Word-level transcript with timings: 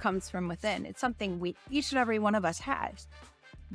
comes 0.00 0.28
from 0.28 0.48
within. 0.48 0.86
It's 0.86 1.00
something 1.00 1.38
we 1.38 1.54
each 1.70 1.92
and 1.92 1.98
every 1.98 2.18
one 2.18 2.34
of 2.34 2.44
us 2.44 2.58
has. 2.60 3.06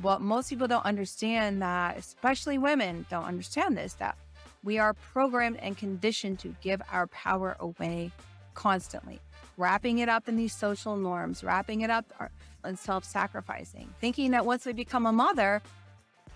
What 0.02 0.20
most 0.20 0.50
people 0.50 0.68
don't 0.68 0.84
understand 0.84 1.62
that, 1.62 1.96
especially 1.96 2.58
women, 2.58 3.06
don't 3.08 3.24
understand 3.24 3.76
this 3.76 3.94
that 3.94 4.18
we 4.62 4.78
are 4.78 4.92
programmed 4.92 5.58
and 5.58 5.76
conditioned 5.78 6.38
to 6.40 6.54
give 6.60 6.82
our 6.92 7.06
power 7.06 7.56
away 7.60 8.10
constantly, 8.54 9.20
wrapping 9.56 9.98
it 9.98 10.08
up 10.08 10.28
in 10.28 10.36
these 10.36 10.54
social 10.54 10.96
norms, 10.96 11.44
wrapping 11.44 11.82
it 11.82 11.90
up 11.90 12.04
uh, 12.20 12.26
in 12.66 12.76
self 12.76 13.04
sacrificing, 13.04 13.88
thinking 14.00 14.32
that 14.32 14.44
once 14.44 14.66
we 14.66 14.72
become 14.72 15.06
a 15.06 15.12
mother, 15.12 15.62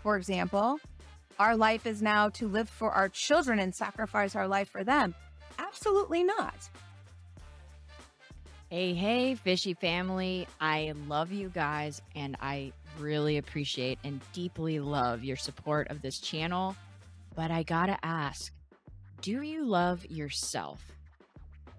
for 0.02 0.16
example, 0.16 0.78
our 1.38 1.56
life 1.56 1.86
is 1.86 2.00
now 2.00 2.28
to 2.28 2.46
live 2.46 2.68
for 2.68 2.92
our 2.92 3.08
children 3.08 3.58
and 3.58 3.74
sacrifice 3.74 4.36
our 4.36 4.46
life 4.46 4.68
for 4.68 4.84
them. 4.84 5.14
Absolutely 5.58 6.22
not. 6.22 6.70
Hey, 8.72 8.94
hey, 8.94 9.34
FYSHY 9.34 9.80
family. 9.80 10.46
I 10.60 10.92
love 11.08 11.32
you 11.32 11.48
guys 11.48 12.00
and 12.14 12.36
I 12.40 12.72
really 13.00 13.36
appreciate 13.36 13.98
and 14.04 14.20
deeply 14.32 14.78
love 14.78 15.24
your 15.24 15.36
support 15.36 15.88
of 15.90 16.02
this 16.02 16.20
channel. 16.20 16.76
But 17.34 17.50
I 17.50 17.64
gotta 17.64 17.98
ask 18.04 18.52
do 19.22 19.42
you 19.42 19.64
love 19.64 20.06
yourself? 20.06 20.80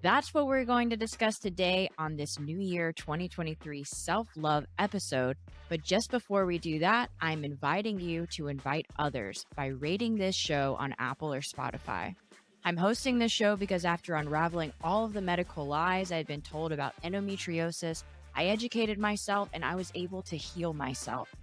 That's 0.01 0.33
what 0.33 0.47
we're 0.47 0.65
going 0.65 0.89
to 0.89 0.97
discuss 0.97 1.39
today 1.39 1.89
on 1.97 2.17
this 2.17 2.37
New 2.37 2.59
Year 2.59 2.91
2023 2.91 3.85
self 3.85 4.27
love 4.35 4.65
episode. 4.77 5.37
But 5.69 5.83
just 5.83 6.11
before 6.11 6.45
we 6.45 6.57
do 6.57 6.79
that, 6.79 7.09
I'm 7.21 7.45
inviting 7.45 8.01
you 8.01 8.27
to 8.35 8.49
invite 8.49 8.87
others 8.99 9.45
by 9.55 9.67
rating 9.67 10.17
this 10.17 10.35
show 10.35 10.75
on 10.77 10.93
Apple 10.99 11.33
or 11.33 11.39
Spotify. 11.39 12.15
I'm 12.63 12.77
hosting 12.77 13.17
this 13.17 13.31
show 13.31 13.55
because 13.55 13.85
after 13.85 14.13
unraveling 14.13 14.71
all 14.84 15.04
of 15.04 15.13
the 15.13 15.21
medical 15.21 15.65
lies 15.65 16.12
I'd 16.12 16.27
been 16.27 16.43
told 16.43 16.71
about 16.71 16.93
endometriosis, 17.04 18.04
I 18.35 18.45
educated 18.45 18.99
myself 18.99 19.49
and 19.51 19.65
I 19.65 19.73
was 19.73 19.91
able 19.95 20.21
to 20.23 20.37
heal 20.37 20.71
myself. 20.71 21.34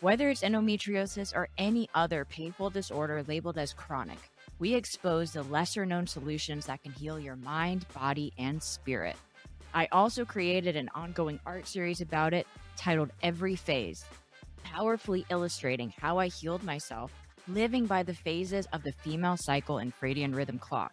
Whether 0.00 0.30
it's 0.30 0.42
endometriosis 0.42 1.34
or 1.34 1.48
any 1.58 1.90
other 1.96 2.24
painful 2.24 2.70
disorder 2.70 3.24
labeled 3.26 3.58
as 3.58 3.72
chronic, 3.72 4.18
we 4.60 4.72
expose 4.72 5.32
the 5.32 5.42
lesser 5.42 5.84
known 5.84 6.06
solutions 6.06 6.66
that 6.66 6.84
can 6.84 6.92
heal 6.92 7.18
your 7.18 7.34
mind, 7.34 7.84
body, 7.92 8.32
and 8.38 8.62
spirit. 8.62 9.16
I 9.74 9.88
also 9.90 10.24
created 10.24 10.76
an 10.76 10.90
ongoing 10.94 11.40
art 11.44 11.66
series 11.66 12.00
about 12.00 12.32
it 12.32 12.46
titled 12.76 13.10
Every 13.24 13.56
Phase, 13.56 14.04
powerfully 14.62 15.26
illustrating 15.28 15.92
how 16.00 16.18
I 16.18 16.28
healed 16.28 16.62
myself 16.62 17.10
living 17.48 17.86
by 17.86 18.02
the 18.02 18.14
phases 18.14 18.66
of 18.72 18.82
the 18.82 18.92
female 18.92 19.36
cycle 19.36 19.76
infradian 19.76 20.34
rhythm 20.34 20.58
clock. 20.58 20.92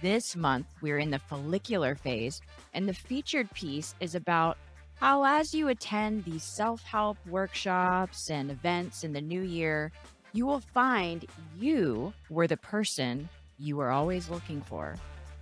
This 0.00 0.34
month, 0.34 0.66
we're 0.80 0.98
in 0.98 1.10
the 1.10 1.18
follicular 1.18 1.94
phase, 1.94 2.40
and 2.72 2.88
the 2.88 2.94
featured 2.94 3.50
piece 3.52 3.94
is 4.00 4.14
about 4.14 4.56
how, 4.94 5.24
as 5.24 5.54
you 5.54 5.68
attend 5.68 6.24
these 6.24 6.42
self 6.42 6.82
help 6.82 7.18
workshops 7.26 8.30
and 8.30 8.50
events 8.50 9.04
in 9.04 9.12
the 9.12 9.20
new 9.20 9.42
year, 9.42 9.92
you 10.32 10.46
will 10.46 10.60
find 10.60 11.26
you 11.58 12.12
were 12.30 12.46
the 12.46 12.56
person 12.56 13.28
you 13.58 13.76
were 13.76 13.90
always 13.90 14.30
looking 14.30 14.62
for. 14.62 14.96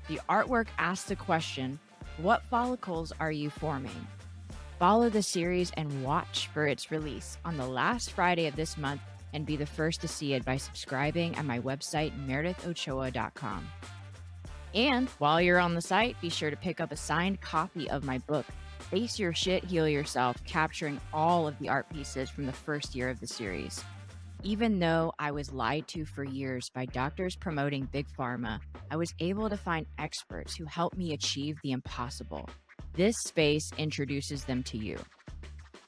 The 0.08 0.20
artwork 0.28 0.68
asks 0.78 1.08
the 1.08 1.16
question 1.16 1.78
What 2.16 2.44
follicles 2.44 3.12
are 3.20 3.32
you 3.32 3.50
forming? 3.50 4.06
Follow 4.78 5.08
the 5.08 5.22
series 5.22 5.72
and 5.76 6.04
watch 6.04 6.48
for 6.54 6.66
its 6.66 6.90
release 6.90 7.36
on 7.44 7.56
the 7.56 7.66
last 7.66 8.12
Friday 8.12 8.46
of 8.46 8.56
this 8.56 8.76
month 8.76 9.00
and 9.32 9.46
be 9.46 9.56
the 9.56 9.66
first 9.66 10.00
to 10.00 10.08
see 10.08 10.34
it 10.34 10.44
by 10.44 10.56
subscribing 10.56 11.36
at 11.36 11.44
my 11.44 11.60
website, 11.60 12.12
meredithochoa.com. 12.26 13.68
And 14.74 15.08
while 15.18 15.40
you're 15.40 15.58
on 15.58 15.74
the 15.74 15.80
site, 15.80 16.20
be 16.20 16.28
sure 16.28 16.50
to 16.50 16.56
pick 16.56 16.80
up 16.80 16.92
a 16.92 16.96
signed 16.96 17.40
copy 17.40 17.88
of 17.90 18.04
my 18.04 18.18
book, 18.18 18.46
Face 18.90 19.18
Your 19.18 19.32
Shit, 19.32 19.64
Heal 19.64 19.88
Yourself, 19.88 20.36
capturing 20.44 21.00
all 21.12 21.48
of 21.48 21.58
the 21.58 21.68
art 21.68 21.88
pieces 21.90 22.30
from 22.30 22.46
the 22.46 22.52
first 22.52 22.94
year 22.94 23.08
of 23.08 23.20
the 23.20 23.26
series. 23.26 23.82
Even 24.44 24.78
though 24.78 25.12
I 25.18 25.32
was 25.32 25.52
lied 25.52 25.88
to 25.88 26.04
for 26.04 26.22
years 26.22 26.70
by 26.70 26.86
doctors 26.86 27.34
promoting 27.34 27.88
Big 27.92 28.06
Pharma, 28.16 28.60
I 28.90 28.96
was 28.96 29.12
able 29.18 29.50
to 29.50 29.56
find 29.56 29.84
experts 29.98 30.54
who 30.54 30.64
helped 30.64 30.96
me 30.96 31.12
achieve 31.12 31.58
the 31.62 31.72
impossible. 31.72 32.48
This 32.94 33.18
space 33.18 33.72
introduces 33.78 34.44
them 34.44 34.62
to 34.64 34.78
you. 34.78 34.98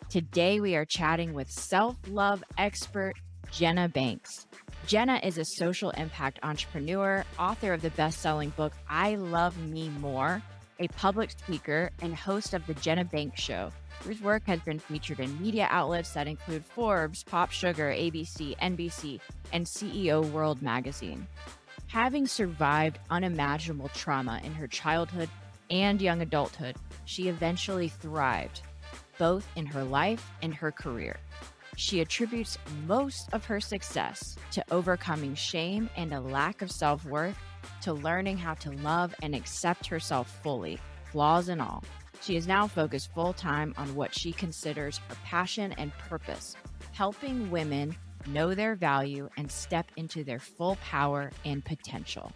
Today, 0.09 0.61
we 0.61 0.75
are 0.75 0.85
chatting 0.85 1.33
with 1.33 1.49
self 1.49 1.97
love 2.09 2.43
expert 2.59 3.15
Jenna 3.51 3.89
Banks. 3.89 4.47
Jenna 4.87 5.21
is 5.23 5.39
a 5.39 5.45
social 5.45 5.91
impact 5.91 6.39
entrepreneur, 6.43 7.25
author 7.39 7.73
of 7.73 7.83
the 7.83 7.91
best 7.91 8.21
selling 8.21 8.51
book, 8.51 8.73
I 8.89 9.17
Love 9.17 9.59
Me 9.59 9.89
More, 10.01 10.43
a 10.79 10.89
public 10.89 11.31
speaker, 11.31 11.91
and 12.01 12.15
host 12.15 12.55
of 12.55 12.67
The 12.67 12.75
Jenna 12.75 13.05
Banks 13.05 13.41
Show, 13.41 13.71
whose 14.03 14.21
work 14.23 14.43
has 14.47 14.61
been 14.61 14.79
featured 14.79 15.21
in 15.21 15.41
media 15.41 15.67
outlets 15.71 16.13
that 16.15 16.27
include 16.27 16.65
Forbes, 16.65 17.23
Pop 17.25 17.51
Sugar, 17.51 17.91
ABC, 17.91 18.57
NBC, 18.59 19.21
and 19.53 19.67
CEO 19.67 20.25
World 20.31 20.63
Magazine. 20.63 21.27
Having 21.89 22.29
survived 22.29 22.99
unimaginable 23.11 23.89
trauma 23.89 24.41
in 24.45 24.55
her 24.55 24.67
childhood 24.67 25.29
and 25.71 26.01
young 26.01 26.23
adulthood, 26.23 26.77
she 27.05 27.29
eventually 27.29 27.89
thrived, 27.89 28.63
both 29.19 29.47
in 29.57 29.67
her 29.67 29.85
life 29.85 30.31
and 30.43 30.55
her 30.55 30.73
career. 30.73 31.19
She 31.81 32.03
attributes 32.03 32.59
most 32.87 33.33
of 33.33 33.47
her 33.47 33.59
success 33.59 34.37
to 34.51 34.63
overcoming 34.71 35.35
shame 35.35 35.89
and 35.97 36.13
a 36.13 36.21
lack 36.21 36.61
of 36.61 36.71
self 36.71 37.07
worth, 37.07 37.39
to 37.81 37.95
learning 37.95 38.37
how 38.37 38.53
to 38.57 38.71
love 38.71 39.15
and 39.23 39.35
accept 39.35 39.87
herself 39.87 40.31
fully, 40.43 40.79
flaws 41.11 41.49
and 41.49 41.59
all. 41.59 41.83
She 42.21 42.37
is 42.37 42.47
now 42.47 42.67
focused 42.67 43.15
full 43.15 43.33
time 43.33 43.73
on 43.79 43.95
what 43.95 44.15
she 44.15 44.31
considers 44.31 44.99
her 45.09 45.15
passion 45.25 45.73
and 45.79 45.91
purpose, 45.95 46.55
helping 46.93 47.51
women 47.51 47.97
know 48.27 48.55
their 48.55 48.75
value 48.75 49.31
and 49.39 49.51
step 49.51 49.91
into 49.97 50.23
their 50.23 50.39
full 50.39 50.77
power 50.83 51.31
and 51.47 51.65
potential. 51.65 52.31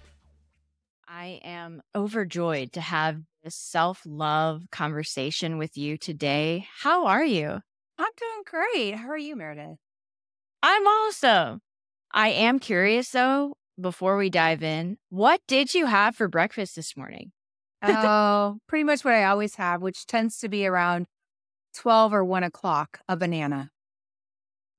I 1.07 1.43
am 1.45 1.83
overjoyed 1.95 2.73
to 2.73 2.81
have 2.81 3.21
this 3.43 3.57
self 3.57 4.01
love 4.07 4.63
conversation 4.73 5.59
with 5.59 5.77
you 5.77 5.99
today. 5.99 6.67
How 6.81 7.05
are 7.05 7.25
you? 7.27 7.61
I'm 7.99 8.11
doing 8.17 8.43
great. 8.47 8.95
How 8.97 9.09
are 9.09 9.19
you, 9.19 9.37
Meredith? 9.37 9.79
I'm 10.63 10.87
awesome. 10.87 11.61
I 12.13 12.29
am 12.29 12.59
curious 12.59 13.11
though, 13.11 13.55
before 13.81 14.17
we 14.17 14.31
dive 14.31 14.63
in, 14.63 14.99
what 15.11 15.41
did 15.47 15.75
you 15.75 15.87
have 15.87 16.17
for 16.17 16.29
breakfast 16.29 16.77
this 16.77 16.97
morning? 16.97 17.33
oh, 17.83 18.59
pretty 18.67 18.85
much 18.85 19.05
what 19.05 19.15
I 19.15 19.25
always 19.25 19.57
have, 19.57 19.83
which 19.83 20.07
tends 20.07 20.39
to 20.39 20.49
be 20.49 20.67
around 20.67 21.07
12 21.75 22.15
or 22.15 22.25
1 22.25 22.43
o'clock, 22.45 23.01
a 23.09 23.17
banana. 23.17 23.71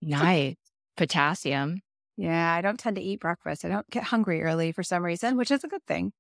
Nice. 0.02 0.56
Potassium. 0.98 1.82
Yeah, 2.18 2.54
I 2.54 2.62
don't 2.62 2.80
tend 2.80 2.96
to 2.96 3.02
eat 3.02 3.20
breakfast. 3.20 3.66
I 3.66 3.70
don't 3.70 3.90
get 3.90 4.06
hungry 4.06 4.42
early 4.42 4.72
for 4.72 4.84
some 4.84 5.04
reason, 5.04 5.38
which 5.38 5.52
is 5.52 5.64
a 5.64 5.68
good 5.68 5.86
thing. 5.86 6.14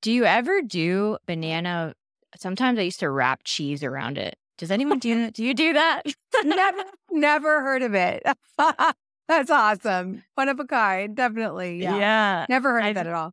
Do 0.00 0.10
you 0.10 0.24
ever 0.24 0.62
do 0.62 1.18
banana? 1.26 1.94
Sometimes 2.36 2.78
I 2.78 2.82
used 2.82 3.00
to 3.00 3.10
wrap 3.10 3.42
cheese 3.44 3.84
around 3.84 4.16
it. 4.16 4.36
Does 4.60 4.70
anyone 4.70 4.98
do 4.98 5.30
do 5.30 5.42
you 5.42 5.54
do 5.54 5.72
that? 5.72 6.02
never 6.44 6.84
never 7.10 7.62
heard 7.62 7.80
of 7.80 7.94
it. 7.94 8.22
That's 9.28 9.50
awesome. 9.50 10.22
One 10.34 10.50
of 10.50 10.60
a 10.60 10.66
kind, 10.66 11.16
definitely. 11.16 11.82
Yeah. 11.82 11.96
yeah. 11.96 12.46
Never 12.50 12.72
heard 12.72 12.84
I, 12.84 12.88
of 12.88 12.94
that 12.96 13.06
at 13.06 13.14
all. 13.14 13.32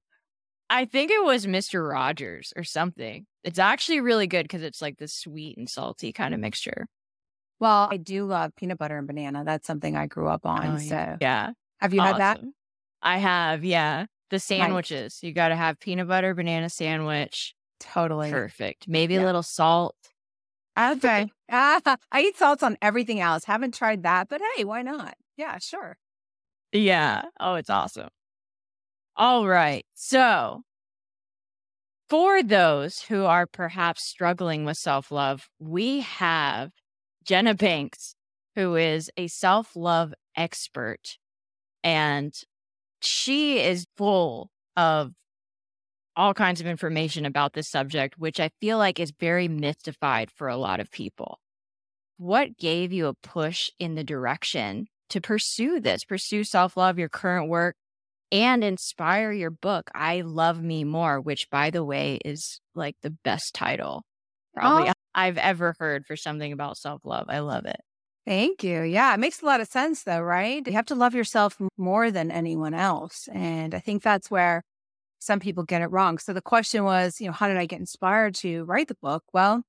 I 0.69 0.85
think 0.85 1.11
it 1.11 1.21
was 1.21 1.45
Mr. 1.45 1.85
Rogers 1.85 2.53
or 2.55 2.63
something. 2.63 3.25
It's 3.43 3.59
actually 3.59 3.99
really 3.99 4.27
good 4.27 4.43
because 4.43 4.63
it's 4.63 4.81
like 4.81 4.97
this 4.99 5.13
sweet 5.13 5.57
and 5.57 5.69
salty 5.69 6.13
kind 6.13 6.33
of 6.33 6.39
mixture. 6.39 6.87
Well, 7.59 7.89
I 7.91 7.97
do 7.97 8.23
love 8.23 8.55
peanut 8.55 8.77
butter 8.77 8.97
and 8.97 9.07
banana. 9.07 9.43
That's 9.43 9.67
something 9.67 9.97
I 9.97 10.05
grew 10.05 10.29
up 10.29 10.45
on. 10.45 10.75
Oh, 10.75 10.77
so 10.77 11.17
yeah. 11.19 11.51
Have 11.79 11.93
you 11.93 11.99
awesome. 11.99 12.21
had 12.21 12.37
that? 12.37 12.45
I 13.01 13.17
have, 13.17 13.65
yeah. 13.65 14.05
The 14.29 14.39
sandwiches. 14.39 15.19
Nice. 15.21 15.23
You 15.23 15.33
got 15.33 15.49
to 15.49 15.57
have 15.57 15.77
peanut 15.77 16.07
butter, 16.07 16.33
banana 16.33 16.69
sandwich. 16.69 17.53
Totally. 17.81 18.31
Perfect. 18.31 18.87
Maybe 18.87 19.15
yeah. 19.15 19.23
a 19.23 19.25
little 19.25 19.43
salt. 19.43 19.95
Okay. 20.77 21.31
Ah, 21.51 21.81
I 22.11 22.21
eat 22.21 22.37
salts 22.37 22.63
on 22.63 22.77
everything 22.81 23.19
else. 23.19 23.45
Haven't 23.45 23.73
tried 23.73 24.03
that, 24.03 24.29
but 24.29 24.41
hey, 24.55 24.63
why 24.63 24.81
not? 24.81 25.15
Yeah, 25.35 25.57
sure. 25.59 25.97
Yeah. 26.71 27.23
Oh, 27.39 27.55
it's 27.55 27.69
awesome. 27.69 28.09
All 29.15 29.47
right. 29.47 29.85
So, 29.95 30.63
for 32.09 32.41
those 32.41 33.01
who 33.01 33.25
are 33.25 33.45
perhaps 33.45 34.03
struggling 34.03 34.65
with 34.65 34.77
self 34.77 35.11
love, 35.11 35.49
we 35.59 36.01
have 36.01 36.71
Jenna 37.25 37.53
Banks, 37.53 38.15
who 38.55 38.75
is 38.75 39.11
a 39.17 39.27
self 39.27 39.75
love 39.75 40.13
expert. 40.35 41.17
And 41.83 42.33
she 43.01 43.59
is 43.59 43.87
full 43.97 44.51
of 44.75 45.13
all 46.17 46.33
kinds 46.33 46.59
of 46.59 46.67
information 46.67 47.25
about 47.25 47.53
this 47.53 47.69
subject, 47.69 48.17
which 48.17 48.39
I 48.39 48.49
feel 48.59 48.77
like 48.77 48.99
is 48.99 49.13
very 49.17 49.47
mystified 49.47 50.31
for 50.31 50.49
a 50.49 50.57
lot 50.57 50.79
of 50.79 50.91
people. 50.91 51.39
What 52.17 52.57
gave 52.57 52.91
you 52.91 53.07
a 53.07 53.13
push 53.13 53.69
in 53.79 53.93
the 53.95 54.03
direction 54.03 54.87
to 55.11 55.21
pursue 55.21 55.79
this, 55.79 56.03
pursue 56.03 56.43
self 56.43 56.75
love, 56.75 56.97
your 56.97 57.07
current 57.07 57.47
work, 57.47 57.75
and 58.31 58.63
inspire 58.63 59.31
your 59.31 59.51
book, 59.51 59.89
I 59.93 60.21
Love 60.21 60.61
Me 60.61 60.83
More, 60.83 61.21
which, 61.21 61.49
by 61.49 61.69
the 61.69 61.83
way, 61.83 62.19
is 62.25 62.59
like 62.75 62.95
the 63.03 63.11
best 63.11 63.53
title. 63.53 64.03
probably 64.55 64.89
oh. 64.89 64.93
I've 65.13 65.37
ever 65.37 65.75
heard 65.79 66.05
for 66.05 66.15
something 66.15 66.51
about 66.51 66.77
self 66.77 67.01
love. 67.05 67.27
I 67.29 67.39
love 67.39 67.65
it. 67.65 67.79
Thank 68.25 68.63
you. 68.63 68.81
Yeah, 68.81 69.13
it 69.13 69.19
makes 69.19 69.41
a 69.41 69.45
lot 69.45 69.61
of 69.61 69.67
sense 69.67 70.03
though, 70.03 70.19
right? 70.19 70.65
You 70.67 70.73
have 70.73 70.87
to 70.87 70.95
love 70.95 71.15
yourself 71.15 71.57
more 71.77 72.11
than 72.11 72.29
anyone 72.29 72.73
else. 72.73 73.29
And 73.31 73.73
I 73.73 73.79
think 73.79 74.03
that's 74.03 74.29
where 74.29 74.63
some 75.19 75.39
people 75.39 75.63
get 75.63 75.81
it 75.81 75.91
wrong. 75.91 76.17
So 76.17 76.33
the 76.33 76.41
question 76.41 76.83
was, 76.83 77.19
you 77.19 77.27
know, 77.27 77.33
how 77.33 77.47
did 77.47 77.57
I 77.57 77.65
get 77.65 77.79
inspired 77.79 78.35
to 78.35 78.63
write 78.65 78.87
the 78.87 78.97
book? 79.01 79.23
Well, 79.33 79.63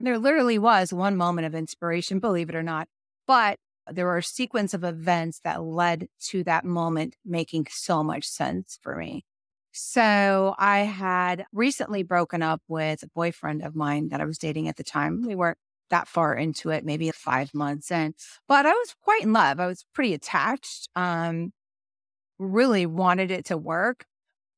there 0.00 0.18
literally 0.18 0.58
was 0.58 0.92
one 0.92 1.16
moment 1.16 1.46
of 1.46 1.54
inspiration, 1.54 2.18
believe 2.18 2.48
it 2.48 2.56
or 2.56 2.62
not. 2.62 2.88
But 3.26 3.58
there 3.90 4.06
were 4.06 4.18
a 4.18 4.22
sequence 4.22 4.74
of 4.74 4.84
events 4.84 5.40
that 5.44 5.62
led 5.62 6.08
to 6.26 6.44
that 6.44 6.64
moment 6.64 7.16
making 7.24 7.66
so 7.70 8.02
much 8.02 8.24
sense 8.24 8.78
for 8.82 8.96
me. 8.96 9.24
So 9.72 10.54
I 10.58 10.80
had 10.80 11.46
recently 11.52 12.02
broken 12.02 12.42
up 12.42 12.60
with 12.68 13.02
a 13.02 13.08
boyfriend 13.14 13.62
of 13.62 13.74
mine 13.74 14.10
that 14.10 14.20
I 14.20 14.24
was 14.24 14.38
dating 14.38 14.68
at 14.68 14.76
the 14.76 14.84
time. 14.84 15.22
We 15.26 15.34
weren't 15.34 15.58
that 15.90 16.08
far 16.08 16.34
into 16.34 16.70
it, 16.70 16.84
maybe 16.84 17.10
five 17.10 17.54
months 17.54 17.90
in, 17.90 18.14
but 18.48 18.66
I 18.66 18.72
was 18.72 18.94
quite 19.02 19.22
in 19.22 19.32
love. 19.32 19.60
I 19.60 19.66
was 19.66 19.84
pretty 19.94 20.14
attached. 20.14 20.88
Um, 20.94 21.52
really 22.38 22.86
wanted 22.86 23.30
it 23.30 23.46
to 23.46 23.56
work, 23.56 24.04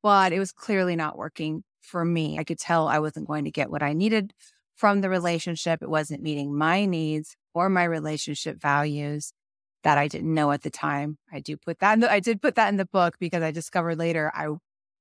but 0.05 0.31
it 0.31 0.37
was 0.37 0.51
clearly 0.51 0.95
not 0.95 1.17
working 1.17 1.63
for 1.81 2.05
me. 2.05 2.37
I 2.37 2.43
could 2.43 2.59
tell 2.59 2.87
I 2.87 2.99
wasn't 2.99 3.27
going 3.27 3.45
to 3.45 3.49
get 3.51 3.71
what 3.71 3.81
I 3.81 3.93
needed 3.93 4.35
from 4.75 5.01
the 5.01 5.09
relationship. 5.09 5.81
It 5.81 5.89
wasn't 5.89 6.21
meeting 6.21 6.55
my 6.55 6.85
needs 6.85 7.35
or 7.55 7.69
my 7.69 7.85
relationship 7.85 8.61
values 8.61 9.33
that 9.81 9.97
I 9.97 10.07
didn't 10.07 10.31
know 10.31 10.51
at 10.51 10.61
the 10.61 10.69
time. 10.69 11.17
I 11.33 11.39
do 11.39 11.57
put 11.57 11.79
that 11.79 11.93
in 11.93 12.01
the, 12.01 12.11
I 12.11 12.19
did 12.19 12.39
put 12.39 12.53
that 12.53 12.69
in 12.69 12.77
the 12.77 12.85
book 12.85 13.15
because 13.19 13.41
I 13.41 13.49
discovered 13.49 13.97
later 13.97 14.31
I 14.35 14.49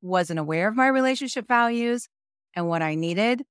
wasn't 0.01 0.39
aware 0.39 0.69
of 0.69 0.75
my 0.75 0.87
relationship 0.89 1.47
values 1.47 2.09
and 2.57 2.67
what 2.67 2.81
I 2.81 2.95
needed, 2.95 3.43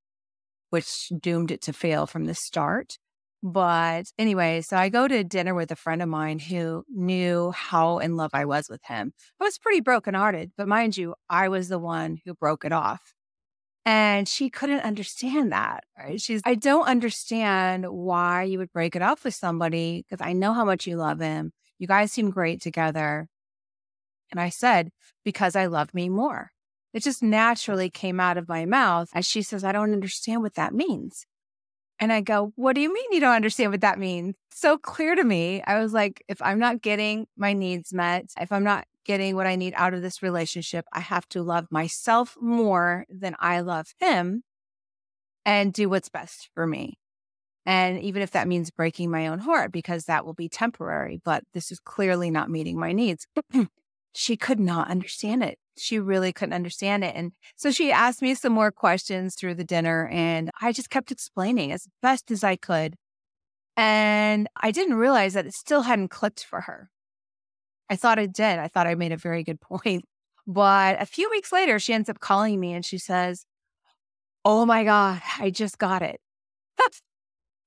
which 0.71 1.09
doomed 1.21 1.51
it 1.51 1.61
to 1.61 1.71
fail 1.71 2.07
from 2.07 2.25
the 2.25 2.33
start. 2.33 2.97
But 3.45 4.05
anyway, 4.17 4.61
so 4.61 4.77
I 4.77 4.87
go 4.87 5.05
to 5.05 5.21
dinner 5.21 5.53
with 5.53 5.69
a 5.69 5.75
friend 5.75 6.01
of 6.01 6.07
mine 6.07 6.39
who 6.39 6.85
knew 6.89 7.51
how 7.51 7.97
in 7.97 8.15
love 8.15 8.31
I 8.33 8.45
was 8.45 8.69
with 8.69 8.81
him. 8.85 9.11
I 9.41 9.43
was 9.43 9.57
pretty 9.57 9.81
brokenhearted, 9.81 10.53
but 10.55 10.69
mind 10.69 10.95
you, 10.95 11.13
I 11.29 11.49
was 11.49 11.67
the 11.67 11.77
one 11.77 12.21
who 12.23 12.35
broke 12.35 12.63
it 12.63 12.71
off. 12.71 13.13
And 13.85 14.29
she 14.29 14.49
couldn't 14.49 14.79
understand 14.79 15.51
that. 15.51 15.83
Right? 15.99 16.21
She's, 16.21 16.41
I 16.45 16.55
don't 16.55 16.87
understand 16.87 17.85
why 17.89 18.43
you 18.43 18.59
would 18.59 18.71
break 18.71 18.95
it 18.95 19.01
off 19.01 19.25
with 19.25 19.35
somebody 19.35 20.05
because 20.07 20.25
I 20.25 20.31
know 20.31 20.53
how 20.53 20.63
much 20.63 20.87
you 20.87 20.95
love 20.95 21.19
him. 21.19 21.51
You 21.79 21.87
guys 21.87 22.13
seem 22.13 22.29
great 22.29 22.61
together. 22.61 23.27
And 24.31 24.39
I 24.39 24.47
said, 24.47 24.89
because 25.25 25.57
I 25.57 25.65
love 25.65 25.93
me 25.93 26.07
more. 26.07 26.51
It 26.93 27.03
just 27.03 27.21
naturally 27.21 27.89
came 27.89 28.21
out 28.21 28.37
of 28.37 28.47
my 28.47 28.65
mouth 28.65 29.09
as 29.13 29.25
she 29.25 29.41
says, 29.41 29.65
I 29.65 29.73
don't 29.73 29.91
understand 29.91 30.41
what 30.41 30.53
that 30.53 30.73
means. 30.73 31.25
And 32.03 32.11
I 32.11 32.19
go, 32.19 32.51
What 32.57 32.75
do 32.75 32.81
you 32.81 32.93
mean 32.93 33.13
you 33.13 33.21
don't 33.21 33.33
understand 33.33 33.71
what 33.71 33.79
that 33.79 33.97
means? 33.97 34.35
So 34.51 34.77
clear 34.77 35.15
to 35.15 35.23
me. 35.23 35.63
I 35.65 35.79
was 35.79 35.93
like, 35.93 36.21
if 36.27 36.41
I'm 36.41 36.59
not 36.59 36.81
getting 36.81 37.27
my 37.37 37.53
needs 37.53 37.93
met, 37.93 38.25
if 38.37 38.51
I'm 38.51 38.65
not 38.65 38.85
getting 39.05 39.37
what 39.37 39.47
I 39.47 39.55
need 39.55 39.73
out 39.77 39.93
of 39.93 40.01
this 40.01 40.21
relationship. 40.21 40.85
I 40.91 40.99
have 40.99 41.27
to 41.29 41.41
love 41.41 41.67
myself 41.71 42.35
more 42.41 43.05
than 43.09 43.37
I 43.39 43.61
love 43.61 43.93
him 44.01 44.43
and 45.45 45.71
do 45.71 45.87
what's 45.87 46.09
best 46.09 46.49
for 46.53 46.67
me. 46.67 46.97
And 47.65 48.01
even 48.01 48.21
if 48.21 48.31
that 48.31 48.49
means 48.49 48.69
breaking 48.69 49.09
my 49.09 49.27
own 49.27 49.39
heart, 49.39 49.71
because 49.71 50.05
that 50.05 50.25
will 50.25 50.33
be 50.33 50.49
temporary, 50.49 51.21
but 51.23 51.45
this 51.53 51.71
is 51.71 51.79
clearly 51.79 52.29
not 52.29 52.49
meeting 52.49 52.77
my 52.77 52.91
needs. 52.91 53.25
she 54.13 54.35
could 54.35 54.59
not 54.59 54.89
understand 54.89 55.41
it. 55.41 55.57
She 55.77 55.99
really 55.99 56.31
couldn't 56.31 56.53
understand 56.53 57.03
it. 57.03 57.15
And 57.15 57.31
so 57.55 57.71
she 57.71 57.91
asked 57.91 58.21
me 58.21 58.35
some 58.35 58.53
more 58.53 58.71
questions 58.71 59.35
through 59.35 59.55
the 59.55 59.63
dinner, 59.63 60.07
and 60.11 60.51
I 60.61 60.71
just 60.71 60.89
kept 60.89 61.11
explaining 61.11 61.71
as 61.71 61.87
best 62.01 62.31
as 62.31 62.43
I 62.43 62.55
could. 62.55 62.95
And 63.75 64.47
I 64.55 64.71
didn't 64.71 64.95
realize 64.95 65.33
that 65.33 65.47
it 65.47 65.53
still 65.53 65.81
hadn't 65.81 66.09
clicked 66.09 66.43
for 66.43 66.61
her. 66.61 66.89
I 67.89 67.95
thought 67.95 68.19
it 68.19 68.33
did. 68.33 68.59
I 68.59 68.67
thought 68.67 68.87
I 68.87 68.95
made 68.95 69.11
a 69.11 69.17
very 69.17 69.43
good 69.43 69.61
point. 69.69 70.05
But 70.45 71.01
a 71.01 71.05
few 71.05 71.29
weeks 71.29 71.51
later, 71.51 71.79
she 71.79 71.93
ends 71.93 72.09
up 72.09 72.19
calling 72.19 72.59
me 72.59 72.73
and 72.73 72.85
she 72.85 72.97
says, 72.97 73.45
Oh 74.45 74.65
my 74.65 74.83
God, 74.83 75.21
I 75.39 75.49
just 75.49 75.77
got 75.77 76.01
it. 76.01 76.19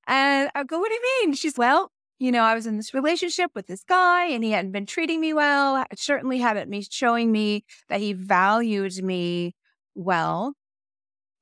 and 0.06 0.50
I 0.54 0.64
go, 0.64 0.78
What 0.78 0.88
do 0.88 0.94
you 0.94 1.20
mean? 1.22 1.34
She's, 1.34 1.56
Well, 1.56 1.90
you 2.18 2.32
know, 2.32 2.42
I 2.42 2.54
was 2.54 2.66
in 2.66 2.76
this 2.76 2.94
relationship 2.94 3.50
with 3.54 3.66
this 3.66 3.84
guy 3.84 4.26
and 4.26 4.42
he 4.42 4.52
hadn't 4.52 4.72
been 4.72 4.86
treating 4.86 5.20
me 5.20 5.32
well. 5.34 5.84
It 5.90 5.98
certainly 5.98 6.38
hadn't 6.38 6.70
been 6.70 6.82
showing 6.90 7.30
me 7.30 7.64
that 7.88 8.00
he 8.00 8.12
valued 8.12 9.02
me 9.02 9.54
well. 9.94 10.54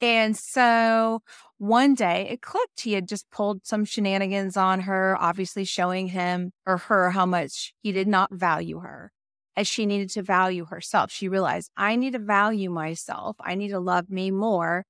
And 0.01 0.37
so 0.37 1.23
one 1.59 1.95
day 1.95 2.29
it 2.31 2.43
clicked. 2.43 2.81
He 2.81 2.93
had 2.93 3.09
just 3.09 3.31
pulled 3.31 3.65
some 3.65 3.85
shenanigans 3.85 4.57
on 4.57 4.81
her, 4.81 5.17
obviously 5.19 5.65
showing 5.65 6.09
him 6.09 6.53
or 6.67 6.79
her 6.79 7.11
how 7.11 7.25
much 7.25 7.73
he 7.81 7.93
did 7.93 8.09
not 8.09 8.35
value 8.35 8.81
her 8.81 9.13
as 9.57 9.69
she 9.69 9.87
needed 9.87 10.11
to 10.11 10.23
value 10.23 10.67
herself. 10.67 11.13
She 11.13 11.29
realized, 11.29 11.71
I 11.77 11.97
need 11.97 12.13
to 12.15 12.19
value 12.19 12.71
myself. 12.71 13.37
I 13.41 13.55
need 13.55 13.69
to 13.69 13.79
love 13.79 14.11
me 14.11 14.31
more 14.31 14.85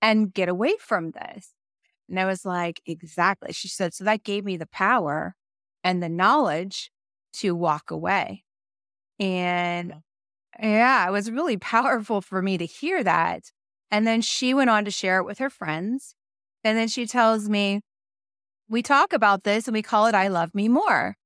and 0.00 0.32
get 0.32 0.48
away 0.48 0.74
from 0.80 1.10
this. 1.10 1.52
And 2.08 2.18
I 2.18 2.24
was 2.24 2.44
like, 2.44 2.80
exactly. 2.86 3.52
She 3.52 3.68
said, 3.68 3.94
so 3.94 4.04
that 4.04 4.24
gave 4.24 4.44
me 4.44 4.56
the 4.56 4.66
power 4.66 5.34
and 5.84 6.02
the 6.02 6.08
knowledge 6.08 6.90
to 7.34 7.54
walk 7.54 7.90
away. 7.90 8.44
And 9.20 9.94
yeah, 10.60 11.06
it 11.06 11.12
was 11.12 11.30
really 11.30 11.56
powerful 11.58 12.20
for 12.20 12.42
me 12.42 12.58
to 12.58 12.66
hear 12.66 13.04
that 13.04 13.44
and 13.90 14.06
then 14.06 14.20
she 14.20 14.54
went 14.54 14.70
on 14.70 14.84
to 14.84 14.90
share 14.90 15.18
it 15.18 15.24
with 15.24 15.38
her 15.38 15.50
friends. 15.50 16.14
And 16.64 16.76
then 16.76 16.88
she 16.88 17.06
tells 17.06 17.48
me, 17.48 17.80
We 18.68 18.82
talk 18.82 19.12
about 19.12 19.44
this 19.44 19.66
and 19.66 19.74
we 19.74 19.82
call 19.82 20.06
it 20.06 20.14
I 20.14 20.28
Love 20.28 20.54
Me 20.54 20.68
More. 20.68 21.16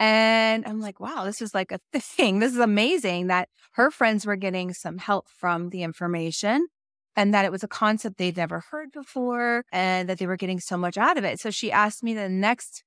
And 0.00 0.64
I'm 0.64 0.80
like, 0.80 1.00
wow, 1.00 1.24
this 1.24 1.42
is 1.42 1.54
like 1.54 1.72
a 1.72 1.80
thing. 1.98 2.38
This 2.38 2.52
is 2.52 2.60
amazing 2.60 3.26
that 3.28 3.48
her 3.72 3.90
friends 3.90 4.24
were 4.24 4.36
getting 4.36 4.72
some 4.72 4.98
help 4.98 5.28
from 5.28 5.70
the 5.70 5.82
information 5.82 6.68
and 7.18 7.34
that 7.34 7.44
it 7.44 7.50
was 7.50 7.64
a 7.64 7.68
concept 7.68 8.16
they'd 8.16 8.36
never 8.36 8.60
heard 8.70 8.92
before 8.92 9.64
and 9.72 10.08
that 10.08 10.18
they 10.18 10.26
were 10.28 10.36
getting 10.36 10.60
so 10.60 10.76
much 10.76 10.96
out 10.96 11.18
of 11.18 11.24
it. 11.24 11.40
So 11.40 11.50
she 11.50 11.72
asked 11.72 12.04
me 12.04 12.14
the 12.14 12.28
next 12.28 12.84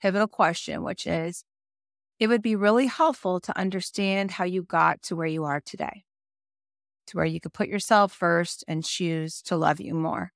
pivotal 0.00 0.28
question, 0.28 0.84
which 0.84 1.04
is, 1.04 1.42
it 2.20 2.28
would 2.28 2.42
be 2.42 2.54
really 2.54 2.86
helpful 2.86 3.40
to 3.40 3.58
understand 3.58 4.30
how 4.30 4.44
you 4.44 4.62
got 4.62 5.02
to 5.02 5.16
where 5.16 5.26
you 5.26 5.42
are 5.42 5.60
today 5.60 6.04
to 7.08 7.16
where 7.16 7.26
you 7.26 7.40
could 7.40 7.52
put 7.52 7.68
yourself 7.68 8.12
first 8.12 8.62
and 8.68 8.84
choose 8.84 9.42
to 9.42 9.56
love 9.56 9.80
you 9.80 9.92
more. 9.92 10.30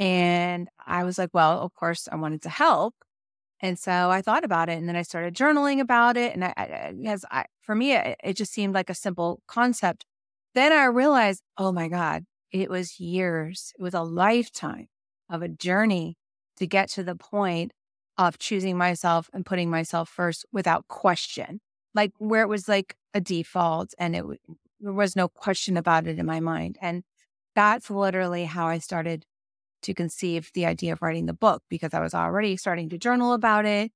And 0.00 0.68
I 0.84 1.04
was 1.04 1.16
like, 1.16 1.30
well, 1.32 1.60
of 1.60 1.72
course, 1.74 2.08
I 2.10 2.16
wanted 2.16 2.42
to 2.42 2.48
help. 2.48 2.96
And 3.60 3.78
so 3.78 4.10
I 4.10 4.20
thought 4.20 4.44
about 4.44 4.68
it 4.68 4.78
and 4.78 4.88
then 4.88 4.96
I 4.96 5.02
started 5.02 5.36
journaling 5.36 5.78
about 5.78 6.16
it. 6.16 6.34
And 6.34 6.44
I, 6.44 6.54
I 6.56 6.92
because 7.00 7.24
I, 7.30 7.44
for 7.62 7.76
me, 7.76 7.94
it, 7.94 8.16
it 8.24 8.36
just 8.36 8.52
seemed 8.52 8.74
like 8.74 8.90
a 8.90 8.94
simple 8.94 9.40
concept. 9.46 10.04
Then 10.54 10.72
I 10.72 10.86
realized, 10.86 11.42
oh 11.56 11.70
my 11.70 11.86
God, 11.86 12.24
it 12.52 12.70
was 12.70 13.00
years, 13.00 13.72
it 13.78 13.82
was 13.82 13.94
a 13.94 14.02
lifetime 14.02 14.88
of 15.30 15.42
a 15.42 15.48
journey 15.48 16.16
to 16.56 16.66
get 16.66 16.88
to 16.90 17.02
the 17.02 17.14
point 17.14 17.72
of 18.16 18.38
choosing 18.38 18.76
myself 18.76 19.30
and 19.32 19.46
putting 19.46 19.70
myself 19.70 20.08
first 20.08 20.44
without 20.52 20.88
question, 20.88 21.60
like 21.94 22.12
where 22.18 22.42
it 22.42 22.48
was 22.48 22.68
like 22.68 22.96
a 23.14 23.20
default 23.20 23.94
and 23.98 24.16
it 24.16 24.24
there 24.80 24.92
was 24.92 25.16
no 25.16 25.28
question 25.28 25.76
about 25.76 26.06
it 26.06 26.18
in 26.18 26.26
my 26.26 26.40
mind. 26.40 26.78
And 26.80 27.02
that's 27.54 27.90
literally 27.90 28.44
how 28.44 28.68
I 28.68 28.78
started 28.78 29.24
to 29.82 29.94
conceive 29.94 30.50
the 30.54 30.66
idea 30.66 30.92
of 30.92 31.02
writing 31.02 31.26
the 31.26 31.32
book 31.32 31.62
because 31.68 31.94
I 31.94 32.00
was 32.00 32.14
already 32.14 32.56
starting 32.56 32.88
to 32.90 32.98
journal 32.98 33.32
about 33.32 33.64
it. 33.64 33.90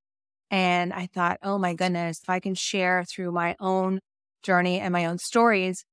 And 0.51 0.93
I 0.93 1.07
thought, 1.07 1.39
oh 1.43 1.59
my 1.59 1.75
goodness, 1.75 2.21
if 2.23 2.29
I 2.29 2.41
can 2.41 2.55
share 2.55 3.05
through 3.05 3.33
my 3.33 3.57
own 3.61 4.01
journey 4.43 4.81
and 4.81 4.93
my 4.93 5.07
own 5.07 5.19
stories 5.19 5.85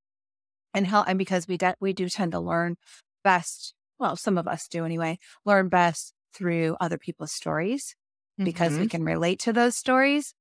and 0.80 0.88
help, 0.88 1.08
and 1.08 1.20
because 1.20 1.48
we, 1.48 1.58
de- 1.58 1.76
we 1.80 1.94
do 1.94 2.10
tend 2.10 2.32
to 2.32 2.40
learn 2.40 2.78
best, 3.24 3.74
well, 4.00 4.16
some 4.16 4.38
of 4.38 4.48
us 4.48 4.68
do 4.68 4.86
anyway, 4.86 5.20
learn 5.46 5.68
best 5.68 6.14
through 6.34 6.78
other 6.80 6.98
people's 6.98 7.34
stories 7.34 7.96
because 8.38 8.72
mm-hmm. 8.72 8.82
we 8.82 8.88
can 8.88 9.04
relate 9.04 9.40
to 9.40 9.52
those 9.52 9.76
stories 9.76 10.34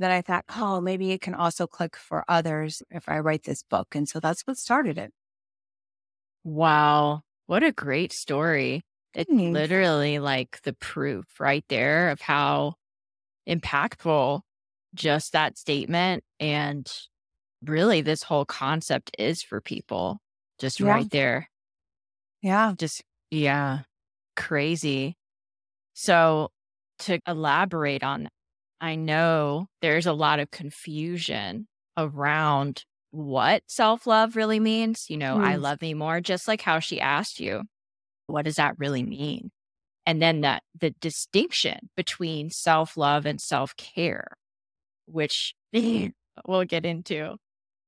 that 0.00 0.10
I 0.10 0.22
thought, 0.22 0.44
oh, 0.56 0.80
maybe 0.80 1.12
it 1.12 1.20
can 1.20 1.34
also 1.34 1.68
click 1.68 1.96
for 1.96 2.24
others 2.26 2.82
if 2.90 3.08
I 3.08 3.20
write 3.20 3.44
this 3.44 3.62
book. 3.62 3.94
And 3.94 4.08
so 4.08 4.18
that's 4.18 4.42
what 4.42 4.56
started 4.56 4.98
it. 4.98 5.12
Wow. 6.42 7.22
What 7.46 7.62
a 7.62 7.70
great 7.70 8.12
story. 8.12 8.82
It's 9.14 9.30
mm-hmm. 9.30 9.52
literally 9.52 10.18
like 10.18 10.60
the 10.64 10.72
proof 10.72 11.24
right 11.38 11.64
there 11.68 12.10
of 12.10 12.20
how 12.20 12.74
impactful 13.48 14.40
just 14.94 15.32
that 15.32 15.56
statement 15.56 16.24
and 16.40 16.90
really 17.68 18.00
this 18.00 18.22
whole 18.22 18.44
concept 18.44 19.10
is 19.18 19.42
for 19.42 19.60
people. 19.60 20.20
Just 20.58 20.80
yeah. 20.80 20.88
right 20.88 21.10
there. 21.10 21.50
Yeah. 22.42 22.74
Just, 22.76 23.02
yeah. 23.30 23.80
Crazy. 24.36 25.16
So 25.94 26.50
to 27.00 27.18
elaborate 27.26 28.04
on 28.04 28.28
I 28.80 28.96
know 28.96 29.68
there's 29.80 30.04
a 30.04 30.12
lot 30.12 30.40
of 30.40 30.50
confusion 30.50 31.68
around 31.96 32.84
what 33.12 33.62
self 33.66 34.06
love 34.06 34.36
really 34.36 34.60
means. 34.60 35.06
You 35.08 35.16
know, 35.16 35.36
mm. 35.38 35.44
I 35.44 35.56
love 35.56 35.80
me 35.80 35.94
more, 35.94 36.20
just 36.20 36.46
like 36.46 36.60
how 36.60 36.80
she 36.80 37.00
asked 37.00 37.40
you. 37.40 37.62
what 38.26 38.44
does 38.44 38.56
that 38.56 38.78
really 38.78 39.02
mean? 39.02 39.50
And 40.04 40.20
then 40.20 40.42
that 40.42 40.62
the 40.78 40.90
distinction 41.00 41.88
between 41.96 42.50
self 42.50 42.96
love 42.96 43.24
and 43.24 43.40
self 43.40 43.74
care, 43.76 44.36
which 45.06 45.54
we'll 45.72 46.64
get 46.66 46.84
into. 46.84 47.36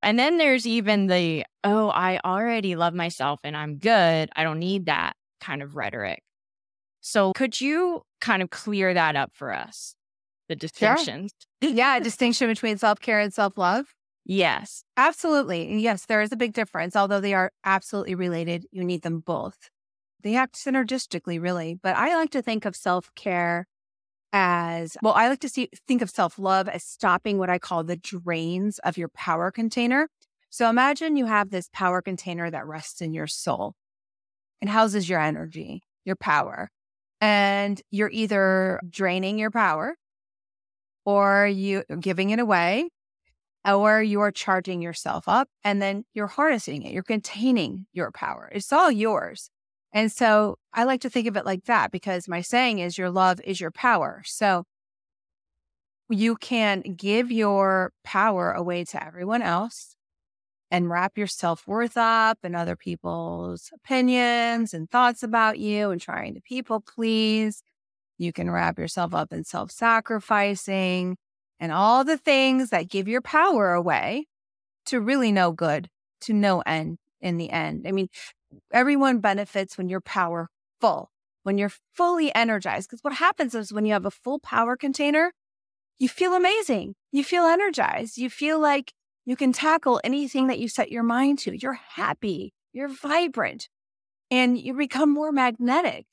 And 0.06 0.16
then 0.16 0.38
there's 0.38 0.68
even 0.68 1.08
the, 1.08 1.44
oh, 1.64 1.88
I 1.88 2.20
already 2.24 2.76
love 2.76 2.94
myself 2.94 3.40
and 3.42 3.56
I'm 3.56 3.78
good. 3.78 4.30
I 4.36 4.44
don't 4.44 4.60
need 4.60 4.86
that 4.86 5.14
kind 5.40 5.64
of 5.64 5.74
rhetoric. 5.74 6.22
So 7.00 7.32
could 7.32 7.60
you 7.60 8.02
kind 8.20 8.40
of 8.40 8.50
clear 8.50 8.94
that 8.94 9.16
up 9.16 9.32
for 9.34 9.52
us? 9.52 9.96
The 10.48 10.54
distinctions. 10.54 11.32
Sure. 11.60 11.72
yeah, 11.72 11.98
distinction 12.00 12.46
between 12.46 12.78
self 12.78 13.00
care 13.00 13.18
and 13.18 13.34
self 13.34 13.58
love. 13.58 13.86
Yes. 14.24 14.84
Absolutely. 14.96 15.76
Yes, 15.80 16.06
there 16.06 16.22
is 16.22 16.30
a 16.30 16.36
big 16.36 16.52
difference. 16.52 16.94
Although 16.94 17.20
they 17.20 17.34
are 17.34 17.50
absolutely 17.64 18.14
related, 18.14 18.64
you 18.70 18.84
need 18.84 19.02
them 19.02 19.18
both. 19.18 19.70
They 20.22 20.36
act 20.36 20.54
synergistically, 20.54 21.42
really. 21.42 21.78
But 21.82 21.96
I 21.96 22.14
like 22.14 22.30
to 22.30 22.42
think 22.42 22.64
of 22.64 22.76
self 22.76 23.10
care 23.16 23.66
as 24.38 24.98
well, 25.02 25.14
I 25.14 25.30
like 25.30 25.40
to 25.40 25.48
see 25.48 25.70
think 25.86 26.02
of 26.02 26.10
self-love 26.10 26.68
as 26.68 26.84
stopping 26.84 27.38
what 27.38 27.48
I 27.48 27.58
call 27.58 27.84
the 27.84 27.96
drains 27.96 28.78
of 28.80 28.98
your 28.98 29.08
power 29.08 29.50
container. 29.50 30.10
So 30.50 30.68
imagine 30.68 31.16
you 31.16 31.24
have 31.24 31.48
this 31.48 31.70
power 31.72 32.02
container 32.02 32.50
that 32.50 32.66
rests 32.66 33.00
in 33.00 33.14
your 33.14 33.26
soul. 33.28 33.74
and 34.60 34.70
houses 34.70 35.08
your 35.08 35.20
energy, 35.20 35.82
your 36.04 36.16
power. 36.16 36.70
And 37.20 37.80
you're 37.90 38.10
either 38.12 38.80
draining 38.88 39.38
your 39.38 39.50
power 39.50 39.96
or 41.04 41.46
you 41.46 41.84
giving 42.00 42.30
it 42.30 42.38
away 42.38 42.88
or 43.64 44.02
you 44.02 44.20
are 44.20 44.30
charging 44.30 44.82
yourself 44.82 45.28
up 45.28 45.48
and 45.64 45.80
then 45.80 46.04
you're 46.14 46.26
harnessing 46.26 46.82
it. 46.82 46.92
You're 46.92 47.02
containing 47.02 47.86
your 47.92 48.10
power. 48.12 48.50
It's 48.52 48.72
all 48.72 48.90
yours. 48.90 49.50
And 49.96 50.12
so 50.12 50.58
I 50.74 50.84
like 50.84 51.00
to 51.00 51.08
think 51.08 51.26
of 51.26 51.38
it 51.38 51.46
like 51.46 51.64
that 51.64 51.90
because 51.90 52.28
my 52.28 52.42
saying 52.42 52.80
is 52.80 52.98
your 52.98 53.08
love 53.08 53.40
is 53.42 53.62
your 53.62 53.70
power. 53.70 54.20
So 54.26 54.64
you 56.10 56.36
can 56.36 56.82
give 56.82 57.32
your 57.32 57.92
power 58.04 58.52
away 58.52 58.84
to 58.84 59.02
everyone 59.02 59.40
else 59.40 59.96
and 60.70 60.90
wrap 60.90 61.16
your 61.16 61.26
self 61.26 61.66
worth 61.66 61.96
up 61.96 62.40
in 62.44 62.54
other 62.54 62.76
people's 62.76 63.70
opinions 63.74 64.74
and 64.74 64.90
thoughts 64.90 65.22
about 65.22 65.58
you 65.58 65.90
and 65.90 65.98
trying 65.98 66.34
to 66.34 66.42
people 66.42 66.82
please. 66.82 67.62
You 68.18 68.34
can 68.34 68.50
wrap 68.50 68.78
yourself 68.78 69.14
up 69.14 69.32
in 69.32 69.44
self 69.44 69.70
sacrificing 69.70 71.16
and 71.58 71.72
all 71.72 72.04
the 72.04 72.18
things 72.18 72.68
that 72.68 72.90
give 72.90 73.08
your 73.08 73.22
power 73.22 73.72
away 73.72 74.26
to 74.84 75.00
really 75.00 75.32
no 75.32 75.52
good, 75.52 75.88
to 76.20 76.34
no 76.34 76.60
end 76.66 76.98
in 77.22 77.38
the 77.38 77.48
end. 77.48 77.86
I 77.88 77.92
mean, 77.92 78.08
everyone 78.72 79.20
benefits 79.20 79.76
when 79.76 79.88
you're 79.88 80.00
powerful, 80.00 81.10
when 81.42 81.58
you're 81.58 81.72
fully 81.94 82.34
energized. 82.34 82.88
Because 82.88 83.02
what 83.02 83.14
happens 83.14 83.54
is 83.54 83.72
when 83.72 83.86
you 83.86 83.92
have 83.92 84.06
a 84.06 84.10
full 84.10 84.38
power 84.38 84.76
container, 84.76 85.32
you 85.98 86.08
feel 86.08 86.34
amazing. 86.34 86.94
You 87.12 87.24
feel 87.24 87.44
energized. 87.44 88.18
You 88.18 88.28
feel 88.30 88.58
like 88.58 88.92
you 89.24 89.36
can 89.36 89.52
tackle 89.52 90.00
anything 90.04 90.46
that 90.46 90.58
you 90.58 90.68
set 90.68 90.92
your 90.92 91.02
mind 91.02 91.38
to. 91.40 91.56
You're 91.56 91.80
happy. 91.94 92.52
You're 92.72 92.88
vibrant 92.88 93.68
and 94.30 94.58
you 94.58 94.74
become 94.74 95.12
more 95.12 95.32
magnetic. 95.32 96.06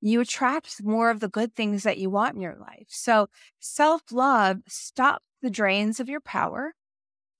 You 0.00 0.20
attract 0.20 0.82
more 0.82 1.10
of 1.10 1.20
the 1.20 1.28
good 1.28 1.54
things 1.54 1.82
that 1.82 1.98
you 1.98 2.10
want 2.10 2.34
in 2.34 2.40
your 2.40 2.56
life. 2.56 2.86
So 2.88 3.28
self 3.58 4.02
love 4.12 4.58
stops 4.68 5.24
the 5.42 5.50
drains 5.50 6.00
of 6.00 6.08
your 6.08 6.20
power 6.20 6.74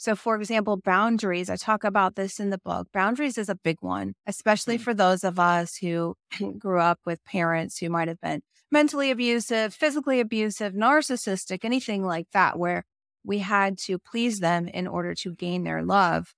so, 0.04 0.14
for 0.14 0.36
example, 0.36 0.76
boundaries, 0.76 1.48
I 1.48 1.56
talk 1.56 1.82
about 1.82 2.14
this 2.14 2.38
in 2.38 2.50
the 2.50 2.58
book. 2.58 2.88
Boundaries 2.92 3.38
is 3.38 3.48
a 3.48 3.54
big 3.54 3.78
one, 3.80 4.12
especially 4.26 4.76
mm. 4.76 4.82
for 4.82 4.92
those 4.92 5.24
of 5.24 5.38
us 5.38 5.76
who 5.76 6.14
grew 6.58 6.78
up 6.78 6.98
with 7.06 7.24
parents 7.24 7.78
who 7.78 7.88
might 7.88 8.08
have 8.08 8.20
been 8.20 8.42
mentally 8.70 9.10
abusive, 9.10 9.72
physically 9.72 10.20
abusive, 10.20 10.74
narcissistic, 10.74 11.64
anything 11.64 12.04
like 12.04 12.26
that, 12.34 12.58
where 12.58 12.84
we 13.24 13.38
had 13.38 13.78
to 13.78 13.98
please 13.98 14.40
them 14.40 14.68
in 14.68 14.86
order 14.86 15.14
to 15.14 15.34
gain 15.34 15.64
their 15.64 15.82
love. 15.82 16.34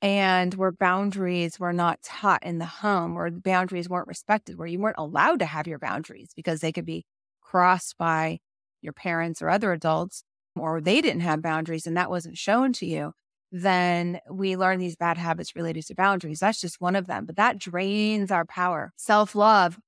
And 0.00 0.54
where 0.54 0.70
boundaries 0.70 1.58
were 1.58 1.72
not 1.72 2.00
taught 2.04 2.44
in 2.44 2.58
the 2.58 2.64
home, 2.64 3.16
or 3.16 3.28
the 3.28 3.40
boundaries 3.40 3.88
weren't 3.88 4.06
respected, 4.06 4.56
where 4.56 4.68
you 4.68 4.78
weren't 4.78 4.98
allowed 4.98 5.40
to 5.40 5.46
have 5.46 5.66
your 5.66 5.80
boundaries 5.80 6.30
because 6.36 6.60
they 6.60 6.70
could 6.70 6.86
be 6.86 7.04
crossed 7.40 7.98
by 7.98 8.38
your 8.82 8.92
parents 8.92 9.42
or 9.42 9.50
other 9.50 9.72
adults 9.72 10.22
or 10.60 10.80
they 10.80 11.00
didn't 11.00 11.20
have 11.20 11.42
boundaries 11.42 11.86
and 11.86 11.96
that 11.96 12.10
wasn't 12.10 12.38
shown 12.38 12.72
to 12.74 12.86
you, 12.86 13.12
then 13.52 14.20
we 14.30 14.56
learn 14.56 14.78
these 14.78 14.96
bad 14.96 15.18
habits 15.18 15.56
related 15.56 15.86
to 15.86 15.94
boundaries. 15.94 16.40
That's 16.40 16.60
just 16.60 16.80
one 16.80 16.96
of 16.96 17.06
them, 17.06 17.26
but 17.26 17.36
that 17.36 17.58
drains 17.58 18.30
our 18.30 18.44
power. 18.44 18.92
Self 18.96 19.34
love 19.34 19.78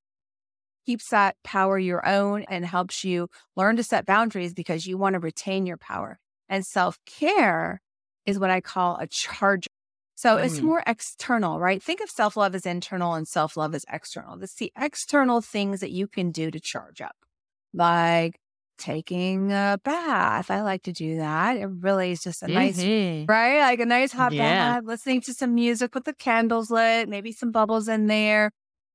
keeps 0.85 1.09
that 1.11 1.37
power 1.45 1.79
your 1.79 2.07
own 2.07 2.45
and 2.49 2.67
helps 2.67 3.05
you 3.05 3.29
learn 3.57 3.77
to 3.77 3.85
set 3.85 4.07
boundaries 4.07 4.53
because 4.53 4.87
you 4.87 4.99
want 4.99 5.15
to 5.15 5.21
retain 5.21 5.67
your 5.67 5.77
power. 5.77 6.19
And 6.49 6.67
self 6.67 6.99
care 7.07 7.81
is 8.27 8.39
what 8.39 8.51
I 8.51 8.61
call 8.61 8.97
a 8.97 9.07
charger. 9.07 9.69
So 10.15 10.37
mm. 10.37 10.45
it's 10.45 10.61
more 10.61 10.83
external, 10.87 11.59
right? 11.59 11.83
Think 11.83 12.01
of 12.01 12.11
self 12.11 12.37
love 12.37 12.55
as 12.55 12.67
internal 12.67 13.15
and 13.15 13.27
self 13.27 13.57
love 13.57 13.75
as 13.75 13.85
external. 13.91 14.43
It's 14.43 14.55
the 14.55 14.73
external 14.77 15.41
things 15.41 15.81
that 15.81 15.91
you 15.91 16.07
can 16.07 16.31
do 16.31 16.51
to 16.51 16.61
charge 16.61 17.01
up, 17.01 17.17
like 17.73 18.39
taking 18.83 19.53
a 19.53 19.79
bath. 19.85 20.51
I 20.51 20.63
like 20.63 20.83
to 20.83 20.93
do 20.93 21.19
that. 21.19 21.57
It 21.57 21.67
really 21.67 22.11
is 22.11 22.21
just 22.21 22.43
a 22.43 22.49
nice, 22.49 22.83
mm-hmm. 22.83 23.31
right? 23.31 23.61
Like 23.61 23.79
a 23.79 23.87
nice 23.87 24.13
hot 24.13 24.33
yeah. 24.33 24.75
bath, 24.75 24.85
listening 24.85 25.21
to 25.23 25.35
some 25.35 25.55
music 25.55 25.95
with 25.95 26.05
the 26.05 26.13
candles 26.13 26.71
lit, 26.71 27.09
maybe 27.09 27.31
some 27.31 27.53
bubbles 27.53 27.87
in 27.87 28.09
there, 28.09 28.51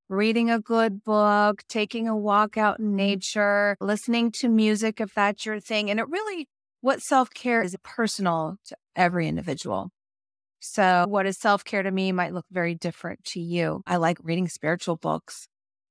reading 0.10 0.52
a 0.52 0.60
good 0.60 1.04
book, 1.06 1.64
taking 1.70 2.08
a 2.08 2.18
walk 2.18 2.58
out 2.58 2.80
in 2.80 2.96
nature, 2.96 3.78
listening 3.80 4.32
to 4.34 4.50
music 4.50 5.00
if 5.00 5.14
that's 5.14 5.46
your 5.46 5.62
thing. 5.62 5.90
And 5.90 6.00
it 6.00 6.10
really, 6.10 6.48
what 6.82 7.02
self 7.02 7.30
care 7.30 7.62
is 7.62 7.76
personal 7.84 8.58
to 8.66 8.76
every 8.96 9.28
individual. 9.28 9.90
So, 10.60 11.06
what 11.08 11.26
is 11.26 11.40
self 11.40 11.64
care 11.64 11.84
to 11.84 11.92
me 11.92 12.12
might 12.12 12.34
look 12.34 12.46
very 12.52 12.76
different 12.76 13.24
to 13.26 13.40
you. 13.40 13.84
I 13.88 13.96
like 13.96 14.18
reading 14.22 14.50
spiritual 14.50 14.98
books 14.98 15.48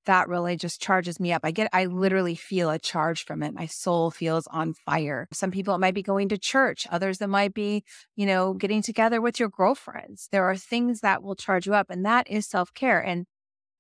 that 0.06 0.28
really 0.28 0.56
just 0.56 0.80
charges 0.80 1.20
me 1.20 1.32
up. 1.32 1.42
I 1.44 1.50
get, 1.50 1.68
I 1.72 1.84
literally 1.84 2.34
feel 2.34 2.70
a 2.70 2.78
charge 2.78 3.24
from 3.24 3.42
it. 3.42 3.54
My 3.54 3.66
soul 3.66 4.10
feels 4.10 4.46
on 4.48 4.74
fire. 4.74 5.28
Some 5.32 5.50
people, 5.50 5.74
it 5.74 5.78
might 5.78 5.94
be 5.94 6.02
going 6.02 6.28
to 6.30 6.38
church. 6.38 6.86
Others, 6.90 7.20
it 7.20 7.28
might 7.28 7.54
be, 7.54 7.84
you 8.16 8.26
know, 8.26 8.54
getting 8.54 8.82
together 8.82 9.20
with 9.20 9.38
your 9.38 9.48
girlfriends. 9.48 10.28
There 10.32 10.44
are 10.44 10.56
things 10.56 11.00
that 11.00 11.22
will 11.22 11.36
charge 11.36 11.66
you 11.66 11.74
up, 11.74 11.90
and 11.90 12.04
that 12.04 12.28
is 12.30 12.46
self 12.46 12.72
care. 12.74 13.00
And 13.00 13.26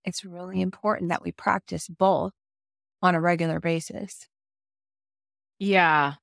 it's 0.04 0.24
really 0.24 0.60
important 0.60 1.08
that 1.08 1.22
we 1.22 1.32
practice 1.32 1.88
both 1.88 2.32
on 3.02 3.14
a 3.14 3.20
regular 3.20 3.60
basis. 3.60 4.28
Yeah. 5.58 6.14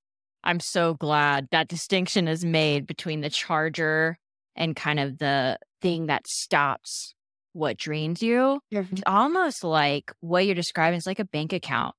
I'm 0.44 0.60
so 0.60 0.94
glad 0.94 1.48
that 1.52 1.70
distinction 1.70 2.28
is 2.28 2.44
made 2.44 2.86
between 2.86 3.22
the 3.22 3.30
charger 3.30 4.18
and 4.56 4.76
kind 4.76 5.00
of 5.00 5.18
the 5.18 5.58
thing 5.82 6.08
that 6.08 6.28
stops 6.28 7.16
what 7.54 7.78
drains 7.78 8.22
you. 8.22 8.60
It's 8.70 8.90
mm-hmm. 8.90 9.04
almost 9.06 9.64
like 9.64 10.12
what 10.20 10.46
you're 10.46 10.56
describing 10.56 10.98
is 10.98 11.08
like 11.08 11.20
a 11.20 11.26
bank 11.26 11.54
account. 11.54 11.96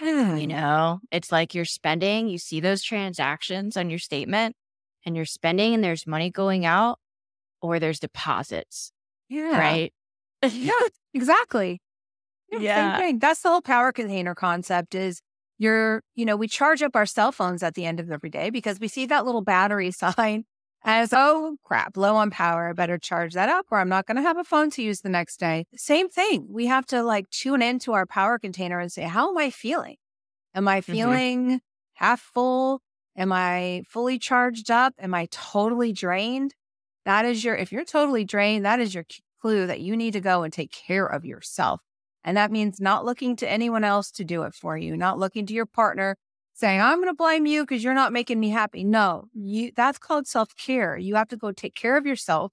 Yeah. 0.00 0.36
You 0.36 0.46
know, 0.46 1.00
it's 1.10 1.32
like 1.32 1.54
you're 1.54 1.64
spending, 1.64 2.28
you 2.28 2.38
see 2.38 2.60
those 2.60 2.82
transactions 2.82 3.76
on 3.76 3.90
your 3.90 3.98
statement 3.98 4.54
and 5.04 5.16
you're 5.16 5.24
spending 5.24 5.74
and 5.74 5.82
there's 5.82 6.06
money 6.06 6.30
going 6.30 6.66
out 6.66 6.98
or 7.60 7.78
there's 7.78 7.98
deposits. 7.98 8.92
Yeah. 9.28 9.58
Right. 9.58 9.92
yeah, 10.42 10.72
exactly. 11.14 11.80
Yeah, 12.50 12.58
yeah. 12.58 12.96
Same 12.96 13.02
thing. 13.02 13.18
That's 13.18 13.42
the 13.42 13.48
whole 13.48 13.60
power 13.60 13.92
container 13.92 14.34
concept 14.34 14.94
is 14.94 15.20
you're, 15.58 16.02
you 16.14 16.24
know, 16.24 16.36
we 16.36 16.46
charge 16.46 16.82
up 16.82 16.94
our 16.94 17.06
cell 17.06 17.32
phones 17.32 17.62
at 17.62 17.74
the 17.74 17.84
end 17.84 17.98
of 17.98 18.10
every 18.10 18.30
day 18.30 18.50
because 18.50 18.78
we 18.78 18.88
see 18.88 19.06
that 19.06 19.26
little 19.26 19.42
battery 19.42 19.90
sign 19.92 20.44
as, 20.84 21.12
oh 21.12 21.56
crap, 21.64 21.96
low 21.96 22.16
on 22.16 22.30
power. 22.30 22.68
I 22.68 22.72
better 22.72 22.98
charge 22.98 23.34
that 23.34 23.48
up 23.48 23.66
or 23.70 23.78
I'm 23.78 23.88
not 23.88 24.06
going 24.06 24.16
to 24.16 24.22
have 24.22 24.38
a 24.38 24.44
phone 24.44 24.70
to 24.70 24.82
use 24.82 25.00
the 25.00 25.08
next 25.08 25.38
day. 25.38 25.66
Same 25.76 26.08
thing. 26.08 26.46
We 26.48 26.66
have 26.66 26.86
to 26.86 27.02
like 27.02 27.28
tune 27.30 27.62
into 27.62 27.92
our 27.92 28.06
power 28.06 28.38
container 28.38 28.78
and 28.78 28.90
say, 28.90 29.02
how 29.02 29.30
am 29.30 29.38
I 29.38 29.50
feeling? 29.50 29.96
Am 30.54 30.68
I 30.68 30.80
mm-hmm. 30.80 30.92
feeling 30.92 31.44
mm-hmm. 31.46 31.56
half 31.94 32.20
full? 32.20 32.80
Am 33.16 33.32
I 33.32 33.82
fully 33.88 34.18
charged 34.18 34.70
up? 34.70 34.94
Am 34.98 35.14
I 35.14 35.26
totally 35.30 35.92
drained? 35.92 36.54
That 37.04 37.24
is 37.24 37.42
your, 37.42 37.56
if 37.56 37.72
you're 37.72 37.84
totally 37.84 38.24
drained, 38.24 38.64
that 38.64 38.80
is 38.80 38.94
your 38.94 39.04
clue 39.40 39.66
that 39.66 39.80
you 39.80 39.96
need 39.96 40.12
to 40.12 40.20
go 40.20 40.42
and 40.42 40.52
take 40.52 40.70
care 40.70 41.06
of 41.06 41.24
yourself. 41.24 41.80
And 42.24 42.36
that 42.36 42.52
means 42.52 42.80
not 42.80 43.04
looking 43.04 43.36
to 43.36 43.50
anyone 43.50 43.84
else 43.84 44.10
to 44.12 44.24
do 44.24 44.42
it 44.42 44.54
for 44.54 44.76
you, 44.76 44.96
not 44.96 45.18
looking 45.18 45.46
to 45.46 45.54
your 45.54 45.66
partner 45.66 46.16
saying, 46.58 46.80
I'm 46.80 46.98
going 46.98 47.08
to 47.08 47.14
blame 47.14 47.46
you 47.46 47.62
because 47.62 47.84
you're 47.84 47.94
not 47.94 48.12
making 48.12 48.40
me 48.40 48.50
happy. 48.50 48.82
No, 48.82 49.26
you, 49.32 49.70
that's 49.74 49.98
called 49.98 50.26
self 50.26 50.56
care. 50.56 50.96
You 50.96 51.14
have 51.14 51.28
to 51.28 51.36
go 51.36 51.52
take 51.52 51.74
care 51.74 51.96
of 51.96 52.04
yourself. 52.04 52.52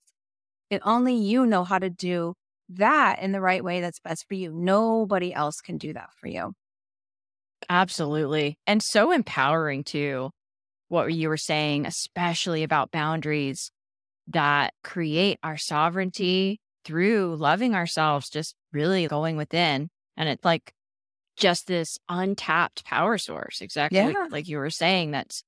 And 0.70 0.82
only 0.86 1.16
you 1.16 1.46
know 1.46 1.64
how 1.64 1.80
to 1.80 1.90
do 1.90 2.34
that 2.70 3.20
in 3.20 3.32
the 3.32 3.42
right 3.42 3.64
way 3.64 3.82
that's 3.82 4.00
best 4.00 4.26
for 4.28 4.34
you. 4.36 4.52
Nobody 4.52 5.34
else 5.34 5.62
can 5.62 5.78
do 5.78 5.94
that 5.94 6.10
for 6.20 6.28
you. 6.28 6.54
Absolutely. 7.70 8.58
And 8.68 8.82
so 8.82 9.12
empowering 9.12 9.84
too, 9.84 10.32
what 10.88 11.14
you 11.14 11.30
were 11.30 11.38
saying, 11.38 11.86
especially 11.86 12.64
about 12.64 12.92
boundaries 12.92 13.72
that 14.28 14.74
create 14.84 15.40
our 15.44 15.58
sovereignty 15.58 16.60
through 16.84 17.36
loving 17.38 17.74
ourselves 17.74 18.30
just 18.30 18.56
really 18.72 19.08
going 19.08 19.38
within. 19.38 19.90
And 20.18 20.30
it's 20.30 20.46
like 20.46 20.74
just 21.38 21.68
this 21.68 21.98
untapped 22.10 22.86
power 22.86 23.18
source, 23.18 23.62
exactly 23.62 23.98
Yeah. 24.00 24.08
like, 24.08 24.32
like 24.32 24.48
you 24.48 24.58
were 24.58 24.70
saying. 24.70 25.12
That's 25.12 25.44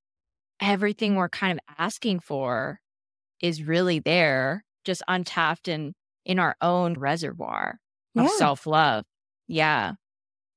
everything 0.60 1.14
we're 1.14 1.28
kind 1.28 1.58
of 1.58 1.74
asking 1.78 2.20
for 2.20 2.80
is 3.40 3.62
really 3.62 3.98
there, 4.00 4.64
just 4.84 5.02
untapped 5.08 5.68
in 5.68 5.94
in 6.24 6.38
our 6.38 6.56
own 6.60 6.94
reservoir 6.94 7.78
of 8.16 8.24
Yeah. 8.24 8.28
self 8.36 8.66
love. 8.66 9.04
Yeah. 9.46 9.94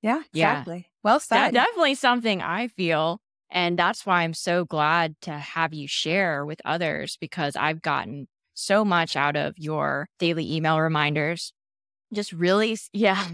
Yeah, 0.01 0.23
Yeah. 0.33 0.51
exactly. 0.53 0.89
Well 1.03 1.15
That's 1.15 1.25
said. 1.27 1.53
definitely 1.53 1.95
something 1.95 2.41
I 2.41 2.67
feel. 2.67 3.19
And 3.49 3.77
that's 3.77 4.05
why 4.05 4.23
I'm 4.23 4.33
so 4.33 4.65
glad 4.65 5.15
to 5.21 5.31
have 5.31 5.73
you 5.73 5.87
share 5.87 6.45
with 6.45 6.61
others 6.65 7.17
because 7.21 7.55
I've 7.55 7.81
gotten 7.81 8.27
so 8.53 8.83
much 8.85 9.15
out 9.15 9.35
of 9.35 9.53
your 9.57 10.07
daily 10.19 10.55
email 10.55 10.79
reminders. 10.79 11.53
Just 12.13 12.31
really, 12.33 12.77
yeah, 12.93 13.27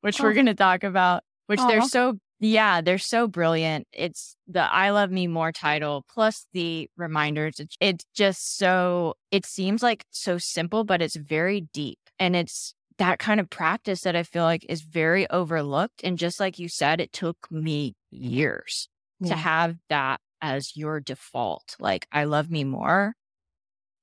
which 0.00 0.20
we're 0.20 0.30
Oh. 0.30 0.34
going 0.34 0.46
to 0.46 0.54
talk 0.54 0.84
about, 0.84 1.22
which 1.46 1.60
oh, 1.60 1.68
they're 1.68 1.82
so, 1.82 2.18
yeah, 2.40 2.80
they're 2.80 2.98
so 2.98 3.26
brilliant. 3.26 3.86
It's 3.92 4.36
the 4.46 4.62
I 4.62 4.90
Love 4.90 5.10
Me 5.10 5.26
More 5.26 5.52
title 5.52 6.04
plus 6.08 6.46
the 6.52 6.88
reminders. 6.96 7.58
It's, 7.58 7.76
it's 7.80 8.04
just 8.14 8.56
so, 8.58 9.14
it 9.30 9.44
seems 9.44 9.82
like 9.82 10.04
so 10.10 10.38
simple, 10.38 10.84
but 10.84 11.02
it's 11.02 11.16
very 11.16 11.62
deep. 11.72 11.98
And 12.18 12.36
it's 12.36 12.74
that 12.98 13.18
kind 13.18 13.40
of 13.40 13.48
practice 13.50 14.02
that 14.02 14.16
I 14.16 14.22
feel 14.24 14.44
like 14.44 14.66
is 14.68 14.82
very 14.82 15.28
overlooked. 15.30 16.02
And 16.04 16.18
just 16.18 16.40
like 16.40 16.58
you 16.58 16.68
said, 16.68 17.00
it 17.00 17.12
took 17.12 17.36
me 17.50 17.94
years 18.10 18.88
to 19.24 19.34
have 19.34 19.76
that 19.88 20.20
as 20.40 20.76
your 20.76 21.00
default. 21.00 21.76
Like, 21.80 22.06
I 22.12 22.24
love 22.24 22.50
me 22.50 22.62
more. 22.64 23.14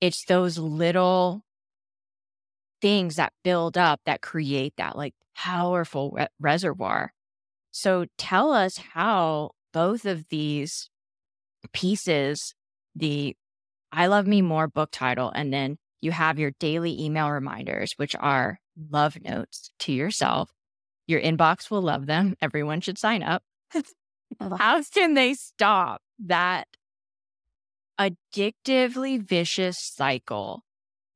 It's 0.01 0.25
those 0.25 0.57
little 0.57 1.43
things 2.81 3.15
that 3.15 3.31
build 3.43 3.77
up 3.77 4.01
that 4.05 4.21
create 4.21 4.73
that 4.77 4.97
like 4.97 5.13
powerful 5.35 6.11
re- 6.11 6.27
reservoir. 6.39 7.13
So 7.71 8.05
tell 8.17 8.51
us 8.53 8.77
how 8.77 9.51
both 9.73 10.05
of 10.05 10.25
these 10.29 10.89
pieces, 11.73 12.55
the 12.95 13.35
I 13.91 14.07
Love 14.07 14.27
Me 14.27 14.41
More 14.41 14.67
book 14.67 14.89
title, 14.91 15.31
and 15.33 15.53
then 15.53 15.77
you 16.01 16.11
have 16.11 16.39
your 16.39 16.51
daily 16.59 17.01
email 17.01 17.29
reminders, 17.29 17.93
which 17.97 18.15
are 18.15 18.59
love 18.89 19.17
notes 19.21 19.71
to 19.79 19.91
yourself. 19.91 20.51
Your 21.07 21.21
inbox 21.21 21.69
will 21.69 21.81
love 21.81 22.05
them. 22.05 22.35
Everyone 22.41 22.81
should 22.81 22.97
sign 22.97 23.23
up. 23.23 23.43
How 24.39 24.81
can 24.83 25.13
they 25.13 25.33
stop 25.33 26.01
that 26.25 26.67
addictively 27.99 29.21
vicious 29.21 29.77
cycle 29.79 30.63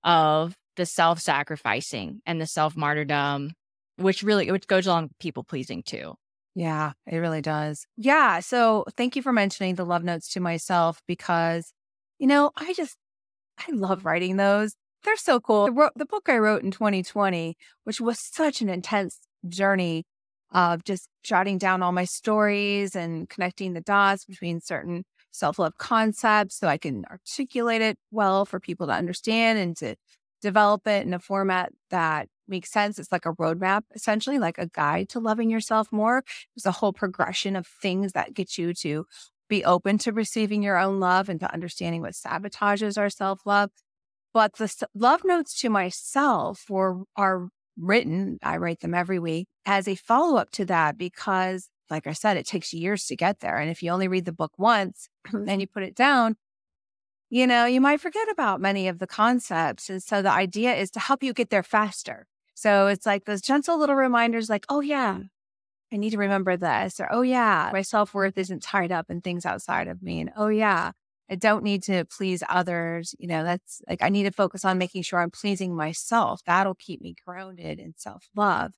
of 0.04 0.56
the 0.76 0.86
self 0.86 1.20
sacrificing 1.20 2.22
and 2.26 2.40
the 2.40 2.48
self 2.48 2.76
martyrdom, 2.76 3.52
which 4.00 4.24
really 4.24 4.52
which 4.52 4.68
goes 4.68 4.88
along 4.88 5.12
people 5.20 5.44
pleasing 5.44 5.84
too? 5.84 6.16
Yeah, 6.56 6.94
it 7.08 7.18
really 7.18 7.42
does. 7.42 7.86
Yeah. 7.96 8.40
So 8.40 8.86
thank 8.98 9.16
you 9.16 9.22
for 9.22 9.32
mentioning 9.32 9.76
the 9.76 9.86
love 9.86 10.04
notes 10.04 10.30
to 10.34 10.40
myself 10.40 11.02
because, 11.08 11.72
you 12.18 12.28
know, 12.28 12.52
I 12.58 12.74
just, 12.74 12.98
I 13.58 13.72
love 13.72 14.04
writing 14.04 14.38
those. 14.38 14.76
They're 15.04 15.16
so 15.16 15.40
cool. 15.40 15.66
I 15.66 15.70
wrote, 15.70 15.94
the 15.96 16.06
book 16.06 16.28
I 16.28 16.38
wrote 16.38 16.64
in 16.64 16.72
2020, 16.72 17.56
which 17.84 18.02
was 18.02 18.20
such 18.20 18.62
an 18.62 18.70
intense 18.70 19.20
journey 19.48 20.04
of 20.52 20.84
just 20.84 21.08
jotting 21.24 21.58
down 21.58 21.82
all 21.84 21.92
my 21.92 22.06
stories 22.06 22.96
and 22.96 23.30
connecting 23.30 23.74
the 23.74 23.82
dots 23.82 24.26
between 24.26 24.60
certain 24.60 25.04
self 25.32 25.60
love 25.60 25.78
concepts 25.78 26.58
so 26.58 26.68
I 26.68 26.78
can 26.78 27.06
articulate 27.10 27.82
it 27.82 27.98
well 28.12 28.46
for 28.46 28.60
people 28.60 28.88
to 28.88 28.94
understand 28.94 29.60
and 29.60 29.78
to 29.78 29.96
develop 30.42 30.88
it 30.88 31.06
in 31.06 31.14
a 31.14 31.20
format 31.20 31.72
that 31.92 32.28
makes 32.50 32.72
sense. 32.72 33.00
It's 33.00 33.12
like 33.12 33.26
a 33.26 33.34
roadmap, 33.34 33.84
essentially, 33.94 34.40
like 34.40 34.58
a 34.58 34.68
guide 34.68 35.10
to 35.10 35.20
loving 35.20 35.50
yourself 35.50 35.92
more. 35.92 36.24
There's 36.56 36.66
a 36.66 36.80
whole 36.80 36.94
progression 36.94 37.56
of 37.56 37.68
things 37.68 38.14
that 38.14 38.34
get 38.34 38.58
you 38.58 38.74
to 38.76 39.06
be 39.50 39.66
open 39.66 39.98
to 40.00 40.12
receiving 40.12 40.64
your 40.64 40.78
own 40.78 41.00
love 41.00 41.28
and 41.28 41.40
to 41.40 41.54
understanding 41.54 42.02
what 42.02 42.14
sabotages 42.14 42.98
our 42.98 43.10
self 43.10 43.46
love. 43.46 43.72
But 44.34 44.56
the 44.58 44.72
love 44.94 45.22
notes 45.26 45.60
to 45.62 45.70
myself 45.70 46.66
were 46.70 47.04
are 47.16 47.50
written. 47.78 48.38
I 48.44 48.58
write 48.58 48.82
them 48.82 48.94
every 48.94 49.20
week 49.20 49.48
as 49.66 49.88
a 49.88 49.96
follow 49.96 50.38
up 50.38 50.52
to 50.52 50.66
that 50.66 50.98
because, 50.98 51.70
like 51.90 52.08
I 52.08 52.14
said, 52.14 52.38
it 52.38 52.46
takes 52.46 52.74
years 52.74 53.06
to 53.08 53.16
get 53.16 53.40
there. 53.40 53.58
And 53.58 53.72
if 53.72 53.82
you 53.82 53.92
only 53.92 54.08
read 54.08 54.26
the 54.26 54.32
book 54.32 54.54
once 54.58 55.10
and 55.34 55.62
you 55.62 55.68
put 55.68 55.84
it 55.84 55.96
down, 55.96 56.36
you 57.30 57.46
know, 57.46 57.66
you 57.66 57.80
might 57.82 58.02
forget 58.02 58.28
about 58.32 58.62
many 58.62 58.88
of 58.88 59.00
the 59.00 59.08
concepts. 59.08 59.90
And 59.90 60.02
so 60.02 60.22
the 60.22 60.32
idea 60.32 60.74
is 60.76 60.90
to 60.92 61.00
help 61.00 61.24
you 61.24 61.34
get 61.34 61.50
there 61.50 61.64
faster. 61.64 62.28
So 62.60 62.88
it's 62.88 63.06
like 63.06 63.24
those 63.24 63.40
gentle 63.42 63.80
little 63.80 63.96
reminders 63.96 64.50
like, 64.50 64.66
oh, 64.68 64.82
yeah, 64.82 65.20
I 65.94 65.98
need 65.98 66.10
to 66.10 66.18
remember 66.18 66.58
this. 66.58 67.00
Or, 67.00 67.08
oh, 67.10 67.22
yeah, 67.22 67.70
my 67.72 67.84
self 67.84 68.14
worth 68.14 68.38
isn't 68.38 68.62
tied 68.64 68.92
up 68.92 69.10
in 69.10 69.22
things 69.22 69.46
outside 69.46 69.88
of 69.88 70.04
me. 70.04 70.20
And, 70.20 70.32
oh, 70.36 70.50
yeah, 70.50 70.92
I 71.32 71.36
don't 71.36 71.64
need 71.64 71.84
to 71.84 72.04
please 72.06 72.44
others. 72.50 73.16
You 73.18 73.30
know, 73.30 73.46
that's 73.46 73.82
like, 73.88 74.02
I 74.04 74.10
need 74.10 74.24
to 74.24 74.32
focus 74.32 74.66
on 74.66 74.78
making 74.78 75.04
sure 75.04 75.20
I'm 75.22 75.32
pleasing 75.32 75.74
myself. 75.74 76.42
That'll 76.46 76.76
keep 76.76 77.02
me 77.02 77.16
grounded 77.26 77.80
in 77.80 77.94
self 77.96 78.28
love. 78.36 78.74